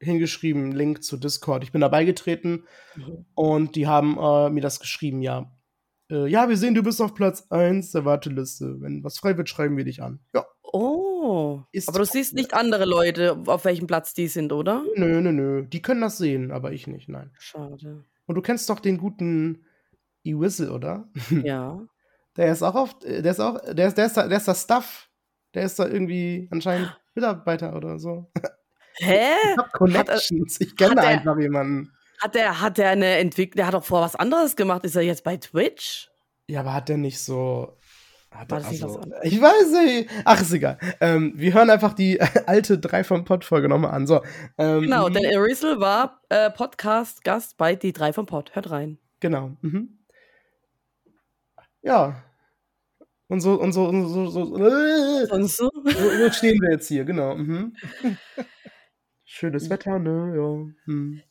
hingeschrieben, 0.00 0.72
Link 0.72 1.04
zu 1.04 1.18
Discord. 1.18 1.62
Ich 1.64 1.70
bin 1.70 1.82
da 1.82 1.88
beigetreten 1.88 2.64
Mhm. 2.96 3.26
und 3.34 3.76
die 3.76 3.86
haben 3.86 4.16
äh, 4.18 4.48
mir 4.48 4.62
das 4.62 4.80
geschrieben, 4.80 5.20
ja. 5.20 5.52
Äh, 6.10 6.28
ja, 6.28 6.48
wir 6.48 6.56
sehen, 6.56 6.74
du 6.74 6.82
bist 6.82 7.02
auf 7.02 7.12
Platz 7.14 7.46
1 7.50 7.92
der 7.92 8.06
Warteliste. 8.06 8.80
Wenn 8.80 9.04
was 9.04 9.18
frei 9.18 9.36
wird, 9.36 9.50
schreiben 9.50 9.76
wir 9.76 9.84
dich 9.84 10.02
an. 10.02 10.18
Ja. 10.34 10.46
Oh. 10.62 11.60
Ist 11.72 11.90
Aber 11.90 11.98
du 11.98 12.06
siehst 12.06 12.32
nicht 12.34 12.54
andere 12.54 12.86
Leute, 12.86 13.36
auf 13.46 13.66
welchem 13.66 13.86
Platz 13.86 14.14
die 14.14 14.28
sind, 14.28 14.52
oder? 14.54 14.82
Nö, 14.96 15.20
nö, 15.20 15.30
nö. 15.30 15.66
Die 15.66 15.82
können 15.82 16.00
das 16.00 16.16
sehen, 16.16 16.50
aber 16.52 16.72
ich 16.72 16.86
nicht, 16.86 17.10
nein. 17.10 17.30
Schade. 17.38 18.04
Und 18.24 18.34
du 18.34 18.40
kennst 18.40 18.70
doch 18.70 18.80
den 18.80 18.96
guten 18.96 19.66
E-Whistle, 20.24 20.72
oder? 20.72 21.08
Ja. 21.30 21.80
Der 22.36 22.50
ist 22.50 22.62
auch 22.62 22.74
auf, 22.74 22.98
der 23.00 23.22
ist 23.26 23.40
auch, 23.40 23.60
der 23.60 23.88
ist, 23.88 23.98
der 23.98 24.06
ist 24.06 24.16
da, 24.16 24.26
der 24.26 24.38
ist 24.38 24.48
da 24.48 24.54
Stuff. 24.54 25.10
Der 25.52 25.64
ist 25.64 25.78
da 25.78 25.86
irgendwie 25.86 26.48
anscheinend 26.50 26.98
Mitarbeiter 27.14 27.76
oder 27.76 27.98
so. 27.98 28.30
Hä? 28.94 29.32
Ich 29.52 29.58
hab 29.58 29.70
Connections. 29.72 30.58
Ich 30.58 30.74
kenne 30.74 30.92
hat 30.92 30.98
da 30.98 31.08
einfach 31.08 31.38
jemanden. 31.38 31.92
Hat 32.22 32.34
der, 32.34 32.60
hat 32.62 32.78
der 32.78 32.88
eine 32.88 33.18
Entwicklung, 33.18 33.56
der 33.56 33.66
hat 33.66 33.74
doch 33.74 33.84
vorher 33.84 34.06
was 34.06 34.16
anderes 34.16 34.56
gemacht. 34.56 34.82
Ist 34.84 34.96
er 34.96 35.02
jetzt 35.02 35.24
bei 35.24 35.36
Twitch? 35.36 36.08
Ja, 36.46 36.60
aber 36.60 36.72
hat 36.72 36.88
der 36.88 36.96
nicht 36.96 37.22
so. 37.22 37.76
Hat 38.30 38.50
War 38.50 38.60
der, 38.60 38.64
das 38.64 38.70
nicht 38.70 38.82
also, 38.82 38.94
was 38.96 39.02
anderes? 39.02 39.24
ich 39.24 39.42
weiß 39.42 39.72
nicht. 39.84 40.10
Ach, 40.24 40.40
ist 40.40 40.52
egal. 40.54 40.78
Ähm, 41.00 41.32
wir 41.36 41.52
hören 41.52 41.68
einfach 41.68 41.92
die 41.92 42.18
alte 42.46 42.78
3 42.78 43.04
vom 43.04 43.26
Pod-Folge 43.26 43.68
nochmal 43.68 43.90
an. 43.90 44.06
So, 44.06 44.22
ähm, 44.56 44.80
Genau, 44.82 45.10
denn 45.10 45.24
Erizzle 45.24 45.80
war 45.80 46.22
äh, 46.30 46.50
Podcast-Gast 46.50 47.58
bei 47.58 47.74
Die 47.76 47.92
drei 47.92 48.14
vom 48.14 48.24
Pod. 48.24 48.54
Hört 48.54 48.70
rein. 48.70 48.96
Genau. 49.20 49.50
Mhm. 49.60 49.98
Ja. 51.82 52.22
Und 53.28 53.40
so, 53.40 53.54
und 53.54 53.72
so, 53.72 53.86
und 53.86 54.08
so, 54.08 54.26
so, 54.28 54.56
äh, 54.58 55.26
so? 55.26 55.46
so, 55.46 55.70
so 55.84 56.30
stehen 56.32 56.60
wir 56.60 56.72
jetzt 56.72 56.88
hier, 56.88 57.04
genau. 57.04 57.34
Mhm. 57.34 57.74
Schönes 59.24 59.70
Wetter, 59.70 59.98
ne? 59.98 60.34
Ja. 60.36 60.92
Hm. 60.92 61.22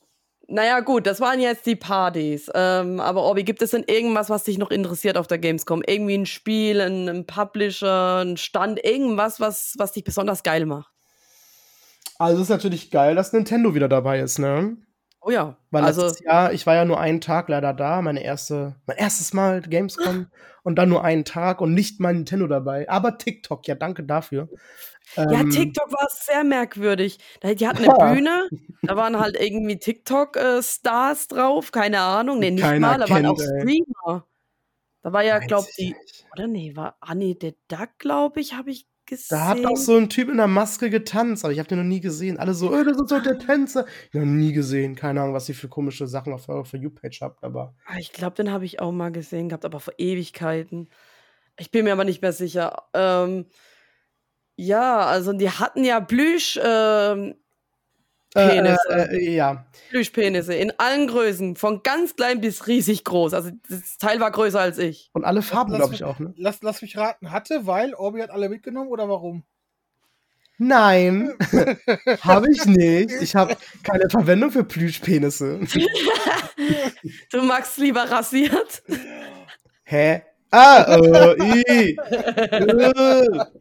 Naja, 0.47 0.79
gut, 0.81 1.05
das 1.07 1.21
waren 1.21 1.39
jetzt 1.39 1.65
die 1.65 1.75
Partys. 1.75 2.49
Ähm, 2.53 2.99
aber 2.99 3.21
Orbi, 3.21 3.43
gibt 3.43 3.61
es 3.61 3.71
denn 3.71 3.85
irgendwas, 3.87 4.29
was 4.29 4.43
dich 4.43 4.57
noch 4.57 4.71
interessiert 4.71 5.17
auf 5.17 5.27
der 5.27 5.37
Gamescom? 5.37 5.83
Irgendwie 5.85 6.17
ein 6.17 6.25
Spiel, 6.25 6.81
ein, 6.81 7.07
ein 7.07 7.25
Publisher, 7.25 8.17
ein 8.25 8.35
Stand, 8.35 8.83
irgendwas, 8.83 9.39
was, 9.39 9.75
was 9.77 9.93
dich 9.93 10.03
besonders 10.03 10.43
geil 10.43 10.65
macht? 10.65 10.91
Also 12.17 12.37
es 12.37 12.43
ist 12.43 12.49
natürlich 12.49 12.91
geil, 12.91 13.15
dass 13.15 13.31
Nintendo 13.31 13.75
wieder 13.75 13.87
dabei 13.87 14.19
ist, 14.19 14.39
ne? 14.39 14.75
Oh 15.23 15.29
ja. 15.29 15.57
Weil 15.69 15.83
also, 15.83 16.01
letztes 16.03 16.25
Jahr, 16.25 16.51
ich 16.51 16.65
war 16.65 16.75
ja 16.75 16.83
nur 16.85 16.99
einen 16.99 17.21
Tag 17.21 17.47
leider 17.47 17.73
da, 17.73 18.01
meine 18.01 18.23
erste, 18.23 18.75
mein 18.87 18.97
erstes 18.97 19.33
Mal 19.33 19.61
Gamescom 19.61 20.27
und 20.63 20.75
dann 20.77 20.89
nur 20.89 21.03
einen 21.03 21.25
Tag 21.25 21.61
und 21.61 21.73
nicht 21.73 21.99
mal 21.99 22.13
Nintendo 22.13 22.47
dabei. 22.47 22.89
Aber 22.89 23.17
TikTok, 23.17 23.67
ja, 23.67 23.75
danke 23.75 24.03
dafür. 24.03 24.49
ja, 25.15 25.23
Ähm, 25.31 25.49
TikTok 25.51 25.91
war 25.91 26.07
sehr 26.09 26.43
merkwürdig. 26.43 27.19
Da- 27.41 27.53
Die 27.53 27.67
hatten 27.67 27.83
Ja. 27.85 27.93
eine 27.95 28.15
Bühne, 28.15 28.49
da 28.81 28.95
waren 28.95 29.19
halt 29.19 29.39
irgendwie 29.39 29.77
TikTok-Stars 29.77 31.27
drauf, 31.27 31.71
keine 31.71 31.99
Ahnung. 31.99 32.39
Nee, 32.39 32.51
nicht 32.51 32.63
Keiner 32.63 32.87
mal, 32.87 32.97
da 32.99 33.09
waren 33.09 33.23
kennt, 33.23 33.27
auch 33.29 33.39
ey. 33.39 33.61
Streamer. 33.61 34.27
Da 35.03 35.13
war 35.13 35.23
ja, 35.23 35.35
weiß 35.39 35.47
glaub 35.47 35.65
ich 35.69 35.75
die, 35.75 35.95
oder 36.33 36.47
nee, 36.47 36.75
war 36.75 36.97
Annie 36.99 37.35
the 37.39 37.55
Duck, 37.67 37.89
glaube 37.99 38.39
ich, 38.39 38.53
habe 38.53 38.69
ich 38.71 38.87
gesehen. 39.11 39.27
Da 39.37 39.47
hat 39.49 39.63
doch 39.63 39.77
so 39.77 39.95
ein 39.95 40.09
Typ 40.09 40.29
in 40.29 40.37
der 40.37 40.47
Maske 40.47 40.89
getanzt, 40.89 41.45
aber 41.45 41.53
ich 41.53 41.59
habe 41.59 41.69
den 41.69 41.77
noch 41.77 41.85
nie 41.85 41.99
gesehen. 41.99 42.39
Alle 42.39 42.53
so, 42.55 42.73
äh, 42.73 42.83
das 42.83 42.97
ist 42.97 43.11
doch 43.11 43.21
der 43.21 43.37
Tänzer. 43.37 43.85
Ich 44.11 44.13
noch 44.19 44.25
nie 44.25 44.51
gesehen. 44.53 44.95
Keine 44.95 45.21
Ahnung, 45.21 45.33
was 45.35 45.47
ihr 45.49 45.55
für 45.55 45.67
komische 45.69 46.07
Sachen 46.07 46.33
auf 46.33 46.49
eurer 46.49 46.65
For 46.65 46.79
You-Page 46.79 47.21
habt, 47.21 47.43
aber. 47.43 47.75
Ah, 47.85 47.97
Ich 47.99 48.11
glaube, 48.11 48.35
den 48.35 48.51
habe 48.51 48.65
ich 48.65 48.79
auch 48.79 48.91
mal 48.91 49.11
gesehen 49.11 49.49
gehabt, 49.49 49.65
aber 49.65 49.79
vor 49.79 49.93
Ewigkeiten. 49.97 50.89
Ich 51.57 51.69
bin 51.71 51.83
mir 51.85 51.93
aber 51.93 52.05
nicht 52.05 52.21
mehr 52.21 52.33
sicher. 52.33 52.83
Ähm, 52.93 53.45
ja, 54.55 54.99
also 55.05 55.33
die 55.33 55.49
hatten 55.49 55.83
ja 55.83 55.99
Plüsch, 55.99 56.59
ähm, 56.63 57.31
Äh, 57.31 57.35
Penisse. 58.33 58.79
äh, 58.89 59.17
äh, 59.17 59.29
ja. 59.35 59.65
Plüschpenisse 59.89 60.53
in 60.53 60.71
allen 60.77 61.07
Größen, 61.07 61.55
von 61.57 61.83
ganz 61.83 62.15
klein 62.15 62.39
bis 62.41 62.67
riesig 62.67 63.03
groß. 63.03 63.33
Also 63.33 63.51
das 63.69 63.97
Teil 63.97 64.19
war 64.19 64.31
größer 64.31 64.59
als 64.59 64.77
ich. 64.77 65.09
Und 65.13 65.25
alle 65.25 65.41
Farben, 65.41 65.73
glaube 65.73 65.91
mich- 65.91 65.99
ich, 66.01 66.03
auch, 66.05 66.19
ne? 66.19 66.33
Lass, 66.37 66.61
lass 66.61 66.81
mich 66.81 66.95
raten, 66.97 67.31
hatte, 67.31 67.67
weil 67.67 67.93
Orbi 67.93 68.21
hat 68.21 68.29
alle 68.29 68.47
mitgenommen 68.49 68.89
oder 68.89 69.09
warum? 69.09 69.43
Nein, 70.57 71.33
habe 72.21 72.47
ich 72.51 72.65
nicht. 72.65 73.11
Ich 73.21 73.35
habe 73.35 73.57
keine 73.83 74.09
Verwendung 74.09 74.51
für 74.51 74.63
Plüschpenisse. 74.63 75.59
Du 77.31 77.41
magst 77.41 77.77
lieber 77.79 78.03
rasiert. 78.03 78.83
Hä? 79.83 80.21
Ah, 80.51 80.97
äh, 80.99 81.35
i. 81.39 81.97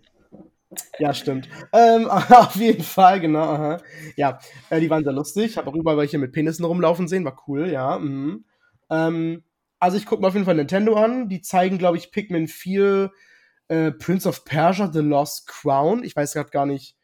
Ja, 1.01 1.15
stimmt. 1.15 1.49
Ähm, 1.73 2.07
auf 2.11 2.57
jeden 2.57 2.83
Fall, 2.83 3.21
genau. 3.21 3.41
Aha. 3.41 3.81
Ja, 4.17 4.39
äh, 4.69 4.81
die 4.81 4.91
waren 4.91 5.03
sehr 5.03 5.13
lustig. 5.15 5.57
Habe 5.57 5.71
auch 5.71 5.75
überall 5.75 5.97
welche 5.97 6.19
mit 6.19 6.33
Penissen 6.33 6.65
rumlaufen 6.65 7.09
sehen. 7.09 7.25
War 7.25 7.43
cool, 7.49 7.71
ja. 7.71 7.99
Mhm. 7.99 8.45
Ähm, 8.91 9.43
also 9.79 9.97
ich 9.97 10.05
gucke 10.05 10.21
mir 10.21 10.29
auf 10.29 10.35
jeden 10.35 10.45
Fall 10.45 10.57
Nintendo 10.57 10.95
an. 10.97 11.29
Die 11.31 11.41
zeigen, 11.41 11.79
glaube 11.79 11.97
ich, 11.97 12.13
Pikmin 12.13 12.49
4, 12.49 13.11
äh, 13.69 13.93
Prince 13.93 14.29
of 14.29 14.45
Persia, 14.45 14.93
The 14.93 15.01
Lost 15.01 15.47
Crown. 15.47 16.05
Ich 16.05 16.15
weiß 16.15 16.35
gerade 16.35 16.51
gar 16.51 16.67
nicht. 16.67 16.97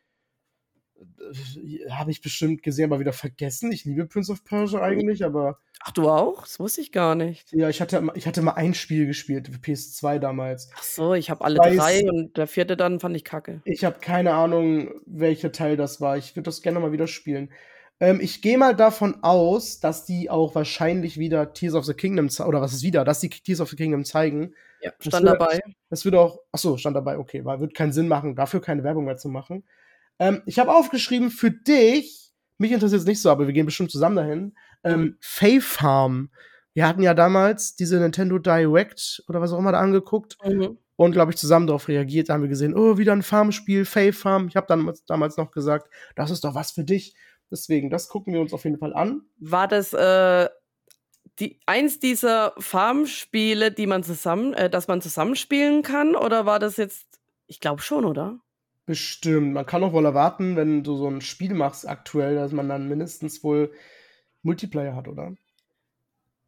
Habe 1.91 2.11
ich 2.11 2.21
bestimmt 2.23 2.63
gesehen, 2.63 2.87
aber 2.91 3.01
wieder 3.01 3.13
vergessen. 3.13 3.73
Ich 3.73 3.85
liebe 3.85 4.07
Prince 4.07 4.31
of 4.33 4.45
Persia 4.45 4.81
eigentlich, 4.81 5.25
aber 5.25 5.59
Ach, 5.85 5.91
du 5.93 6.09
auch? 6.09 6.43
Das 6.43 6.59
wusste 6.59 6.81
ich 6.81 6.93
gar 6.93 7.15
nicht. 7.15 7.53
ja, 7.53 7.69
ich 7.69 7.81
hatte, 7.81 8.07
ich 8.15 8.27
hatte 8.27 8.43
mal 8.43 8.53
ein 8.55 8.75
Spiel 8.75 9.07
gespielt, 9.07 9.49
für 9.49 9.59
PS2 9.59 10.19
damals. 10.19 10.71
Ach 10.77 10.83
so, 10.83 11.15
ich 11.15 11.29
habe 11.31 11.45
alle 11.45 11.61
Weiß- 11.61 11.77
drei 11.77 12.09
und 12.11 12.37
der 12.37 12.47
vierte 12.47 12.77
dann 12.77 13.01
fand 13.01 13.15
ich 13.17 13.25
kacke. 13.25 13.61
Ich 13.65 13.85
habe 13.85 13.99
keine 14.01 14.35
Ahnung, 14.35 14.91
welcher 15.07 15.53
Teil 15.53 15.77
das 15.77 16.01
war. 16.01 16.17
Ich 16.17 16.35
würde 16.35 16.45
das 16.45 16.63
gerne 16.63 16.81
mal 16.81 16.93
wieder 16.93 17.07
spielen. 17.07 17.51
Ähm, 17.99 18.21
ich 18.21 18.43
gehe 18.43 18.59
mal 18.59 18.75
davon 18.77 19.23
aus, 19.23 19.81
dass 19.81 20.05
die 20.05 20.29
auch 20.31 20.55
wahrscheinlich 20.55 21.19
wieder 21.19 21.53
Tears 21.55 21.75
of 21.75 21.85
the 21.87 21.95
Kingdom 21.95 22.29
ze- 22.29 22.45
oder 22.45 22.61
was 22.61 22.73
ist 22.75 22.83
wieder, 22.83 23.05
dass 23.05 23.21
die 23.21 23.31
Tears 23.31 23.61
of 23.61 23.71
the 23.71 23.77
Kingdom 23.77 24.05
zeigen. 24.05 24.55
Ja, 24.83 24.93
Das 24.99 25.07
stand 25.09 25.27
wird- 25.27 25.41
dabei. 25.41 25.61
Das 25.89 26.05
würde 26.05 26.21
auch, 26.21 26.39
ach 26.53 26.59
so, 26.59 26.77
stand 26.77 26.95
dabei, 26.97 27.19
okay, 27.19 27.45
weil 27.45 27.61
wird 27.61 27.75
keinen 27.75 27.93
Sinn 27.93 28.09
machen, 28.09 28.35
dafür 28.37 28.61
keine 28.61 28.85
Werbung 28.85 29.05
mehr 29.07 29.17
zu 29.17 29.29
machen. 29.29 29.65
Ähm, 30.19 30.43
ich 30.47 30.59
habe 30.59 30.75
aufgeschrieben 30.75 31.31
für 31.31 31.51
dich, 31.51 32.33
mich 32.59 32.73
interessiert 32.73 33.01
es 33.01 33.07
nicht 33.07 33.21
so, 33.21 33.31
aber 33.31 33.47
wir 33.47 33.53
gehen 33.53 33.67
bestimmt 33.67 33.91
zusammen 33.91 34.17
dahin. 34.17 34.55
Ähm, 34.85 35.17
Fae 35.21 35.61
Farm. 35.61 36.31
Wir 36.75 36.87
hatten 36.87 37.03
ja 37.03 37.15
damals 37.15 37.75
diese 37.77 37.99
Nintendo 37.99 38.39
Direct 38.39 39.23
oder 39.29 39.41
was 39.41 39.53
auch 39.53 39.59
immer 39.59 39.73
da 39.73 39.81
angeguckt 39.81 40.37
Mhm. 40.45 40.79
und 40.97 41.13
glaube 41.13 41.33
ich 41.33 41.39
zusammen 41.39 41.67
darauf 41.67 41.89
reagiert. 41.89 42.29
Da 42.29 42.35
haben 42.35 42.43
wir 42.43 42.49
gesehen, 42.49 42.75
oh, 42.77 42.99
wieder 42.99 43.13
ein 43.13 43.23
Farmspiel, 43.23 43.85
Fae 43.85 44.13
Farm. 44.13 44.49
Ich 44.49 44.57
habe 44.57 44.67
dann 44.67 44.93
damals 45.07 45.37
noch 45.37 45.51
gesagt, 45.51 45.89
das 46.15 46.31
ist 46.31 46.45
doch 46.45 46.55
was 46.55 46.71
für 46.71 46.85
dich. 46.85 47.15
Deswegen, 47.51 47.91
das 47.91 48.09
gucken 48.09 48.33
wir 48.35 48.41
uns 48.41 48.53
auf 48.53 48.65
jeden 48.65 48.79
Fall 48.79 48.93
an. 48.95 49.23
War 49.39 49.69
das 49.69 49.93
äh, 49.93 50.49
die, 51.39 51.61
eins 51.67 51.99
dieser 52.01 52.55
Farmspiele, 52.59 53.71
die 53.71 53.87
man 53.87 54.03
zusammen, 54.03 54.55
äh, 54.55 54.69
dass 54.71 54.89
man 54.89 55.01
zusammenspielen 55.01 55.83
kann? 55.83 56.17
Oder 56.17 56.47
war 56.47 56.59
das 56.59 56.77
jetzt, 56.77 57.07
ich 57.47 57.61
glaube 57.61 57.83
schon, 57.83 58.05
oder? 58.05 58.41
Bestimmt. 58.87 59.53
Man 59.53 59.67
kann 59.67 59.83
auch 59.83 59.93
wohl 59.93 60.05
erwarten, 60.05 60.57
wenn 60.57 60.85
du 60.85 60.97
so 60.97 61.09
ein 61.09 61.21
Spiel 61.21 61.55
machst 61.55 61.89
aktuell, 61.89 62.37
dass 62.37 62.53
man 62.53 62.69
dann 62.69 62.89
mindestens 62.89 63.43
wohl 63.43 63.73
Multiplayer 64.43 64.95
hat, 64.95 65.09
oder? 65.09 65.35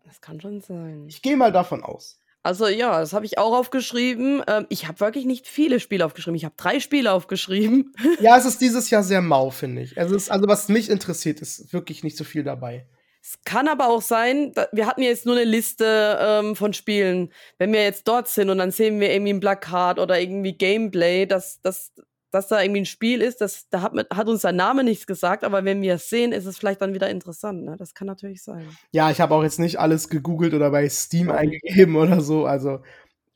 Das 0.04 0.20
kann 0.20 0.40
schon 0.40 0.60
sein. 0.60 1.06
Ich 1.08 1.20
gehe 1.20 1.36
mal 1.36 1.52
davon 1.52 1.82
aus. 1.82 2.20
Also 2.44 2.68
ja, 2.68 3.00
das 3.00 3.12
habe 3.12 3.26
ich 3.26 3.36
auch 3.36 3.52
aufgeschrieben. 3.52 4.42
Ähm, 4.46 4.66
ich 4.68 4.86
habe 4.86 5.00
wirklich 5.00 5.26
nicht 5.26 5.46
viele 5.46 5.80
Spiele 5.80 6.06
aufgeschrieben. 6.06 6.36
Ich 6.36 6.44
habe 6.44 6.54
drei 6.56 6.80
Spiele 6.80 7.12
aufgeschrieben. 7.12 7.92
Ja, 8.20 8.38
es 8.38 8.46
ist 8.46 8.60
dieses 8.60 8.88
Jahr 8.90 9.02
sehr 9.02 9.20
mau, 9.20 9.50
finde 9.50 9.82
ich. 9.82 9.98
Also, 9.98 10.14
es, 10.14 10.30
also 10.30 10.46
was 10.48 10.68
mich 10.68 10.88
interessiert, 10.88 11.40
ist 11.40 11.72
wirklich 11.72 12.04
nicht 12.04 12.16
so 12.16 12.24
viel 12.24 12.44
dabei. 12.44 12.86
Es 13.22 13.38
kann 13.44 13.68
aber 13.68 13.88
auch 13.88 14.00
sein, 14.00 14.54
wir 14.72 14.86
hatten 14.86 15.02
jetzt 15.02 15.26
nur 15.26 15.34
eine 15.34 15.44
Liste 15.44 16.18
ähm, 16.20 16.56
von 16.56 16.72
Spielen. 16.72 17.32
Wenn 17.58 17.72
wir 17.72 17.82
jetzt 17.82 18.08
dort 18.08 18.28
sind 18.28 18.48
und 18.48 18.58
dann 18.58 18.70
sehen 18.70 19.00
wir 19.00 19.12
irgendwie 19.12 19.34
ein 19.34 19.40
Plakat 19.40 19.98
oder 19.98 20.18
irgendwie 20.18 20.54
Gameplay, 20.54 21.26
dass, 21.26 21.60
dass, 21.60 21.92
dass 22.30 22.48
da 22.48 22.60
irgendwie 22.60 22.82
ein 22.82 22.86
Spiel 22.86 23.22
ist, 23.22 23.40
das, 23.40 23.68
da 23.70 23.82
hat, 23.82 23.92
hat 24.12 24.28
uns 24.28 24.42
der 24.42 24.52
Name 24.52 24.84
nichts 24.84 25.06
gesagt, 25.06 25.44
aber 25.44 25.64
wenn 25.64 25.80
wir 25.80 25.94
es 25.94 26.10
sehen, 26.10 26.32
ist 26.32 26.46
es 26.46 26.58
vielleicht 26.58 26.82
dann 26.82 26.94
wieder 26.94 27.08
interessant. 27.08 27.64
Ne? 27.64 27.76
Das 27.78 27.94
kann 27.94 28.06
natürlich 28.06 28.42
sein. 28.42 28.66
Ja, 28.92 29.10
ich 29.10 29.20
habe 29.20 29.34
auch 29.34 29.42
jetzt 29.42 29.58
nicht 29.58 29.78
alles 29.78 30.08
gegoogelt 30.08 30.54
oder 30.54 30.70
bei 30.70 30.88
Steam 30.88 31.30
eingegeben 31.30 31.96
oder 31.96 32.20
so. 32.20 32.44
Also, 32.46 32.80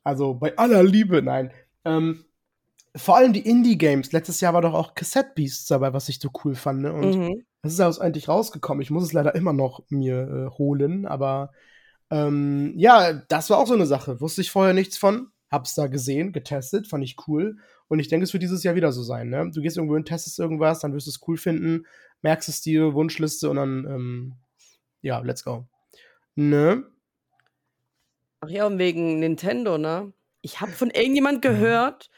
also 0.03 0.35
bei 0.35 0.57
aller 0.57 0.83
Liebe, 0.83 1.21
nein. 1.21 1.51
Ähm, 1.85 2.25
vor 2.95 3.17
allem 3.17 3.33
die 3.33 3.47
Indie-Games. 3.47 4.11
Letztes 4.11 4.39
Jahr 4.41 4.53
war 4.53 4.61
doch 4.61 4.73
auch 4.73 4.93
Cassette 4.93 5.31
Beasts 5.35 5.67
dabei, 5.67 5.93
was 5.93 6.09
ich 6.09 6.19
so 6.19 6.29
cool 6.43 6.55
fand. 6.55 6.81
Ne? 6.81 6.93
Und 6.93 7.17
mhm. 7.17 7.43
das 7.63 7.73
ist 7.73 7.79
ja 7.79 7.89
eigentlich 7.99 8.27
rausgekommen. 8.27 8.81
Ich 8.81 8.91
muss 8.91 9.03
es 9.03 9.13
leider 9.13 9.33
immer 9.33 9.53
noch 9.53 9.83
mir 9.89 10.51
äh, 10.51 10.57
holen, 10.57 11.07
aber 11.07 11.51
ähm, 12.11 12.73
ja, 12.77 13.13
das 13.13 13.49
war 13.49 13.57
auch 13.57 13.65
so 13.65 13.73
eine 13.73 13.87
Sache. 13.87 14.21
Wusste 14.21 14.41
ich 14.41 14.51
vorher 14.51 14.73
nichts 14.73 14.97
von. 14.97 15.31
Hab's 15.53 15.75
da 15.75 15.85
gesehen, 15.85 16.31
getestet, 16.31 16.87
fand 16.87 17.03
ich 17.03 17.15
cool. 17.27 17.57
Und 17.87 17.99
ich 17.99 18.07
denke, 18.07 18.23
es 18.23 18.33
wird 18.33 18.41
dieses 18.41 18.63
Jahr 18.63 18.73
wieder 18.73 18.91
so 18.91 19.03
sein. 19.03 19.29
Ne? 19.29 19.51
Du 19.53 19.61
gehst 19.61 19.77
irgendwo 19.77 19.95
hin, 19.95 20.03
testest 20.03 20.39
irgendwas, 20.39 20.79
dann 20.79 20.93
wirst 20.93 21.05
du 21.05 21.11
es 21.11 21.21
cool 21.27 21.37
finden, 21.37 21.85
merkst 22.23 22.49
es 22.49 22.61
dir, 22.61 22.95
Wunschliste 22.95 23.51
und 23.51 23.57
dann, 23.57 23.85
ähm, 23.85 24.33
ja, 25.03 25.19
let's 25.19 25.43
go. 25.43 25.67
Ne? 26.33 26.85
Ach 28.41 28.49
ja, 28.49 28.65
und 28.65 28.79
wegen 28.79 29.19
Nintendo, 29.19 29.77
ne? 29.77 30.11
Ich 30.41 30.59
habe 30.59 30.71
von 30.71 30.89
irgendjemand 30.89 31.43
gehört, 31.43 32.09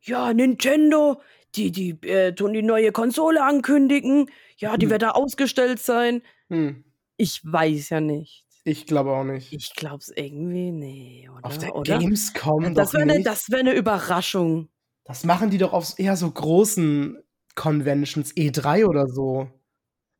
ja, 0.00 0.32
Nintendo, 0.32 1.20
die, 1.56 1.72
die 1.72 1.90
äh, 2.06 2.32
tun 2.32 2.52
die 2.52 2.62
neue 2.62 2.92
Konsole 2.92 3.42
ankündigen. 3.42 4.30
Ja, 4.56 4.76
die 4.76 4.86
hm. 4.86 4.90
wird 4.90 5.02
da 5.02 5.10
ausgestellt 5.10 5.80
sein. 5.80 6.22
Hm. 6.48 6.84
Ich 7.16 7.40
weiß 7.44 7.90
ja 7.90 8.00
nicht. 8.00 8.46
Ich 8.68 8.86
glaube 8.86 9.12
auch 9.12 9.24
nicht. 9.24 9.52
Ich 9.52 9.74
glaube 9.74 9.98
es 9.98 10.12
irgendwie, 10.14 10.70
nee, 10.70 11.28
oder? 11.30 11.46
Auf 11.46 11.58
der 11.58 11.74
oder? 11.74 11.98
Gamescom 11.98 12.74
das 12.74 12.92
wäre 12.92 13.02
eine 13.02 13.24
wär 13.24 13.62
ne 13.62 13.72
Überraschung. 13.72 14.68
Das 15.04 15.24
machen 15.24 15.48
die 15.50 15.58
doch 15.58 15.72
auf 15.72 15.98
eher 15.98 16.16
so 16.16 16.30
großen 16.30 17.18
Conventions, 17.54 18.36
E3 18.36 18.84
oder 18.84 19.06
so. 19.06 19.48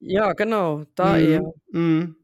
Ja, 0.01 0.33
genau, 0.33 0.85
da 0.95 1.17
mhm. 1.17 1.29
eher. 1.29 1.53
Mhm 1.73 2.17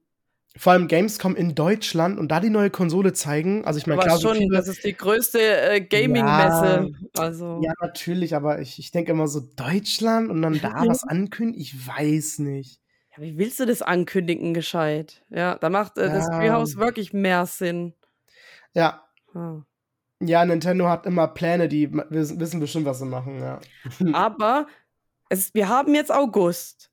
vor 0.57 0.73
allem 0.73 0.87
Gamescom 0.87 1.35
in 1.35 1.55
Deutschland 1.55 2.19
und 2.19 2.29
da 2.29 2.39
die 2.39 2.51
neue 2.51 2.71
Konsole 2.71 3.13
zeigen. 3.13 3.65
Also 3.65 3.79
ich 3.79 3.87
meine, 3.87 4.01
klar, 4.01 4.21
schon, 4.21 4.37
viele, 4.37 4.57
das 4.57 4.69
ist 4.69 4.85
die 4.85 4.97
größte 4.97 5.41
äh, 5.41 5.81
Gaming-Messe. 5.81 6.91
Ja, 7.17 7.23
also. 7.23 7.61
ja, 7.63 7.73
natürlich, 7.81 8.37
aber 8.37 8.61
ich, 8.61 8.79
ich 8.79 8.93
denke 8.93 9.11
immer 9.11 9.27
so 9.27 9.41
Deutschland 9.41 10.31
und 10.31 10.43
dann 10.43 10.61
da 10.61 10.85
was 10.87 11.03
ankündigen, 11.09 11.61
ich 11.61 11.87
weiß 11.87 12.39
nicht. 12.39 12.81
Ja, 13.17 13.23
wie 13.23 13.39
willst 13.39 13.61
du 13.61 13.67
das 13.67 13.83
ankündigen, 13.83 14.55
gescheit? 14.55 15.23
Ja, 15.31 15.57
da 15.57 15.71
macht 15.71 15.99
äh, 15.99 16.07
ja. 16.07 16.15
das 16.15 16.29
Treehouse 16.29 16.77
wirklich 16.77 17.13
mehr 17.13 17.47
Sinn. 17.47 17.95
Ja. 18.73 19.05
Hm. 19.33 19.65
Ja, 20.21 20.45
Nintendo 20.45 20.89
hat 20.89 21.07
immer 21.07 21.29
Pläne, 21.29 21.69
die 21.69 21.93
wissen 21.93 22.61
bestimmt, 22.61 22.87
was 22.87 22.99
sie 22.99 23.05
machen, 23.05 23.41
ja. 23.41 23.61
Aber 24.13 24.67
es, 25.29 25.55
wir 25.55 25.69
haben 25.69 25.95
jetzt 25.95 26.13
August. 26.13 26.91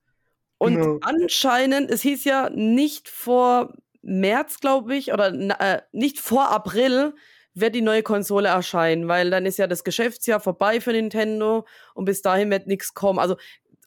Und 0.58 0.76
genau. 0.76 1.00
anscheinend, 1.02 1.90
es 1.90 2.02
hieß 2.02 2.24
ja 2.26 2.50
nicht 2.50 3.10
vor 3.10 3.74
März, 4.02 4.60
glaube 4.60 4.96
ich, 4.96 5.14
oder 5.14 5.34
äh, 5.60 5.82
nicht 5.92 6.20
vor 6.20 6.52
April 6.52 7.14
wird 7.54 7.76
die 7.76 7.82
neue 7.82 8.04
Konsole 8.04 8.48
erscheinen, 8.48 9.08
weil 9.08 9.30
dann 9.30 9.46
ist 9.46 9.58
ja 9.58 9.68
das 9.68 9.84
Geschäftsjahr 9.84 10.40
vorbei 10.40 10.80
für 10.80 10.92
Nintendo 10.92 11.66
und 11.94 12.06
bis 12.06 12.22
dahin 12.22 12.50
wird 12.50 12.68
nichts 12.68 12.94
kommen. 12.94 13.20
Also 13.20 13.36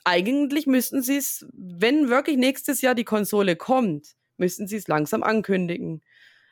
eigentlich 0.04 0.66
müssten 0.66 1.02
sie 1.02 1.16
es, 1.16 1.46
wenn 1.52 2.08
wirklich 2.08 2.36
nächstes 2.36 2.80
Jahr 2.82 2.94
die 2.94 3.04
Konsole 3.04 3.56
kommt, 3.56 4.14
müssten 4.36 4.66
sie 4.66 4.76
es 4.76 4.88
langsam 4.88 5.22
ankündigen. 5.22 6.02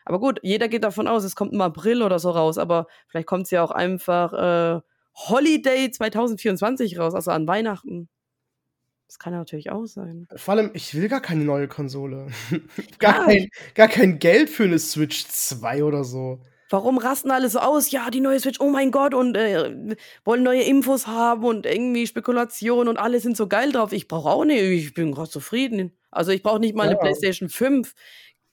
Aber 0.04 0.18
gut, 0.18 0.40
jeder 0.42 0.68
geht 0.68 0.84
davon 0.84 1.06
aus, 1.06 1.24
es 1.24 1.36
kommt 1.36 1.52
im 1.52 1.60
April 1.60 2.02
oder 2.02 2.18
so 2.18 2.30
raus, 2.30 2.58
aber 2.58 2.86
vielleicht 3.06 3.28
kommt 3.28 3.44
es 3.44 3.50
ja 3.50 3.62
auch 3.62 3.70
einfach 3.70 4.32
äh, 4.32 4.80
Holiday 5.14 5.90
2024 5.90 6.98
raus, 6.98 7.14
also 7.14 7.30
an 7.30 7.46
Weihnachten. 7.46 8.08
Das 9.06 9.18
kann 9.18 9.34
natürlich 9.34 9.70
auch 9.70 9.84
sein. 9.84 10.26
Vor 10.34 10.54
allem, 10.54 10.70
ich 10.72 10.94
will 10.94 11.08
gar 11.08 11.20
keine 11.20 11.44
neue 11.44 11.68
Konsole. 11.68 12.28
gar, 12.98 13.20
ja. 13.20 13.24
kein, 13.26 13.48
gar 13.74 13.88
kein 13.88 14.18
Geld 14.18 14.48
für 14.48 14.64
eine 14.64 14.78
Switch 14.78 15.26
2 15.26 15.84
oder 15.84 16.02
so. 16.02 16.40
Warum 16.72 16.96
rasten 16.96 17.30
alle 17.30 17.50
so 17.50 17.58
aus? 17.58 17.90
Ja, 17.90 18.08
die 18.08 18.20
neue 18.20 18.40
Switch, 18.40 18.58
oh 18.58 18.70
mein 18.70 18.90
Gott, 18.90 19.12
und 19.12 19.36
äh, 19.36 19.94
wollen 20.24 20.42
neue 20.42 20.62
Infos 20.62 21.06
haben 21.06 21.44
und 21.44 21.66
irgendwie 21.66 22.06
Spekulation 22.06 22.88
und 22.88 22.96
alle 22.96 23.20
sind 23.20 23.36
so 23.36 23.46
geil 23.46 23.72
drauf. 23.72 23.92
Ich 23.92 24.08
brauche 24.08 24.30
auch 24.30 24.46
nicht, 24.46 24.62
ich 24.62 24.94
bin 24.94 25.12
gerade 25.12 25.28
zufrieden. 25.28 25.92
Also 26.10 26.32
ich 26.32 26.42
brauche 26.42 26.60
nicht 26.60 26.74
mal 26.74 26.84
ja. 26.84 26.92
eine 26.92 26.98
PlayStation 26.98 27.50
5. 27.50 27.94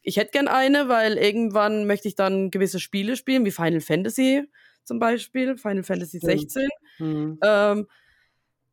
Ich 0.02 0.18
hätte 0.18 0.32
gern 0.32 0.50
eine, 0.50 0.90
weil 0.90 1.18
irgendwann 1.18 1.88
möchte 1.88 2.10
ich 2.10 2.16
dann 2.16 2.52
gewisse 2.52 2.82
Spiele 2.82 3.16
spielen, 3.16 3.46
wie 3.46 3.52
Final 3.52 3.80
Fantasy 3.80 4.44
zum 4.84 5.00
Beispiel, 5.00 5.58
Final 5.58 5.84
Fantasy 5.84 6.20
16. 6.20 6.68
Mhm. 6.98 7.40
Ähm, 7.42 7.88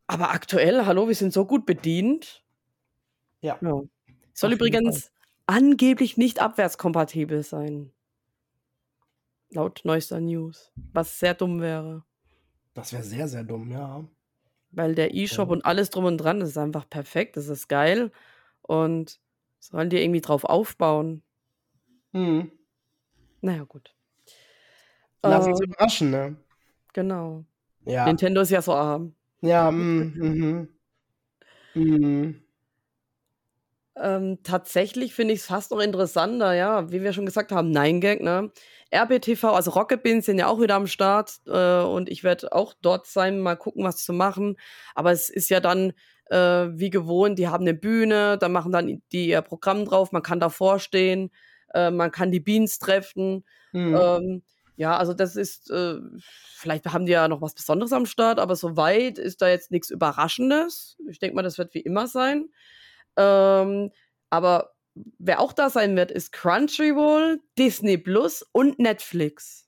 aber 0.09 0.30
aktuell, 0.30 0.87
hallo, 0.87 1.06
wir 1.06 1.14
sind 1.14 1.32
so 1.32 1.46
gut 1.46 1.66
bedient. 1.66 2.42
Ja. 3.42 3.59
ja. 3.61 3.80
Soll 4.32 4.50
Auf 4.50 4.56
übrigens 4.56 5.12
angeblich 5.46 6.16
nicht 6.16 6.40
abwärtskompatibel 6.40 7.44
sein. 7.44 7.92
Laut 9.50 9.80
neuester 9.85 10.20
News. 10.20 10.72
Was 10.92 11.18
sehr 11.18 11.35
dumm 11.35 11.61
wäre. 11.61 12.04
Das 12.74 12.92
wäre 12.92 13.02
sehr, 13.02 13.28
sehr 13.28 13.44
dumm, 13.44 13.70
ja. 13.70 14.04
Weil 14.70 14.94
der 14.94 15.14
E-Shop 15.14 15.48
ja. 15.48 15.52
und 15.52 15.64
alles 15.64 15.90
drum 15.90 16.04
und 16.04 16.18
dran, 16.18 16.40
das 16.40 16.50
ist 16.50 16.59
einfach 16.59 16.88
perfekt, 16.88 17.37
das 17.37 17.48
ist 17.48 17.68
geil. 17.68 18.12
Und 18.62 19.20
sollen 19.59 19.88
die 19.88 20.02
irgendwie 20.02 20.20
drauf 20.20 20.44
aufbauen? 20.44 21.22
Hm. 22.12 22.50
Naja, 23.40 23.64
gut. 23.64 23.94
Lass 25.22 25.46
uns 25.46 25.61
ähm, 25.61 25.70
überraschen, 25.70 26.11
ne? 26.11 26.37
Genau. 26.92 27.44
Ja. 27.85 28.06
Nintendo 28.06 28.40
ist 28.40 28.50
ja 28.50 28.62
so 28.62 28.74
arm. 28.74 29.14
Ja, 29.40 29.70
mm, 29.70 30.14
mhm. 30.16 30.68
Mhm. 31.74 32.42
Ähm, 33.98 34.38
tatsächlich 34.42 35.14
finde 35.14 35.32
ich 35.32 35.40
es 35.40 35.46
fast 35.46 35.70
noch 35.70 35.80
interessanter, 35.80 36.52
ja, 36.52 36.90
wie 36.92 37.02
wir 37.02 37.14
schon 37.14 37.24
gesagt 37.24 37.50
haben, 37.50 37.70
Nein 37.70 38.00
Gag, 38.02 38.22
ne? 38.22 38.50
RBTV, 38.94 39.44
also 39.44 39.70
Rocket 39.70 40.02
Beans 40.02 40.26
sind 40.26 40.38
ja 40.38 40.48
auch 40.48 40.61
wieder 40.61 40.74
am 40.74 40.87
Start 40.87 41.40
äh, 41.46 41.80
und 41.80 42.11
ich 42.11 42.22
werde 42.22 42.52
auch 42.52 42.74
dort 42.82 43.06
sein, 43.06 43.40
mal 43.40 43.56
gucken, 43.56 43.85
was 43.85 44.04
zu 44.04 44.12
machen. 44.12 44.56
Aber 44.94 45.12
es 45.12 45.30
ist 45.30 45.48
ja 45.48 45.61
dann 45.61 45.92
äh, 46.30 46.37
wie 46.37 46.90
gewohnt, 46.90 47.38
die 47.38 47.48
haben 47.48 47.64
eine 47.64 47.74
Bühne, 47.74 48.37
da 48.38 48.48
machen 48.48 48.72
dann 48.72 49.02
die 49.12 49.28
ihr 49.28 49.42
Programm 49.42 49.85
drauf, 49.85 50.12
man 50.12 50.22
kann 50.22 50.40
davor 50.40 50.78
stehen, 50.78 51.30
äh, 51.72 51.90
man 51.90 52.11
kann 52.11 52.30
die 52.30 52.40
Beans 52.40 52.78
treffen. 52.78 53.44
Mhm. 53.72 53.96
Ähm, 54.00 54.42
ja, 54.76 54.96
also 54.98 55.14
das 55.14 55.37
ist, 55.37 55.70
äh, 55.70 55.96
vielleicht 56.54 56.85
haben 56.87 57.06
die 57.06 57.12
ja 57.12 57.28
noch 57.28 57.40
was 57.40 57.54
Besonderes 57.54 57.92
am 57.92 58.04
Start, 58.04 58.38
aber 58.38 58.56
soweit 58.56 59.18
ist 59.18 59.40
da 59.40 59.48
jetzt 59.48 59.70
nichts 59.70 59.90
Überraschendes. 59.90 60.98
Ich 61.09 61.18
denke 61.18 61.35
mal, 61.35 61.42
das 61.42 61.56
wird 61.56 61.72
wie 61.74 61.80
immer 61.80 62.06
sein. 62.09 62.50
Ähm, 63.16 63.90
aber 64.31 64.74
wer 65.18 65.40
auch 65.40 65.52
da 65.52 65.70
sein 65.70 65.96
wird, 65.96 66.11
ist 66.11 66.33
Crunchyroll, 66.33 67.40
Disney 67.59 67.98
Plus 67.98 68.42
und 68.52 68.79
Netflix. 68.79 69.66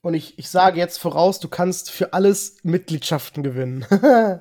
Und 0.00 0.14
ich, 0.14 0.38
ich 0.38 0.50
sage 0.50 0.78
jetzt 0.78 0.98
voraus, 0.98 1.38
du 1.38 1.48
kannst 1.48 1.90
für 1.90 2.12
alles 2.12 2.56
Mitgliedschaften 2.64 3.42
gewinnen. 3.42 3.86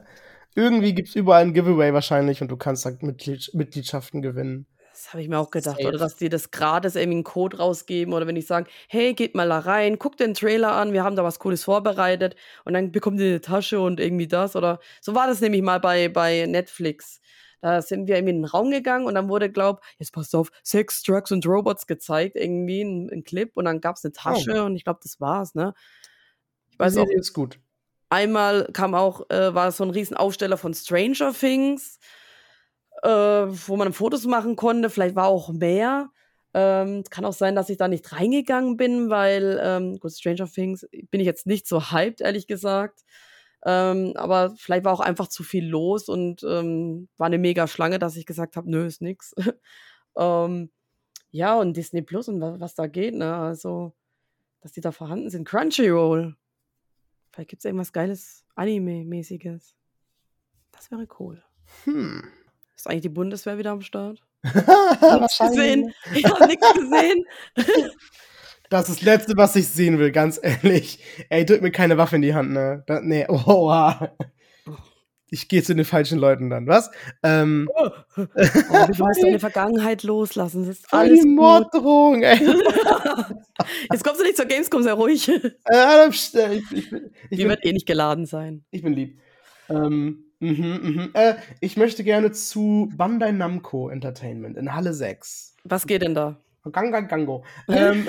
Irgendwie 0.55 0.93
gibt 0.93 1.09
es 1.09 1.15
überall 1.15 1.43
ein 1.43 1.53
Giveaway 1.53 1.93
wahrscheinlich 1.93 2.41
und 2.41 2.49
du 2.49 2.57
kannst 2.57 2.85
Mitglied 3.03 3.51
Mitgliedschaften 3.53 4.21
gewinnen. 4.21 4.65
Das 5.01 5.13
habe 5.13 5.23
ich 5.23 5.29
mir 5.29 5.39
auch 5.39 5.49
gedacht. 5.49 5.77
Safe. 5.77 5.87
Oder 5.87 5.97
dass 5.97 6.15
die 6.15 6.29
das 6.29 6.51
gratis 6.51 6.95
irgendwie 6.95 7.17
einen 7.17 7.23
Code 7.23 7.57
rausgeben. 7.57 8.13
Oder 8.13 8.27
wenn 8.27 8.35
ich 8.35 8.45
sage, 8.45 8.69
hey, 8.87 9.15
geht 9.15 9.33
mal 9.33 9.49
da 9.49 9.57
rein, 9.57 9.97
guckt 9.97 10.19
den 10.19 10.35
Trailer 10.35 10.73
an, 10.73 10.93
wir 10.93 11.03
haben 11.03 11.15
da 11.15 11.23
was 11.23 11.39
Cooles 11.39 11.63
vorbereitet. 11.63 12.35
Und 12.65 12.73
dann 12.73 12.91
bekommt 12.91 13.19
ihr 13.19 13.25
eine 13.25 13.41
Tasche 13.41 13.81
und 13.81 13.99
irgendwie 13.99 14.27
das. 14.27 14.55
Oder 14.55 14.79
so 15.01 15.15
war 15.15 15.25
das 15.25 15.41
nämlich 15.41 15.63
mal 15.63 15.79
bei, 15.79 16.07
bei 16.07 16.45
Netflix. 16.45 17.19
Da 17.61 17.81
sind 17.81 18.07
wir 18.07 18.15
irgendwie 18.15 18.35
in 18.35 18.41
den 18.43 18.45
Raum 18.45 18.69
gegangen 18.69 19.05
und 19.05 19.15
dann 19.15 19.27
wurde, 19.27 19.51
glaub, 19.51 19.81
jetzt 19.97 20.13
passt 20.13 20.35
auf, 20.35 20.51
Sex, 20.63 21.03
Drugs 21.03 21.31
und 21.31 21.45
Robots 21.47 21.87
gezeigt, 21.87 22.35
irgendwie 22.35 22.81
ein, 22.81 23.09
ein 23.11 23.23
Clip. 23.23 23.51
Und 23.55 23.65
dann 23.65 23.81
gab 23.81 23.95
es 23.95 24.05
eine. 24.05 24.13
Tasche 24.13 24.61
oh. 24.61 24.65
und 24.65 24.75
ich 24.75 24.83
glaube, 24.83 24.99
das 25.01 25.19
war's, 25.19 25.55
ne? 25.55 25.73
Ich 26.69 26.77
weiß 26.77 26.97
auch. 26.97 27.07
ist 27.09 27.33
gut. 27.33 27.59
Einmal 28.09 28.67
kam 28.73 28.93
auch, 28.93 29.29
äh, 29.29 29.53
war 29.55 29.71
so 29.71 29.83
ein 29.83 29.89
Riesenaufsteller 29.89 30.57
von 30.57 30.73
Stranger 30.73 31.33
Things 31.33 31.97
äh, 33.03 33.09
wo 33.09 33.77
man 33.77 33.93
Fotos 33.93 34.25
machen 34.25 34.55
konnte. 34.55 34.89
Vielleicht 34.89 35.15
war 35.15 35.27
auch 35.27 35.49
mehr. 35.51 36.09
Ähm, 36.53 37.03
kann 37.09 37.25
auch 37.25 37.33
sein, 37.33 37.55
dass 37.55 37.69
ich 37.69 37.77
da 37.77 37.87
nicht 37.87 38.11
reingegangen 38.11 38.75
bin, 38.77 39.09
weil, 39.09 39.59
ähm, 39.63 39.99
gut, 39.99 40.11
Stranger 40.13 40.47
Things 40.47 40.85
bin 41.09 41.21
ich 41.21 41.25
jetzt 41.25 41.47
nicht 41.47 41.67
so 41.67 41.91
hyped, 41.91 42.21
ehrlich 42.21 42.47
gesagt. 42.47 43.03
Ähm, 43.63 44.13
aber 44.15 44.53
vielleicht 44.57 44.85
war 44.85 44.93
auch 44.93 44.99
einfach 44.99 45.27
zu 45.27 45.43
viel 45.43 45.65
los 45.67 46.09
und 46.09 46.43
ähm, 46.43 47.09
war 47.17 47.27
eine 47.27 47.37
mega 47.37 47.67
Schlange, 47.67 47.99
dass 47.99 48.17
ich 48.17 48.25
gesagt 48.25 48.57
habe, 48.57 48.69
nö, 48.69 48.85
ist 48.85 49.01
nix. 49.01 49.33
ähm, 50.17 50.71
Ja, 51.31 51.57
und 51.59 51.77
Disney 51.77 52.01
Plus 52.01 52.27
und 52.27 52.41
was, 52.41 52.59
was 52.59 52.75
da 52.75 52.87
geht, 52.87 53.15
ne? 53.15 53.35
Also, 53.35 53.93
dass 54.61 54.73
die 54.73 54.81
da 54.81 54.91
vorhanden 54.91 55.29
sind. 55.29 55.47
Crunchyroll. 55.47 56.35
Vielleicht 57.31 57.49
gibt 57.49 57.61
es 57.61 57.65
irgendwas 57.65 57.93
Geiles, 57.93 58.45
Anime-mäßiges. 58.55 59.75
Das 60.71 60.91
wäre 60.91 61.07
cool. 61.19 61.43
Hm. 61.85 62.23
Ist 62.81 62.87
eigentlich 62.87 63.01
die 63.01 63.09
Bundeswehr 63.09 63.59
wieder 63.59 63.69
am 63.69 63.81
Start? 63.81 64.23
Was 64.41 65.37
gesehen? 65.37 65.93
Ich 66.15 66.25
habe 66.25 66.47
nichts 66.47 66.73
gesehen. 66.73 67.25
Das 68.71 68.87
ist 68.87 68.99
das 68.99 69.05
Letzte, 69.05 69.33
was 69.35 69.57
ich 69.57 69.67
sehen 69.67 69.99
will, 69.99 70.13
ganz 70.13 70.39
ehrlich. 70.41 71.03
Ey, 71.27 71.45
drück 71.45 71.61
mir 71.61 71.71
keine 71.71 71.97
Waffe 71.97 72.15
in 72.15 72.21
die 72.21 72.33
Hand, 72.33 72.51
ne? 72.51 72.85
Da, 72.87 73.01
nee, 73.01 73.25
oha. 73.29 74.15
Ich 75.29 75.49
gehe 75.49 75.61
zu 75.61 75.75
den 75.75 75.83
falschen 75.83 76.17
Leuten 76.17 76.49
dann, 76.49 76.67
was? 76.67 76.89
Ähm, 77.21 77.69
oh, 77.75 77.89
oh, 78.15 78.25
du 78.87 78.93
sollst 78.93 79.23
deine 79.23 79.39
Vergangenheit 79.39 80.03
loslassen. 80.03 80.65
Das 80.65 80.77
ist 80.77 80.93
alles 80.93 81.19
die 81.19 81.27
Morddrohung, 81.27 82.23
ey. 82.23 82.39
Jetzt 83.91 84.05
kommst 84.05 84.21
du 84.21 84.23
nicht 84.23 84.37
zur 84.37 84.45
Gamescom, 84.45 84.83
sei 84.83 84.93
ruhig. 84.93 85.27
Äh, 85.27 86.09
ich, 86.09 86.33
ich, 86.33 86.71
ich, 86.71 86.89
die 87.29 87.49
wird 87.49 87.65
eh 87.65 87.73
nicht 87.73 87.85
geladen 87.85 88.25
sein. 88.25 88.63
Ich 88.71 88.83
bin 88.83 88.93
lieb. 88.93 89.19
Ähm, 89.69 90.30
mh, 90.49 90.79
mh. 90.79 91.09
Äh, 91.13 91.35
ich 91.59 91.77
möchte 91.77 92.03
gerne 92.03 92.31
zu 92.31 92.89
Bandai 92.95 93.31
Namco 93.31 93.89
Entertainment 93.89 94.57
in 94.57 94.73
Halle 94.73 94.93
6. 94.93 95.55
Was 95.63 95.87
geht 95.87 96.01
denn 96.01 96.15
da? 96.15 96.41
Ganga 96.71 97.01
Gango. 97.01 97.43
ähm, 97.67 98.07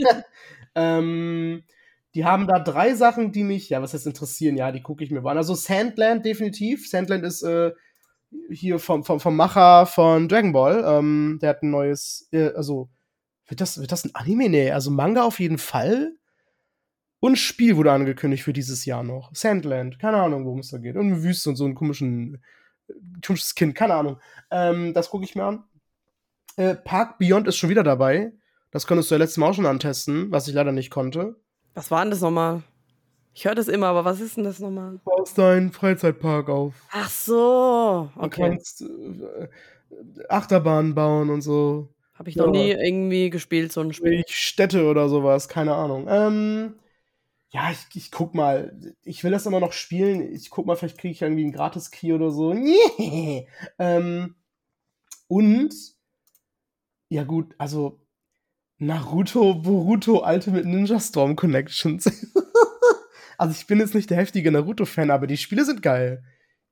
ähm, 0.74 1.62
die 2.14 2.24
haben 2.24 2.46
da 2.46 2.60
drei 2.60 2.94
Sachen, 2.94 3.32
die 3.32 3.42
mich, 3.42 3.68
ja, 3.70 3.82
was 3.82 3.94
heißt 3.94 4.06
interessieren? 4.06 4.56
Ja, 4.56 4.70
die 4.70 4.82
gucke 4.82 5.02
ich 5.02 5.10
mir 5.10 5.24
an. 5.24 5.36
Also 5.36 5.54
Sandland 5.54 6.24
definitiv. 6.24 6.88
Sandland 6.88 7.24
ist 7.24 7.42
äh, 7.42 7.72
hier 8.50 8.78
vom, 8.78 9.04
vom, 9.04 9.20
vom 9.20 9.36
Macher 9.36 9.86
von 9.86 10.28
Dragon 10.28 10.52
Ball. 10.52 10.84
Ähm, 10.86 11.38
der 11.42 11.50
hat 11.50 11.62
ein 11.62 11.70
neues, 11.70 12.28
äh, 12.32 12.50
also 12.54 12.88
wird 13.46 13.60
das, 13.60 13.80
wird 13.80 13.92
das 13.92 14.04
ein 14.04 14.14
Anime? 14.14 14.48
Nee, 14.48 14.70
also 14.70 14.90
Manga 14.90 15.24
auf 15.24 15.40
jeden 15.40 15.58
Fall. 15.58 16.12
Und 17.24 17.38
Spiel 17.38 17.78
wurde 17.78 17.90
angekündigt 17.90 18.42
für 18.42 18.52
dieses 18.52 18.84
Jahr 18.84 19.02
noch. 19.02 19.30
Sandland, 19.34 19.98
keine 19.98 20.18
Ahnung, 20.18 20.44
worum 20.44 20.58
es 20.58 20.68
da 20.68 20.76
geht. 20.76 20.94
Und 20.94 21.06
eine 21.06 21.22
Wüste 21.22 21.48
und 21.48 21.56
so 21.56 21.64
einen 21.64 21.74
komischen, 21.74 22.42
äh, 22.86 22.92
komisches 23.24 23.54
Kind, 23.54 23.74
keine 23.74 23.94
Ahnung. 23.94 24.18
Ähm, 24.50 24.92
das 24.92 25.08
gucke 25.08 25.24
ich 25.24 25.34
mir 25.34 25.44
an. 25.44 25.64
Äh, 26.56 26.74
Park 26.74 27.16
Beyond 27.16 27.48
ist 27.48 27.56
schon 27.56 27.70
wieder 27.70 27.82
dabei. 27.82 28.32
Das 28.72 28.86
konntest 28.86 29.10
du 29.10 29.14
ja 29.14 29.20
letztes 29.20 29.38
Mal 29.38 29.48
auch 29.48 29.54
schon 29.54 29.64
antesten, 29.64 30.30
was 30.32 30.48
ich 30.48 30.54
leider 30.54 30.70
nicht 30.70 30.90
konnte. 30.90 31.36
Was 31.72 31.90
war 31.90 32.04
denn 32.04 32.10
das 32.10 32.20
nochmal? 32.20 32.62
Ich 33.32 33.46
höre 33.46 33.54
das 33.54 33.68
immer, 33.68 33.86
aber 33.86 34.04
was 34.04 34.20
ist 34.20 34.36
denn 34.36 34.44
das 34.44 34.58
nochmal? 34.58 34.92
Du 34.92 34.98
baust 35.06 35.38
deinen 35.38 35.72
Freizeitpark 35.72 36.50
auf. 36.50 36.74
Ach 36.92 37.08
so, 37.08 38.10
okay. 38.16 38.42
Du 38.42 38.48
kannst 38.50 38.82
äh, 38.82 39.48
Achterbahnen 40.28 40.94
bauen 40.94 41.30
und 41.30 41.40
so. 41.40 41.88
Habe 42.12 42.28
ich 42.28 42.36
noch 42.36 42.48
ja. 42.48 42.50
nie 42.52 42.70
irgendwie 42.72 43.30
gespielt, 43.30 43.72
so 43.72 43.80
ein 43.80 43.94
Spiel. 43.94 44.24
Städte 44.28 44.84
oder 44.84 45.08
sowas, 45.08 45.48
keine 45.48 45.74
Ahnung. 45.74 46.06
Ähm, 46.06 46.74
ja, 47.54 47.70
ich, 47.70 47.86
ich 47.94 48.10
guck 48.10 48.34
mal. 48.34 48.76
Ich 49.04 49.22
will 49.22 49.30
das 49.30 49.46
immer 49.46 49.60
noch 49.60 49.72
spielen. 49.72 50.34
Ich 50.34 50.50
guck 50.50 50.66
mal, 50.66 50.74
vielleicht 50.74 50.98
kriege 50.98 51.12
ich 51.12 51.22
irgendwie 51.22 51.44
einen 51.44 51.52
Gratis-Key 51.52 52.12
oder 52.12 52.32
so. 52.32 52.52
ähm, 53.78 54.34
und, 55.28 55.72
ja 57.08 57.22
gut, 57.22 57.54
also 57.56 58.00
Naruto, 58.78 59.54
Boruto 59.54 60.26
Ultimate 60.26 60.68
Ninja 60.68 60.98
Storm 60.98 61.36
Connections. 61.36 62.06
also 63.38 63.54
ich 63.56 63.68
bin 63.68 63.78
jetzt 63.78 63.94
nicht 63.94 64.10
der 64.10 64.18
heftige 64.18 64.50
Naruto-Fan, 64.50 65.12
aber 65.12 65.28
die 65.28 65.36
Spiele 65.36 65.64
sind 65.64 65.80
geil. 65.80 66.24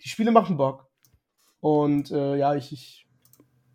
Die 0.02 0.08
Spiele 0.08 0.32
machen 0.32 0.56
Bock. 0.56 0.90
Und 1.60 2.10
äh, 2.10 2.34
ja, 2.34 2.56
ich, 2.56 2.72
ich 2.72 3.06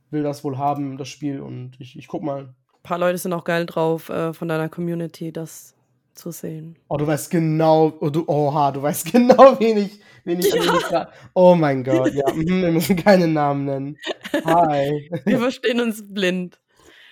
will 0.10 0.24
das 0.24 0.43
wohl 0.43 0.58
haben, 0.58 0.97
das 0.97 1.08
Spiel. 1.08 1.39
Und 1.39 1.80
ich, 1.80 1.97
ich 1.97 2.08
guck 2.10 2.22
mal. 2.22 2.53
Ein 2.74 2.84
paar 2.84 2.99
Leute 2.99 3.18
sind 3.18 3.32
auch 3.32 3.45
geil 3.45 3.66
drauf, 3.66 4.10
äh, 4.10 4.34
von 4.34 4.49
deiner 4.49 4.68
Community 4.68 5.32
das 5.32 5.76
zu 6.18 6.32
sehen. 6.32 6.78
Oh, 6.88 6.97
du 6.97 7.07
weißt 7.07 7.30
genau, 7.32 7.93
oh, 7.99 8.09
du, 8.09 8.24
oha, 8.28 8.72
du 8.72 8.82
weißt 8.82 9.05
genau, 9.11 9.59
wen 9.59 9.78
ich, 9.78 9.99
wen 10.24 10.39
ich, 10.39 10.53
ja. 10.53 11.09
Oh 11.34 11.55
mein 11.55 11.84
Gott, 11.84 12.13
ja, 12.13 12.32
mhm, 12.34 12.61
wir 12.61 12.72
müssen 12.72 12.95
keine 12.95 13.28
Namen 13.28 13.65
nennen. 13.65 13.97
Hi. 14.45 15.09
Wir 15.26 15.39
verstehen 15.39 15.80
uns 15.80 16.03
blind. 16.13 16.59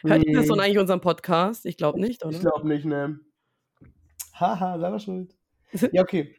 Hört 0.04 0.26
die 0.26 0.32
Person 0.32 0.60
eigentlich 0.60 0.78
unseren 0.78 1.02
Podcast? 1.02 1.66
Ich 1.66 1.78
glaube 1.78 2.00
nicht, 2.00 2.24
oder? 2.24 2.36
Ich 2.36 2.42
glaube 2.42 2.68
nicht, 2.68 2.86
ne. 2.86 3.20
Haha, 4.34 4.78
selber 4.78 5.00
schuld. 5.00 5.36
ja, 5.92 6.02
okay. 6.02 6.36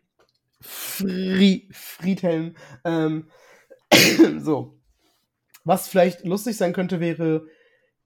Fri 0.61 1.69
Friedhelm. 1.73 2.55
Ähm, 2.85 3.29
so. 4.39 4.79
Was 5.65 5.89
vielleicht 5.89 6.25
lustig 6.25 6.57
sein 6.57 6.73
könnte, 6.73 7.01
wäre 7.01 7.47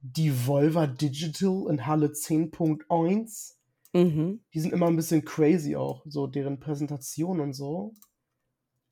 die 0.00 0.46
Volva 0.46 0.86
Digital 0.86 1.66
in 1.68 1.86
Halle 1.86 2.06
10.1. 2.06 3.54
Mhm. 3.92 4.40
Die 4.54 4.60
sind 4.60 4.72
immer 4.72 4.86
ein 4.86 4.96
bisschen 4.96 5.24
crazy 5.24 5.76
auch, 5.76 6.02
so 6.06 6.26
deren 6.26 6.60
Präsentation 6.60 7.40
und 7.40 7.52
so. 7.52 7.94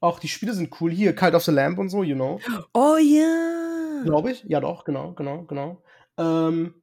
Auch 0.00 0.18
die 0.18 0.28
Spiele 0.28 0.52
sind 0.54 0.80
cool. 0.80 0.92
Hier, 0.92 1.14
Cult 1.14 1.34
of 1.34 1.44
the 1.44 1.50
Lamp 1.50 1.78
und 1.78 1.88
so, 1.88 2.02
you 2.02 2.14
know. 2.14 2.40
Oh 2.72 2.96
ja. 2.96 3.02
Yeah. 3.02 4.02
Glaube 4.04 4.32
ich. 4.32 4.44
Ja, 4.44 4.60
doch, 4.60 4.84
genau, 4.84 5.12
genau, 5.14 5.44
genau. 5.44 5.82
Ähm, 6.16 6.74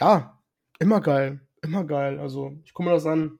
ja, 0.00 0.40
immer 0.78 1.00
geil. 1.00 1.40
Immer 1.62 1.84
geil. 1.84 2.18
Also, 2.18 2.52
ich 2.64 2.72
gucke 2.72 2.88
mir 2.88 2.94
das 2.94 3.06
an. 3.06 3.38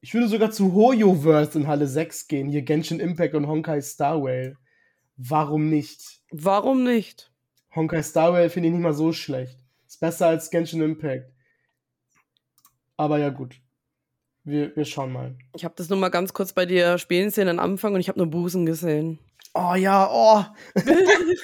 Ich 0.00 0.12
würde 0.14 0.28
sogar 0.28 0.50
zu 0.50 0.72
Hoyoverse 0.74 1.58
in 1.58 1.66
Halle 1.66 1.86
6 1.86 2.28
gehen. 2.28 2.48
Hier 2.48 2.62
Genshin 2.62 3.00
Impact 3.00 3.34
und 3.34 3.46
Honkai 3.46 3.80
Star 3.80 4.22
Whale. 4.22 4.56
Warum 5.16 5.70
nicht? 5.70 6.20
Warum 6.30 6.84
nicht? 6.84 7.32
Honkai 7.74 8.02
Star 8.02 8.32
Whale 8.32 8.50
finde 8.50 8.68
ich 8.68 8.74
nicht 8.74 8.82
mal 8.82 8.92
so 8.92 9.12
schlecht. 9.12 9.58
Ist 9.86 10.00
besser 10.00 10.26
als 10.26 10.50
Genshin 10.50 10.82
Impact. 10.82 11.32
Aber 12.96 13.18
ja, 13.18 13.30
gut. 13.30 13.60
Wir, 14.44 14.74
wir 14.76 14.84
schauen 14.84 15.12
mal. 15.12 15.36
Ich 15.56 15.64
habe 15.64 15.74
das 15.76 15.88
nur 15.88 15.98
mal 15.98 16.08
ganz 16.08 16.32
kurz 16.32 16.52
bei 16.52 16.66
dir 16.66 16.98
spielen 16.98 17.30
sehen 17.30 17.48
am 17.48 17.58
Anfang 17.58 17.94
und 17.94 18.00
ich 18.00 18.08
habe 18.08 18.18
nur 18.18 18.30
Busen 18.30 18.64
gesehen. 18.64 19.18
Oh 19.54 19.74
ja, 19.74 20.08
oh. 20.10 20.44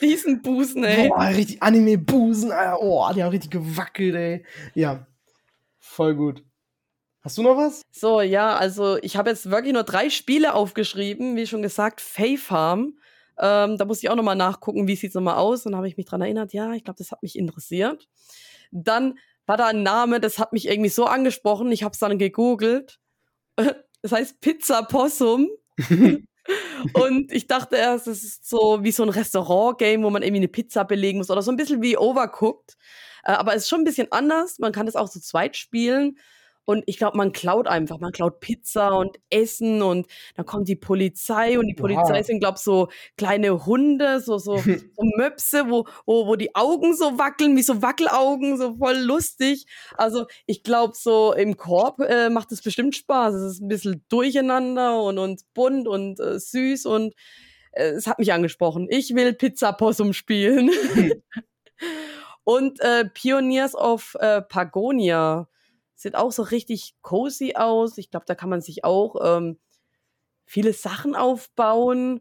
Riesenbusen, 0.01 0.85
ey. 0.85 1.09
Boah, 1.09 1.29
richtig 1.29 1.63
Anime-Busen, 1.63 2.53
Oh, 2.79 3.11
die 3.15 3.23
haben 3.23 3.31
richtig 3.31 3.51
gewackelt, 3.51 4.15
ey. 4.15 4.45
Ja. 4.75 5.07
Voll 5.79 6.15
gut. 6.15 6.45
Hast 7.23 7.39
du 7.39 7.43
noch 7.43 7.57
was? 7.57 7.83
So, 7.91 8.21
ja, 8.21 8.57
also 8.57 8.99
ich 9.03 9.17
habe 9.17 9.31
jetzt 9.31 9.51
wirklich 9.51 9.73
nur 9.73 9.85
drei 9.85 10.11
Spiele 10.11 10.55
aufgeschrieben, 10.55 11.37
wie 11.37 11.47
schon 11.47 11.63
gesagt, 11.63 12.01
Fae 12.01 12.37
Farm. 12.37 12.99
Ähm, 13.39 13.79
da 13.79 13.85
muss 13.85 14.03
ich 14.03 14.11
auch 14.11 14.17
nochmal 14.17 14.37
nachgucken, 14.37 14.87
wie 14.87 14.97
sieht 14.97 15.11
es 15.11 15.15
nochmal 15.15 15.37
aus. 15.37 15.65
Und 15.65 15.75
habe 15.75 15.89
ich 15.89 15.97
mich 15.97 16.07
dran 16.07 16.21
erinnert, 16.21 16.53
ja, 16.53 16.73
ich 16.75 16.85
glaube, 16.85 16.99
das 16.99 17.13
hat 17.13 17.23
mich 17.23 17.37
interessiert. 17.37 18.09
Dann 18.73 19.19
war 19.47 19.57
da 19.57 19.67
ein 19.67 19.83
Name, 19.83 20.21
das 20.21 20.39
hat 20.39 20.53
mich 20.53 20.69
irgendwie 20.69 20.91
so 20.91 21.05
angesprochen. 21.05 21.73
Ich 21.73 21.83
habe 21.83 21.93
es 21.93 21.99
dann 21.99 22.19
gegoogelt. 22.19 22.99
Das 24.05 24.11
heißt 24.11 24.41
Pizza 24.41 24.83
Possum. 24.83 25.49
und 26.95 27.31
ich 27.31 27.47
dachte 27.47 27.77
erst, 27.77 28.09
es 28.09 28.25
ist 28.25 28.49
so 28.49 28.83
wie 28.83 28.91
so 28.91 29.05
ein 29.05 29.11
Restaurant-Game, 29.11 30.03
wo 30.03 30.11
man 30.11 30.23
irgendwie 30.23 30.41
eine 30.41 30.49
Pizza 30.49 30.83
belegen 30.83 31.19
muss 31.19 31.31
oder 31.31 31.41
so 31.41 31.53
ein 31.53 31.57
bisschen 31.57 31.83
wie 31.83 31.97
Overcooked. 31.97 32.77
Äh, 33.23 33.33
aber 33.33 33.55
es 33.55 33.63
ist 33.63 33.69
schon 33.69 33.83
ein 33.83 33.85
bisschen 33.85 34.11
anders. 34.11 34.59
Man 34.59 34.73
kann 34.73 34.87
das 34.87 34.97
auch 34.97 35.09
zu 35.09 35.21
zweit 35.21 35.57
spielen. 35.57 36.19
Und 36.65 36.85
ich 36.87 36.97
glaube, 36.97 37.17
man 37.17 37.33
klaut 37.33 37.67
einfach. 37.67 37.99
Man 37.99 38.13
klaut 38.13 38.41
Pizza 38.41 38.97
und 38.97 39.19
Essen 39.31 39.83
und 39.83 40.07
dann 40.37 40.47
kommt 40.47 40.69
die 40.69 40.77
Polizei 40.77 41.59
und 41.59 41.67
die 41.67 41.75
Polizei 41.75 42.19
wow. 42.19 42.27
sind, 42.27 42.41
glaube 42.41 42.57
ich, 42.57 42.63
so 42.63 42.89
kleine 43.17 43.67
Hunde, 43.67 44.21
so, 44.21 44.39
so, 44.39 44.57
so 44.59 45.03
Möpse, 45.17 45.69
wo, 45.69 45.87
wo, 46.07 46.27
wo 46.27 46.37
die 46.37 46.55
Augen 46.55 46.95
so 46.95 47.19
wackeln, 47.19 47.57
wie 47.57 47.63
so 47.63 47.83
Wackelaugen, 47.83 48.57
so 48.59 48.77
voll 48.77 48.97
lustig. 48.97 49.67
Also 49.97 50.27
ich 50.47 50.63
glaube, 50.63 50.95
so 50.97 51.33
im 51.33 51.57
Korb 51.57 52.01
äh, 52.01 52.31
macht 52.31 52.53
es 52.53 52.63
bestimmt 52.63 52.95
Spaß. 52.95 53.35
Es 53.35 53.55
ist 53.55 53.61
ein 53.61 53.69
bisschen 53.69 54.05
durcheinander 54.09 55.03
und, 55.03 55.19
und 55.19 55.43
bunt 55.55 55.89
und 55.89 56.21
äh, 56.21 56.39
süß 56.39 56.87
und 56.87 57.15
äh, 57.73 57.91
es 57.91 58.07
hat 58.07 58.19
mich 58.21 58.33
angesprochen. 58.33 58.87
Ich 58.89 59.15
will 59.15 59.33
Pizza 59.33 59.73
Possum 59.73 60.13
spielen. 60.13 60.71
und 62.45 62.81
äh, 62.81 63.05
Pioneers 63.07 63.75
of 63.75 64.17
äh, 64.21 64.43
Pagonia 64.43 65.49
Sieht 66.03 66.17
auch 66.17 66.33
so 66.33 66.43
richtig 66.43 66.97
cozy 67.03 67.55
aus. 67.55 67.97
Ich 67.97 68.11
glaube, 68.11 68.27
da 68.27 68.35
kann 68.35 68.51
man 68.51 68.61
sich 68.61 68.85
auch 68.85 69.15
ähm, 69.23 69.59
viele 70.45 70.73
Sachen 70.73 71.15
aufbauen. 71.15 72.21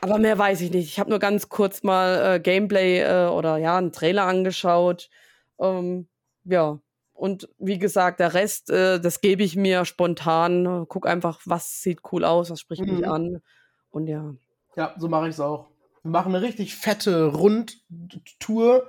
Aber 0.00 0.18
mehr 0.18 0.38
weiß 0.38 0.60
ich 0.60 0.70
nicht. 0.70 0.86
Ich 0.86 1.00
habe 1.00 1.10
nur 1.10 1.18
ganz 1.18 1.48
kurz 1.48 1.82
mal 1.82 2.36
äh, 2.36 2.40
Gameplay 2.40 3.00
äh, 3.00 3.28
oder 3.28 3.56
ja, 3.56 3.76
einen 3.76 3.90
Trailer 3.90 4.24
angeschaut. 4.26 5.10
Ähm, 5.58 6.06
ja. 6.44 6.78
Und 7.12 7.48
wie 7.58 7.78
gesagt, 7.78 8.20
der 8.20 8.34
Rest, 8.34 8.70
äh, 8.70 9.00
das 9.00 9.20
gebe 9.20 9.42
ich 9.42 9.56
mir 9.56 9.84
spontan. 9.84 10.86
Guck 10.88 11.08
einfach, 11.08 11.40
was 11.46 11.82
sieht 11.82 12.00
cool 12.12 12.24
aus, 12.24 12.50
was 12.50 12.60
spricht 12.60 12.84
mhm. 12.84 12.98
mich 12.98 13.08
an. 13.08 13.42
Und 13.90 14.06
ja. 14.06 14.32
Ja, 14.76 14.94
so 14.96 15.08
mache 15.08 15.28
ich 15.28 15.34
es 15.34 15.40
auch. 15.40 15.66
Wir 16.02 16.10
machen 16.12 16.34
eine 16.34 16.44
richtig 16.44 16.76
fette 16.76 17.26
Rundtour 17.26 18.88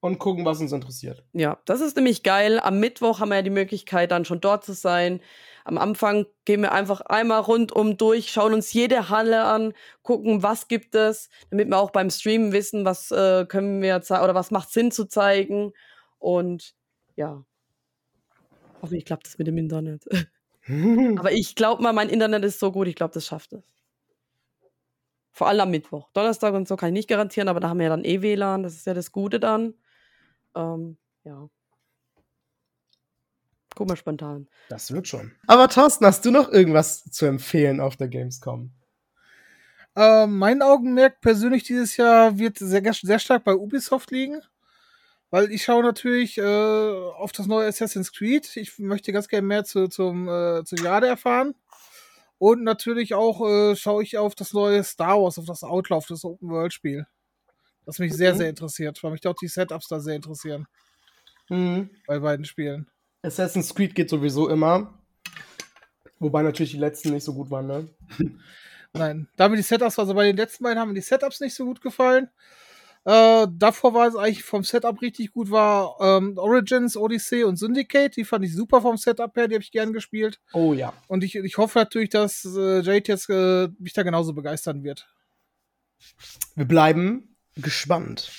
und 0.00 0.18
gucken, 0.18 0.44
was 0.44 0.60
uns 0.60 0.72
interessiert. 0.72 1.24
Ja, 1.32 1.58
das 1.64 1.80
ist 1.80 1.96
nämlich 1.96 2.22
geil. 2.22 2.60
Am 2.60 2.78
Mittwoch 2.78 3.20
haben 3.20 3.30
wir 3.30 3.36
ja 3.36 3.42
die 3.42 3.50
Möglichkeit, 3.50 4.10
dann 4.10 4.24
schon 4.24 4.40
dort 4.40 4.64
zu 4.64 4.72
sein. 4.72 5.20
am 5.64 5.78
Anfang 5.78 6.26
gehen 6.44 6.62
wir 6.62 6.72
einfach 6.72 7.00
einmal 7.00 7.40
rundum 7.40 7.96
durch, 7.96 8.30
schauen 8.30 8.54
uns 8.54 8.72
jede 8.72 9.08
Halle 9.08 9.44
an, 9.44 9.74
gucken, 10.02 10.42
was 10.42 10.68
gibt 10.68 10.94
es, 10.94 11.28
damit 11.50 11.68
wir 11.68 11.78
auch 11.78 11.90
beim 11.90 12.10
Streamen 12.10 12.52
wissen, 12.52 12.84
was 12.84 13.10
äh, 13.10 13.46
können 13.46 13.82
wir 13.82 14.00
zeigen 14.02 14.22
oder 14.22 14.34
was 14.34 14.50
macht 14.50 14.70
Sinn 14.70 14.92
zu 14.92 15.06
zeigen. 15.06 15.72
Und 16.18 16.74
ja, 17.16 17.44
hoffentlich 18.80 19.04
klappt 19.04 19.26
das 19.26 19.38
mit 19.38 19.46
dem 19.48 19.58
Internet. 19.58 20.04
Aber 21.18 21.32
ich 21.32 21.54
glaube 21.54 21.82
mal, 21.82 21.92
mein 21.92 22.08
Internet 22.08 22.44
ist 22.44 22.60
so 22.60 22.72
gut, 22.72 22.88
ich 22.88 22.96
glaube, 22.96 23.14
das 23.14 23.26
schafft 23.26 23.52
es. 23.52 23.62
Vor 25.32 25.48
allem 25.48 25.60
am 25.60 25.70
Mittwoch. 25.70 26.08
Donnerstag 26.12 26.54
und 26.54 26.66
so 26.66 26.76
kann 26.76 26.88
ich 26.88 26.94
nicht 26.94 27.08
garantieren, 27.08 27.48
aber 27.48 27.60
da 27.60 27.68
haben 27.68 27.78
wir 27.78 27.84
ja 27.84 27.90
dann 27.90 28.06
eh 28.06 28.22
WLAN, 28.22 28.62
das 28.62 28.74
ist 28.74 28.86
ja 28.86 28.94
das 28.94 29.12
Gute 29.12 29.38
dann. 29.38 29.74
Ähm, 30.56 30.96
ja. 31.24 31.48
Guck 33.76 33.88
mal 33.88 33.96
spontan. 33.96 34.48
Das 34.70 34.90
wird 34.90 35.06
schon. 35.06 35.32
Aber 35.46 35.68
Thorsten, 35.68 36.06
hast 36.06 36.24
du 36.24 36.30
noch 36.30 36.50
irgendwas 36.50 37.04
zu 37.04 37.26
empfehlen 37.26 37.80
auf 37.80 37.96
der 37.96 38.08
Gamescom? 38.08 38.72
Äh, 39.94 40.26
mein 40.26 40.62
Augenmerk 40.62 41.20
persönlich 41.20 41.64
dieses 41.64 41.96
Jahr 41.96 42.38
wird 42.38 42.58
sehr, 42.58 42.82
sehr 42.92 43.18
stark 43.18 43.44
bei 43.44 43.54
Ubisoft 43.54 44.10
liegen. 44.10 44.40
Weil 45.30 45.50
ich 45.50 45.64
schaue 45.64 45.82
natürlich 45.82 46.38
äh, 46.38 46.42
auf 46.42 47.32
das 47.32 47.46
neue 47.46 47.68
Assassin's 47.68 48.12
Creed. 48.12 48.56
Ich 48.56 48.78
möchte 48.78 49.12
ganz 49.12 49.28
gerne 49.28 49.46
mehr 49.46 49.64
zu, 49.64 49.88
zum, 49.88 50.28
äh, 50.28 50.64
zu 50.64 50.76
Jade 50.76 51.08
erfahren. 51.08 51.54
Und 52.38 52.62
natürlich 52.62 53.14
auch 53.14 53.46
äh, 53.46 53.76
schaue 53.76 54.02
ich 54.02 54.16
auf 54.18 54.34
das 54.34 54.52
neue 54.52 54.84
Star 54.84 55.20
Wars, 55.20 55.38
auf 55.38 55.46
das 55.46 55.64
Outlaw, 55.64 55.96
auf 55.96 56.06
das 56.06 56.24
Open 56.24 56.50
Das 57.86 57.98
mich 58.00 58.12
sehr, 58.12 58.34
sehr 58.34 58.50
interessiert, 58.50 59.02
weil 59.02 59.12
mich 59.12 59.26
auch 59.26 59.34
die 59.34 59.48
Setups 59.48 59.88
da 59.88 60.00
sehr 60.00 60.16
interessieren. 60.16 60.66
Mhm. 61.48 61.88
Bei 62.06 62.18
beiden 62.18 62.44
Spielen. 62.44 62.90
Assassin's 63.22 63.74
Creed 63.74 63.94
geht 63.94 64.10
sowieso 64.10 64.48
immer. 64.48 64.98
Wobei 66.18 66.42
natürlich 66.42 66.72
die 66.72 66.78
letzten 66.78 67.12
nicht 67.12 67.24
so 67.24 67.32
gut 67.32 67.50
waren, 67.50 67.66
ne? 67.66 67.88
Nein, 68.92 69.28
da 69.36 69.44
haben 69.44 69.54
die 69.54 69.62
Setups, 69.62 69.98
also 69.98 70.14
bei 70.14 70.26
den 70.26 70.36
letzten 70.36 70.64
beiden 70.64 70.78
haben 70.78 70.88
mir 70.88 70.94
die 70.94 71.00
Setups 71.00 71.40
nicht 71.40 71.54
so 71.54 71.64
gut 71.64 71.80
gefallen. 71.80 72.28
Äh, 73.04 73.46
davor 73.52 73.94
war 73.94 74.08
es 74.08 74.16
eigentlich 74.16 74.42
vom 74.42 74.64
Setup 74.64 75.00
richtig 75.00 75.32
gut, 75.32 75.50
war 75.50 75.96
ähm, 76.00 76.36
Origins, 76.38 76.96
Odyssey 76.96 77.44
und 77.44 77.56
Syndicate. 77.56 78.16
Die 78.16 78.24
fand 78.24 78.44
ich 78.44 78.52
super 78.52 78.80
vom 78.80 78.96
Setup 78.96 79.36
her, 79.36 79.46
die 79.46 79.54
habe 79.54 79.62
ich 79.62 79.70
gern 79.70 79.92
gespielt. 79.92 80.40
Oh 80.52 80.72
ja. 80.72 80.92
Und 81.06 81.22
ich, 81.22 81.36
ich 81.36 81.56
hoffe 81.56 81.78
natürlich, 81.78 82.10
dass 82.10 82.44
äh, 82.44 82.80
Jade 82.80 83.04
jetzt 83.06 83.30
äh, 83.30 83.68
mich 83.78 83.92
da 83.92 84.02
genauso 84.02 84.32
begeistern 84.32 84.82
wird. 84.82 85.08
Wir 86.56 86.64
bleiben 86.64 87.35
gespannt. 87.56 88.30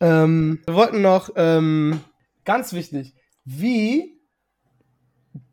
Ähm, 0.00 0.60
wir 0.66 0.74
wollten 0.74 1.02
noch, 1.02 1.30
ähm, 1.36 2.00
ganz 2.44 2.72
wichtig, 2.72 3.14
wie 3.44 4.20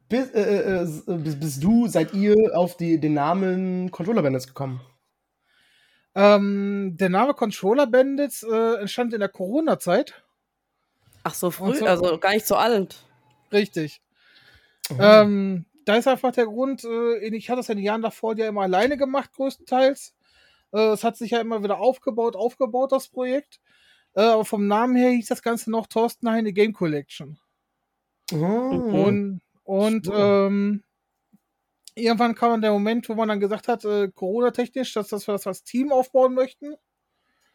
bist, 0.10 0.34
äh, 0.34 0.42
äh, 0.42 0.84
äh, 0.84 1.18
bist, 1.18 1.40
bist, 1.40 1.64
du, 1.64 1.88
seid 1.88 2.14
ihr 2.14 2.36
auf 2.56 2.78
die, 2.78 3.00
den 3.00 3.14
Namen 3.14 3.92
Controller 3.92 4.22
Bandits 4.22 4.48
gekommen? 4.48 4.82
Ähm, 6.16 6.96
der 6.98 7.10
Name 7.10 7.34
Controller 7.34 7.88
Bandits 7.88 8.44
äh, 8.44 8.80
entstand 8.80 9.14
in 9.14 9.20
der 9.20 9.30
Corona-Zeit. 9.30 10.24
Ach 11.24 11.34
so 11.34 11.52
früh, 11.52 11.76
so, 11.76 11.86
also 11.86 12.18
gar 12.18 12.32
nicht 12.34 12.48
so 12.48 12.56
alt. 12.56 12.96
Richtig. 13.52 14.02
Oh. 14.90 14.96
Ähm, 15.00 15.66
da 15.86 15.96
ist 15.96 16.08
einfach 16.08 16.32
der 16.32 16.46
Grund, 16.46 16.84
äh, 16.86 17.18
ich 17.28 17.50
hatte 17.50 17.60
das 17.60 17.68
ja 17.68 17.74
in 17.74 17.80
den 17.80 17.86
Jahren 17.86 18.02
davor 18.02 18.36
ja 18.38 18.48
immer 18.48 18.62
alleine 18.62 18.98
gemacht, 18.98 19.34
größtenteils. 19.34 20.17
Äh, 20.72 20.92
es 20.94 21.04
hat 21.04 21.18
sich 21.18 21.32
ja 21.32 21.40
immer 21.40 21.64
wieder 21.64 21.80
aufgebaut, 21.80 22.36
aufgebaut, 22.36 22.92
das 22.92 23.08
Projekt. 23.08 23.60
Äh, 24.14 24.22
aber 24.22 24.46
vom 24.46 24.68
Namen 24.68 24.96
her 24.96 25.12
hieß 25.12 25.28
das 25.28 25.42
Ganze 25.42 25.72
noch 25.72 25.88
Thorsten 25.88 26.30
Heine 26.30 26.54
Game 26.54 26.74
Collection. 26.74 27.40
Oh. 28.34 28.36
Und, 28.38 29.42
und 29.64 30.10
ähm, 30.14 30.84
irgendwann 31.96 32.36
kam 32.36 32.52
dann 32.52 32.62
der 32.62 32.72
Moment, 32.72 33.08
wo 33.10 33.16
man 33.16 33.30
dann 33.30 33.40
gesagt 33.40 33.68
hat, 33.68 33.86
äh, 33.86 34.10
Corona-technisch, 34.10 34.94
dass, 34.94 35.10
dass 35.10 35.28
wir 35.28 35.34
das 35.34 35.48
als 35.48 35.64
Team 35.64 35.92
aufbauen 35.92 36.34
möchten. 36.34 36.76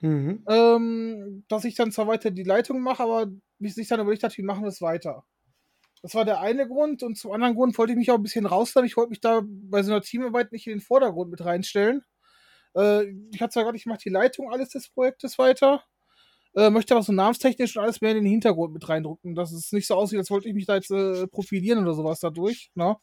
Mhm. 0.00 0.44
Ähm, 0.48 1.44
dass 1.48 1.64
ich 1.64 1.76
dann 1.76 1.92
zwar 1.92 2.08
weiter 2.08 2.30
die 2.30 2.42
Leitung 2.42 2.80
mache, 2.80 3.04
aber 3.04 3.30
mich 3.58 3.74
sich 3.74 3.88
dann 3.88 4.00
überlegt 4.00 4.24
hat, 4.24 4.36
wie 4.36 4.42
machen 4.42 4.62
wir 4.62 4.68
es 4.68 4.82
weiter. 4.82 5.24
Das 6.02 6.16
war 6.16 6.24
der 6.24 6.40
eine 6.40 6.66
Grund 6.66 7.04
und 7.04 7.16
zum 7.16 7.30
anderen 7.30 7.54
Grund 7.54 7.78
wollte 7.78 7.92
ich 7.92 7.98
mich 7.98 8.10
auch 8.10 8.16
ein 8.16 8.22
bisschen 8.24 8.46
rausnehmen. 8.46 8.86
Ich 8.86 8.96
wollte 8.96 9.10
mich 9.10 9.20
da 9.20 9.42
bei 9.46 9.84
so 9.84 9.92
einer 9.92 10.02
Teamarbeit 10.02 10.50
nicht 10.50 10.66
in 10.66 10.74
den 10.74 10.80
Vordergrund 10.80 11.30
mit 11.30 11.44
reinstellen. 11.44 12.02
Äh, 12.76 13.10
ich 13.32 13.40
hatte 13.40 13.54
zwar 13.54 13.64
gerade, 13.64 13.76
ich 13.76 13.86
mache 13.86 14.00
die 14.04 14.10
Leitung 14.10 14.50
alles 14.50 14.70
des 14.70 14.88
Projektes 14.88 15.38
weiter, 15.38 15.82
äh, 16.54 16.70
möchte 16.70 16.94
aber 16.94 17.02
so 17.02 17.12
namenstechnisch 17.12 17.76
und 17.76 17.82
alles 17.82 18.00
mehr 18.00 18.12
in 18.12 18.18
den 18.18 18.26
Hintergrund 18.26 18.74
mit 18.74 18.88
reindrücken, 18.88 19.34
dass 19.34 19.52
es 19.52 19.72
nicht 19.72 19.86
so 19.86 19.94
aussieht, 19.94 20.18
als 20.18 20.30
wollte 20.30 20.48
ich 20.48 20.54
mich 20.54 20.66
da 20.66 20.76
jetzt 20.76 20.90
äh, 20.90 21.26
profilieren 21.26 21.80
oder 21.80 21.94
sowas 21.94 22.20
dadurch. 22.20 22.70
Ne? 22.74 22.96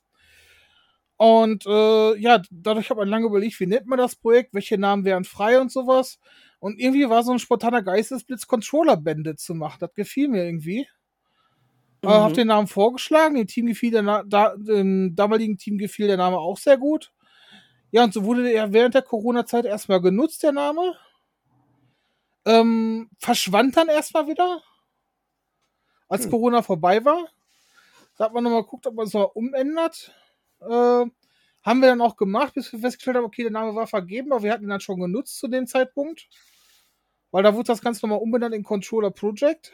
Und 1.18 1.66
äh, 1.66 2.16
ja, 2.18 2.42
dadurch 2.50 2.90
habe 2.90 3.04
ich 3.04 3.10
lange 3.10 3.26
überlegt, 3.26 3.60
wie 3.60 3.68
nennt 3.68 3.88
man 3.88 4.00
das 4.00 4.16
Projekt, 4.16 4.54
welche 4.54 4.78
Namen 4.78 5.04
wären 5.04 5.26
frei 5.26 5.60
und 5.60 5.70
sowas. 5.70 6.18
Und 6.60 6.80
irgendwie 6.80 7.10
war 7.10 7.24
so 7.24 7.34
ein 7.34 7.40
spontaner 7.40 7.82
Geistesblitz, 7.82 8.48
Controller-Bände 8.48 9.36
zu 9.36 9.54
machen. 9.54 9.80
Das 9.82 9.94
gefiel 9.94 10.30
mir 10.30 10.46
irgendwie. 10.46 10.88
Mhm. 12.02 12.10
Äh, 12.10 12.14
hab 12.14 12.34
den 12.36 12.48
Namen 12.48 12.68
vorgeschlagen, 12.68 13.36
dem 13.36 13.48
Team 13.48 13.66
gefiel 13.66 13.92
der 13.92 14.02
Na 14.02 14.24
da, 14.24 14.56
dem 14.56 15.14
damaligen 15.14 15.58
Team 15.58 15.78
gefiel 15.78 16.08
der 16.08 16.16
Name 16.16 16.38
auch 16.38 16.58
sehr 16.58 16.78
gut. 16.78 17.12
Ja, 17.92 18.04
und 18.04 18.14
so 18.14 18.24
wurde 18.24 18.52
er 18.52 18.72
während 18.72 18.94
der 18.94 19.02
Corona-Zeit 19.02 19.66
erstmal 19.66 20.02
genutzt, 20.02 20.44
der 20.44 20.52
Name. 20.52 20.96
Ähm, 22.46 23.10
verschwand 23.18 23.76
dann 23.78 23.90
erstmal 23.90 24.28
wieder, 24.28 24.62
als 26.08 26.24
hm. 26.24 26.32
Corona 26.32 26.62
vorbei 26.62 27.04
war. 27.04 27.28
Da 28.18 28.26
hat 28.26 28.34
man 28.34 28.44
nochmal 28.44 28.64
geguckt, 28.64 28.88
ob 28.88 28.96
man 28.96 29.08
es 29.08 29.14
noch 29.14 29.36
umändert. 29.36 30.14
Äh, 30.60 31.06
haben 31.62 31.82
wir 31.82 31.90
dann 31.90 32.02
auch 32.02 32.16
gemacht, 32.16 32.54
bis 32.54 32.72
wir 32.72 32.80
festgestellt 32.80 33.18
haben, 33.18 33.26
okay, 33.26 33.44
der 33.44 33.52
Name 33.52 33.76
war 33.76 33.88
vergeben, 33.88 34.32
aber 34.32 34.44
wir 34.44 34.52
hatten 34.52 34.64
ihn 34.64 34.70
dann 34.70 34.80
schon 34.80 35.00
genutzt 35.00 35.38
zu 35.38 35.48
dem 35.48 35.68
Zeitpunkt. 35.68 36.28
Weil 37.32 37.44
da 37.44 37.54
wurde 37.54 37.68
das 37.68 37.82
Ganze 37.82 38.06
nochmal 38.06 38.22
umbenannt 38.22 38.56
in 38.56 38.64
Controller 38.64 39.12
Project. 39.12 39.74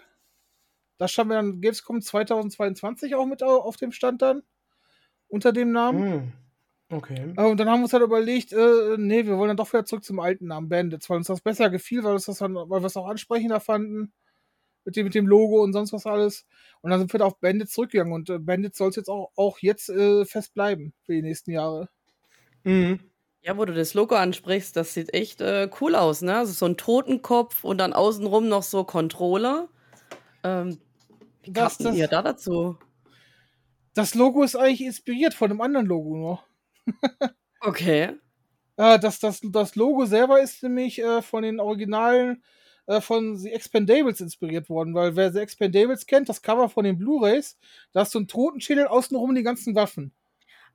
Da 0.97 1.07
standen 1.07 1.31
wir 1.31 1.35
dann 1.35 1.61
Gamescom 1.61 2.01
2022 2.01 3.15
auch 3.15 3.25
mit 3.25 3.43
auf 3.43 3.77
dem 3.77 3.91
Stand 3.91 4.21
dann. 4.21 4.43
Unter 5.27 5.51
dem 5.53 5.71
Namen. 5.71 6.11
Hm. 6.11 6.33
Okay. 6.89 7.33
Äh, 7.35 7.45
und 7.45 7.59
dann 7.59 7.69
haben 7.69 7.79
wir 7.79 7.83
uns 7.83 7.93
halt 7.93 8.03
überlegt, 8.03 8.53
äh, 8.53 8.95
nee, 8.97 9.25
wir 9.25 9.37
wollen 9.37 9.49
dann 9.49 9.57
doch 9.57 9.71
wieder 9.73 9.85
zurück 9.85 10.03
zum 10.03 10.19
alten 10.19 10.47
Namen 10.47 10.69
Bandits, 10.69 11.09
weil 11.09 11.17
uns 11.17 11.27
das 11.27 11.41
besser 11.41 11.69
gefiel, 11.69 12.03
weil, 12.03 12.13
uns 12.13 12.25
das 12.25 12.37
dann, 12.37 12.55
weil 12.55 12.81
wir 12.81 12.85
es 12.85 12.97
auch 12.97 13.07
ansprechender 13.07 13.59
fanden 13.59 14.13
mit 14.85 14.95
dem, 14.95 15.05
mit 15.05 15.15
dem 15.15 15.27
Logo 15.27 15.63
und 15.63 15.73
sonst 15.73 15.93
was 15.93 16.05
alles. 16.05 16.45
Und 16.81 16.91
dann 16.91 16.99
sind 16.99 17.11
wir 17.11 17.19
da 17.19 17.25
auf 17.25 17.39
Bandit 17.39 17.69
zurückgegangen 17.69 18.13
und 18.13 18.29
äh, 18.29 18.37
Bandit 18.37 18.75
soll 18.75 18.89
es 18.89 18.95
jetzt 18.95 19.09
auch, 19.09 19.31
auch 19.35 19.59
jetzt 19.59 19.89
äh, 19.89 20.25
fest 20.25 20.53
bleiben 20.53 20.93
für 21.01 21.13
die 21.13 21.23
nächsten 21.23 21.51
Jahre. 21.51 21.89
Mhm. 22.63 22.99
Ja, 23.41 23.57
wo 23.57 23.65
du 23.65 23.73
das 23.73 23.93
Logo 23.93 24.15
ansprichst, 24.15 24.75
das 24.75 24.93
sieht 24.93 25.13
echt 25.13 25.41
äh, 25.41 25.69
cool 25.79 25.95
aus, 25.95 26.21
ne? 26.21 26.37
Also 26.37 26.53
so 26.53 26.65
ein 26.65 26.77
Totenkopf 26.77 27.63
und 27.63 27.79
dann 27.79 27.93
außenrum 27.93 28.47
noch 28.47 28.63
so 28.63 28.83
Controller. 28.83 29.69
Ähm, 30.43 30.79
wie 31.43 31.51
das, 31.51 31.77
das, 31.77 31.95
ihr 31.95 32.07
da 32.07 32.23
dazu? 32.23 32.77
Das 33.93 34.15
Logo 34.15 34.41
ist 34.41 34.55
eigentlich 34.55 34.81
inspiriert 34.81 35.35
von 35.35 35.51
einem 35.51 35.61
anderen 35.61 35.85
Logo 35.85 36.17
nur. 36.17 36.43
Okay. 37.61 38.13
Äh, 38.77 38.99
das, 38.99 39.19
das, 39.19 39.39
das 39.41 39.75
Logo 39.75 40.05
selber 40.05 40.41
ist 40.41 40.61
nämlich 40.61 41.01
äh, 41.01 41.21
von 41.21 41.43
den 41.43 41.61
originalen 41.61 42.43
äh, 42.87 43.01
von 43.01 43.37
The 43.37 43.51
Expendables 43.51 44.21
inspiriert 44.21 44.69
worden, 44.69 44.93
weil 44.93 45.15
wer 45.15 45.31
The 45.31 45.39
Expendables 45.39 46.05
kennt, 46.05 46.29
das 46.29 46.41
Cover 46.41 46.69
von 46.69 46.83
den 46.83 46.97
Blu-Rays, 46.97 47.57
da 47.93 48.01
hast 48.01 48.13
du 48.13 48.19
einen 48.19 48.27
Totenschädel 48.27 48.87
außenrum 48.87 49.33
die 49.33 49.43
ganzen 49.43 49.75
Waffen. 49.75 50.11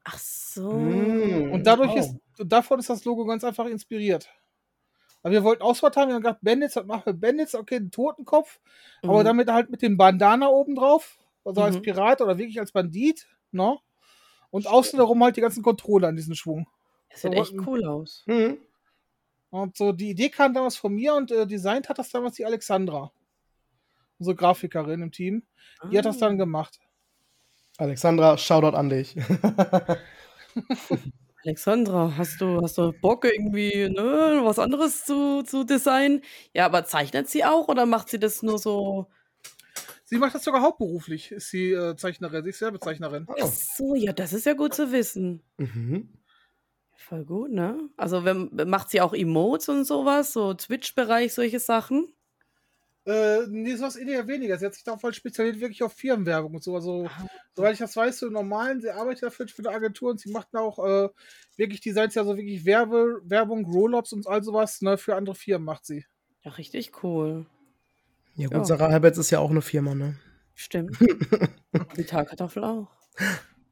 Ach 0.05 0.19
so. 0.19 0.73
Mm, 0.73 1.53
und 1.53 1.67
dadurch 1.67 1.93
oh. 1.93 1.99
ist, 1.99 2.15
davon 2.39 2.79
ist 2.79 2.91
das 2.91 3.05
Logo 3.05 3.27
ganz 3.27 3.45
einfach 3.45 3.67
inspiriert. 3.67 4.29
Aber 5.23 5.33
wir 5.33 5.45
wollten 5.45 5.63
Auswahl 5.63 5.93
haben, 5.95 6.09
wir 6.09 6.15
haben 6.15 6.23
gedacht, 6.23 6.41
Bandits, 6.41 6.77
was 6.77 6.87
machen 6.87 7.03
wir? 7.05 7.13
Bandits, 7.13 7.55
okay, 7.55 7.77
einen 7.77 7.91
Totenkopf, 7.91 8.61
mhm. 9.03 9.11
aber 9.11 9.23
damit 9.25 9.51
halt 9.51 9.71
mit 9.71 9.83
dem 9.83 9.97
Bandana 9.97 10.49
oben 10.49 10.75
drauf, 10.75 11.19
also 11.45 11.61
mhm. 11.61 11.67
als 11.67 11.83
Pirat 11.83 12.23
oder 12.23 12.39
wirklich 12.39 12.59
als 12.59 12.73
Bandit, 12.73 13.29
ne? 13.53 13.77
Und 14.51 14.67
außen 14.67 14.99
herum 14.99 15.23
halt 15.23 15.37
die 15.37 15.41
ganzen 15.41 15.63
Controller 15.63 16.09
in 16.09 16.17
diesem 16.17 16.35
Schwung. 16.35 16.67
Das 17.11 17.23
sieht 17.23 17.35
echt 17.35 17.55
cool 17.67 17.85
aus. 17.85 18.25
Mhm. 18.27 18.59
Und 19.51 19.77
so, 19.77 19.93
die 19.93 20.11
Idee 20.11 20.29
kam 20.29 20.55
damals 20.55 20.77
von 20.77 20.93
mir 20.95 21.15
und 21.15 21.31
äh, 21.33 21.47
designt 21.47 21.89
hat 21.89 21.99
das 21.99 22.11
damals 22.11 22.37
die 22.37 22.45
Alexandra. 22.45 23.13
Unsere 24.19 24.37
Grafikerin 24.37 25.03
im 25.03 25.11
Team. 25.11 25.43
Die 25.91 25.97
ah. 25.97 25.99
hat 25.99 26.07
das 26.07 26.19
dann 26.19 26.35
ah. 26.35 26.37
gemacht. 26.37 26.79
Alexandra, 27.79 28.37
Shoutout 28.39 28.77
an 28.77 28.91
dich. 28.91 29.17
Alexandra, 31.45 32.13
hast 32.17 32.41
du, 32.41 32.61
hast 32.61 32.77
du 32.77 32.93
Bock 32.93 33.25
irgendwie, 33.25 33.89
ne, 33.89 34.41
was 34.43 34.59
anderes 34.59 35.07
zu, 35.07 35.43
zu 35.43 35.65
designen? 35.65 36.21
Ja, 36.53 36.67
aber 36.67 36.85
zeichnet 36.85 37.29
sie 37.29 37.45
auch 37.45 37.69
oder 37.69 37.87
macht 37.87 38.11
sie 38.11 38.19
das 38.19 38.43
nur 38.43 38.59
so? 38.59 39.07
Sie 40.11 40.19
macht 40.19 40.35
das 40.35 40.43
sogar 40.43 40.61
hauptberuflich, 40.61 41.31
ist 41.31 41.51
sie 41.51 41.71
äh, 41.71 41.95
Zeichnerin, 41.95 42.43
sie 42.43 42.51
ist 42.51 42.61
Werbezeichnerin. 42.61 43.29
Ach 43.29 43.47
so, 43.47 43.95
ja, 43.95 44.13
das 44.13 44.33
ist 44.33 44.45
ja 44.45 44.55
gut 44.55 44.75
zu 44.75 44.91
wissen. 44.91 45.41
Mhm. 45.57 46.09
Voll 46.97 47.25
gut, 47.25 47.53
ne? 47.53 47.89
Also 47.97 48.25
wenn, 48.25 48.51
macht 48.67 48.91
sie 48.91 49.01
auch 49.01 49.15
Emotes 49.15 49.69
und 49.69 49.85
sowas, 49.85 50.33
so 50.33 50.53
Twitch-Bereich, 50.53 51.33
solche 51.33 51.61
Sachen? 51.61 52.13
Äh, 53.07 53.47
nee, 53.51 53.77
sowas 53.77 53.95
eher 53.95 54.27
weniger. 54.27 54.59
Sie 54.59 54.67
hat 54.67 54.75
sich 54.75 54.83
da 54.83 54.99
voll 54.99 55.15
spezialisiert 55.15 55.61
wirklich 55.61 55.85
auf 55.85 55.93
Firmenwerbung 55.93 56.55
und 56.55 56.65
so. 56.65 56.75
Also, 56.75 57.07
ah. 57.07 57.29
soweit 57.55 57.75
ich 57.75 57.79
das 57.79 57.95
weiß, 57.95 58.19
so 58.19 58.31
normalen, 58.31 58.81
sie 58.81 58.91
arbeitet 58.91 59.23
dafür 59.23 59.47
für 59.47 59.63
eine 59.63 59.77
Agentur 59.77 60.11
und 60.11 60.19
sie 60.19 60.33
macht 60.33 60.53
auch 60.57 60.85
äh, 60.85 61.09
wirklich 61.57 61.81
Designs, 61.81 62.17
ja 62.17 62.25
so 62.25 62.37
wirklich 62.37 62.65
Werbe, 62.65 63.21
Werbung, 63.23 63.65
Roll-Ups 63.65 64.13
und 64.13 64.27
all 64.27 64.43
sowas, 64.43 64.83
ne, 64.83 64.99
für 64.99 65.15
andere 65.15 65.37
Firmen 65.37 65.67
macht 65.67 65.87
sie. 65.87 66.05
Ja, 66.43 66.51
richtig 66.51 67.05
cool. 67.05 67.47
Ja, 68.41 68.49
gut, 68.49 68.57
ja. 68.57 68.65
Sarah 68.65 68.89
Herberts 68.89 69.19
ist 69.19 69.31
ja 69.31 69.39
auch 69.39 69.51
eine 69.51 69.61
Firma, 69.61 69.95
ne? 69.95 70.17
Stimmt. 70.55 70.97
Die 71.97 72.05
Tagkartoffel 72.05 72.65
auch. 72.65 72.89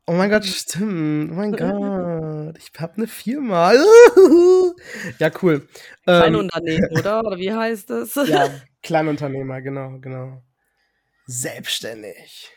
Oh 0.07 0.13
mein 0.13 0.29
Gott, 0.29 0.45
stimmt. 0.45 1.33
Oh 1.33 1.35
mein 1.35 1.53
Gott. 1.57 2.59
Ich 2.59 2.71
hab 2.79 2.99
eine 2.99 3.07
Firma. 3.07 3.73
ja, 5.19 5.31
cool. 5.43 5.67
Kleinunternehmen, 6.05 6.91
ähm, 6.91 6.99
oder? 6.99 7.25
Oder 7.25 7.39
wie 7.39 7.53
heißt 7.53 7.89
das? 7.89 8.15
ja, 8.15 8.51
Kleinunternehmer, 8.83 9.63
genau, 9.63 9.99
genau. 10.01 10.43
Selbstständig. 11.27 12.51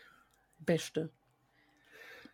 Beste. 0.59 1.11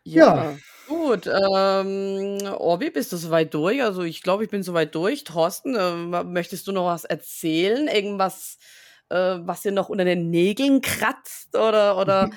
Ja. 0.03 0.36
ja. 0.36 0.57
Gut. 0.88 1.28
Ähm, 1.28 2.39
Orbi, 2.57 2.89
bist 2.89 3.11
du 3.11 3.17
soweit 3.17 3.53
durch? 3.53 3.84
Also 3.84 4.03
ich 4.03 4.23
glaube, 4.23 4.43
ich 4.43 4.49
bin 4.49 4.63
soweit 4.63 4.95
durch. 4.95 5.23
Thorsten, 5.23 5.75
äh, 5.75 6.23
möchtest 6.23 6.65
du 6.67 6.71
noch 6.71 6.86
was 6.86 7.03
erzählen? 7.03 7.88
Irgendwas, 7.88 8.57
äh, 9.10 9.38
was 9.41 9.62
dir 9.62 9.72
noch 9.72 9.89
unter 9.89 10.05
den 10.05 10.30
Nägeln 10.30 10.82
kratzt? 10.82 11.55
Oder, 11.55 11.97
oder 11.97 12.30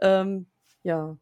ähm, 0.00 0.46
ja. 0.82 1.16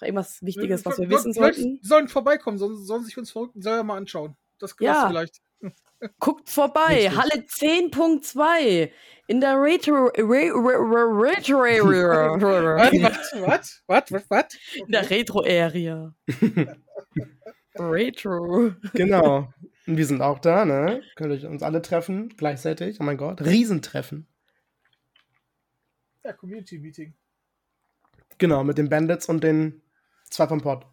Irgendwas 0.00 0.42
Wichtiges, 0.42 0.84
was 0.84 0.98
wir 0.98 1.08
wissen 1.08 1.32
sollten? 1.32 1.78
Sollen 1.82 2.08
vorbeikommen, 2.08 2.58
sollen, 2.58 2.76
sollen 2.76 3.04
sich 3.04 3.16
uns 3.16 3.30
Verrückten 3.30 3.62
selber 3.62 3.84
mal 3.84 3.96
anschauen. 3.96 4.36
Das 4.58 4.74
ja. 4.80 5.06
vielleicht. 5.08 5.40
Guckt 6.18 6.50
vorbei, 6.50 7.08
Richtig. 7.08 7.16
Halle 7.16 7.42
10.2 7.46 8.90
in 9.26 9.40
der 9.40 9.60
Retro. 9.60 10.08
Retro 10.08 11.62
Was? 13.46 13.82
Was? 13.86 14.10
Was? 14.10 14.24
Was? 14.28 14.44
In 14.74 14.92
der 14.92 15.08
Retro-Area. 15.08 16.14
Retro. 17.76 18.72
Genau. 18.92 19.52
Und 19.86 19.96
wir 19.96 20.06
sind 20.06 20.22
auch 20.22 20.38
da, 20.38 20.64
ne? 20.64 21.02
Könnt 21.16 21.42
ihr 21.42 21.48
uns 21.48 21.62
alle 21.62 21.82
treffen 21.82 22.34
gleichzeitig. 22.36 22.98
Oh 23.00 23.04
mein 23.04 23.16
Gott. 23.16 23.40
Riesentreffen. 23.42 24.26
Ja, 26.24 26.32
Community 26.32 26.78
Meeting. 26.78 27.14
Genau, 28.38 28.64
mit 28.64 28.78
den 28.78 28.88
Bandits 28.88 29.28
und 29.28 29.44
den 29.44 29.82
zwei 30.30 30.46
vom 30.46 30.60
Pod. 30.60 30.86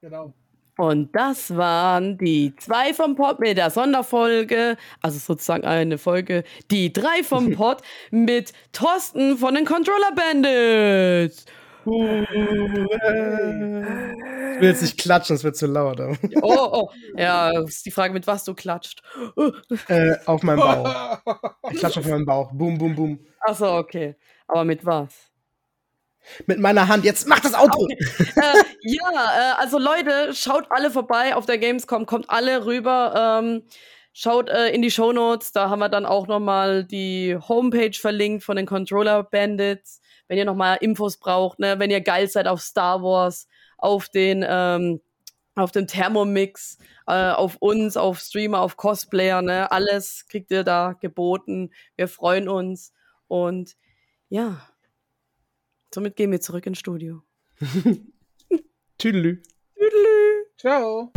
Genau. 0.00 0.34
Und 0.78 1.16
das 1.16 1.56
waren 1.56 2.18
die 2.18 2.54
zwei 2.56 2.92
vom 2.92 3.16
Pod 3.16 3.40
mit 3.40 3.56
der 3.56 3.70
Sonderfolge, 3.70 4.76
also 5.00 5.18
sozusagen 5.18 5.64
eine 5.64 5.96
Folge, 5.96 6.44
die 6.70 6.92
drei 6.92 7.22
vom 7.24 7.50
Pod 7.56 7.80
mit 8.10 8.52
Thorsten 8.72 9.38
von 9.38 9.54
den 9.54 9.64
Controller 9.64 10.12
Bandits. 10.14 11.46
Ich 11.86 11.92
will 14.60 14.68
jetzt 14.68 14.82
nicht 14.82 14.98
klatschen, 14.98 15.36
es 15.36 15.44
wird 15.44 15.56
zu 15.56 15.66
laut. 15.66 16.00
Oh, 16.42 16.68
oh. 16.72 16.90
Ja, 17.16 17.50
ist 17.60 17.86
die 17.86 17.92
Frage, 17.92 18.12
mit 18.12 18.26
was 18.26 18.44
du 18.44 18.54
klatscht. 18.54 19.02
Äh, 19.88 20.16
auf 20.26 20.42
meinem 20.42 20.58
Bauch. 20.58 21.18
Ich 21.70 21.78
klatsche 21.78 22.00
auf 22.00 22.06
meinem 22.06 22.26
Bauch. 22.26 22.50
Boom, 22.52 22.76
boom, 22.76 22.96
boom. 22.96 23.18
Achso, 23.40 23.78
okay. 23.78 24.16
Aber 24.48 24.64
mit 24.64 24.84
was? 24.84 25.30
mit 26.46 26.58
meiner 26.58 26.88
Hand. 26.88 27.04
Jetzt 27.04 27.28
mach 27.28 27.40
das 27.40 27.54
Auto! 27.54 27.84
Okay. 27.84 27.96
äh, 28.36 28.62
ja, 28.82 29.10
äh, 29.12 29.60
also 29.60 29.78
Leute, 29.78 30.34
schaut 30.34 30.66
alle 30.70 30.90
vorbei 30.90 31.34
auf 31.34 31.46
der 31.46 31.58
Gamescom, 31.58 32.06
kommt 32.06 32.30
alle 32.30 32.66
rüber. 32.66 33.40
Ähm, 33.40 33.62
schaut 34.12 34.48
äh, 34.48 34.70
in 34.70 34.82
die 34.82 34.90
Show 34.90 35.12
Notes, 35.12 35.52
da 35.52 35.70
haben 35.70 35.78
wir 35.78 35.88
dann 35.88 36.06
auch 36.06 36.26
nochmal 36.26 36.84
die 36.84 37.38
Homepage 37.48 37.92
verlinkt 37.92 38.44
von 38.44 38.56
den 38.56 38.66
Controller 38.66 39.22
Bandits. 39.22 40.00
Wenn 40.28 40.38
ihr 40.38 40.44
nochmal 40.44 40.78
Infos 40.80 41.18
braucht, 41.18 41.58
ne? 41.58 41.78
wenn 41.78 41.90
ihr 41.90 42.00
geil 42.00 42.28
seid 42.28 42.46
auf 42.48 42.60
Star 42.60 43.02
Wars, 43.02 43.48
auf 43.78 44.08
den, 44.08 44.44
ähm, 44.48 45.00
auf 45.54 45.72
den 45.72 45.86
Thermomix, 45.86 46.78
äh, 47.06 47.30
auf 47.30 47.56
uns, 47.60 47.96
auf 47.96 48.18
Streamer, 48.18 48.60
auf 48.60 48.76
Cosplayer, 48.76 49.42
ne? 49.42 49.70
alles 49.70 50.26
kriegt 50.28 50.50
ihr 50.50 50.64
da 50.64 50.94
geboten. 51.00 51.70
Wir 51.96 52.08
freuen 52.08 52.48
uns 52.48 52.92
und 53.28 53.76
ja, 54.28 54.60
Somit 55.96 56.14
gehen 56.14 56.30
wir 56.30 56.42
zurück 56.42 56.66
ins 56.66 56.78
Studio. 56.78 57.22
Tüdelü. 58.98 59.42
Tüdelü. 59.74 60.44
Ciao. 60.58 61.10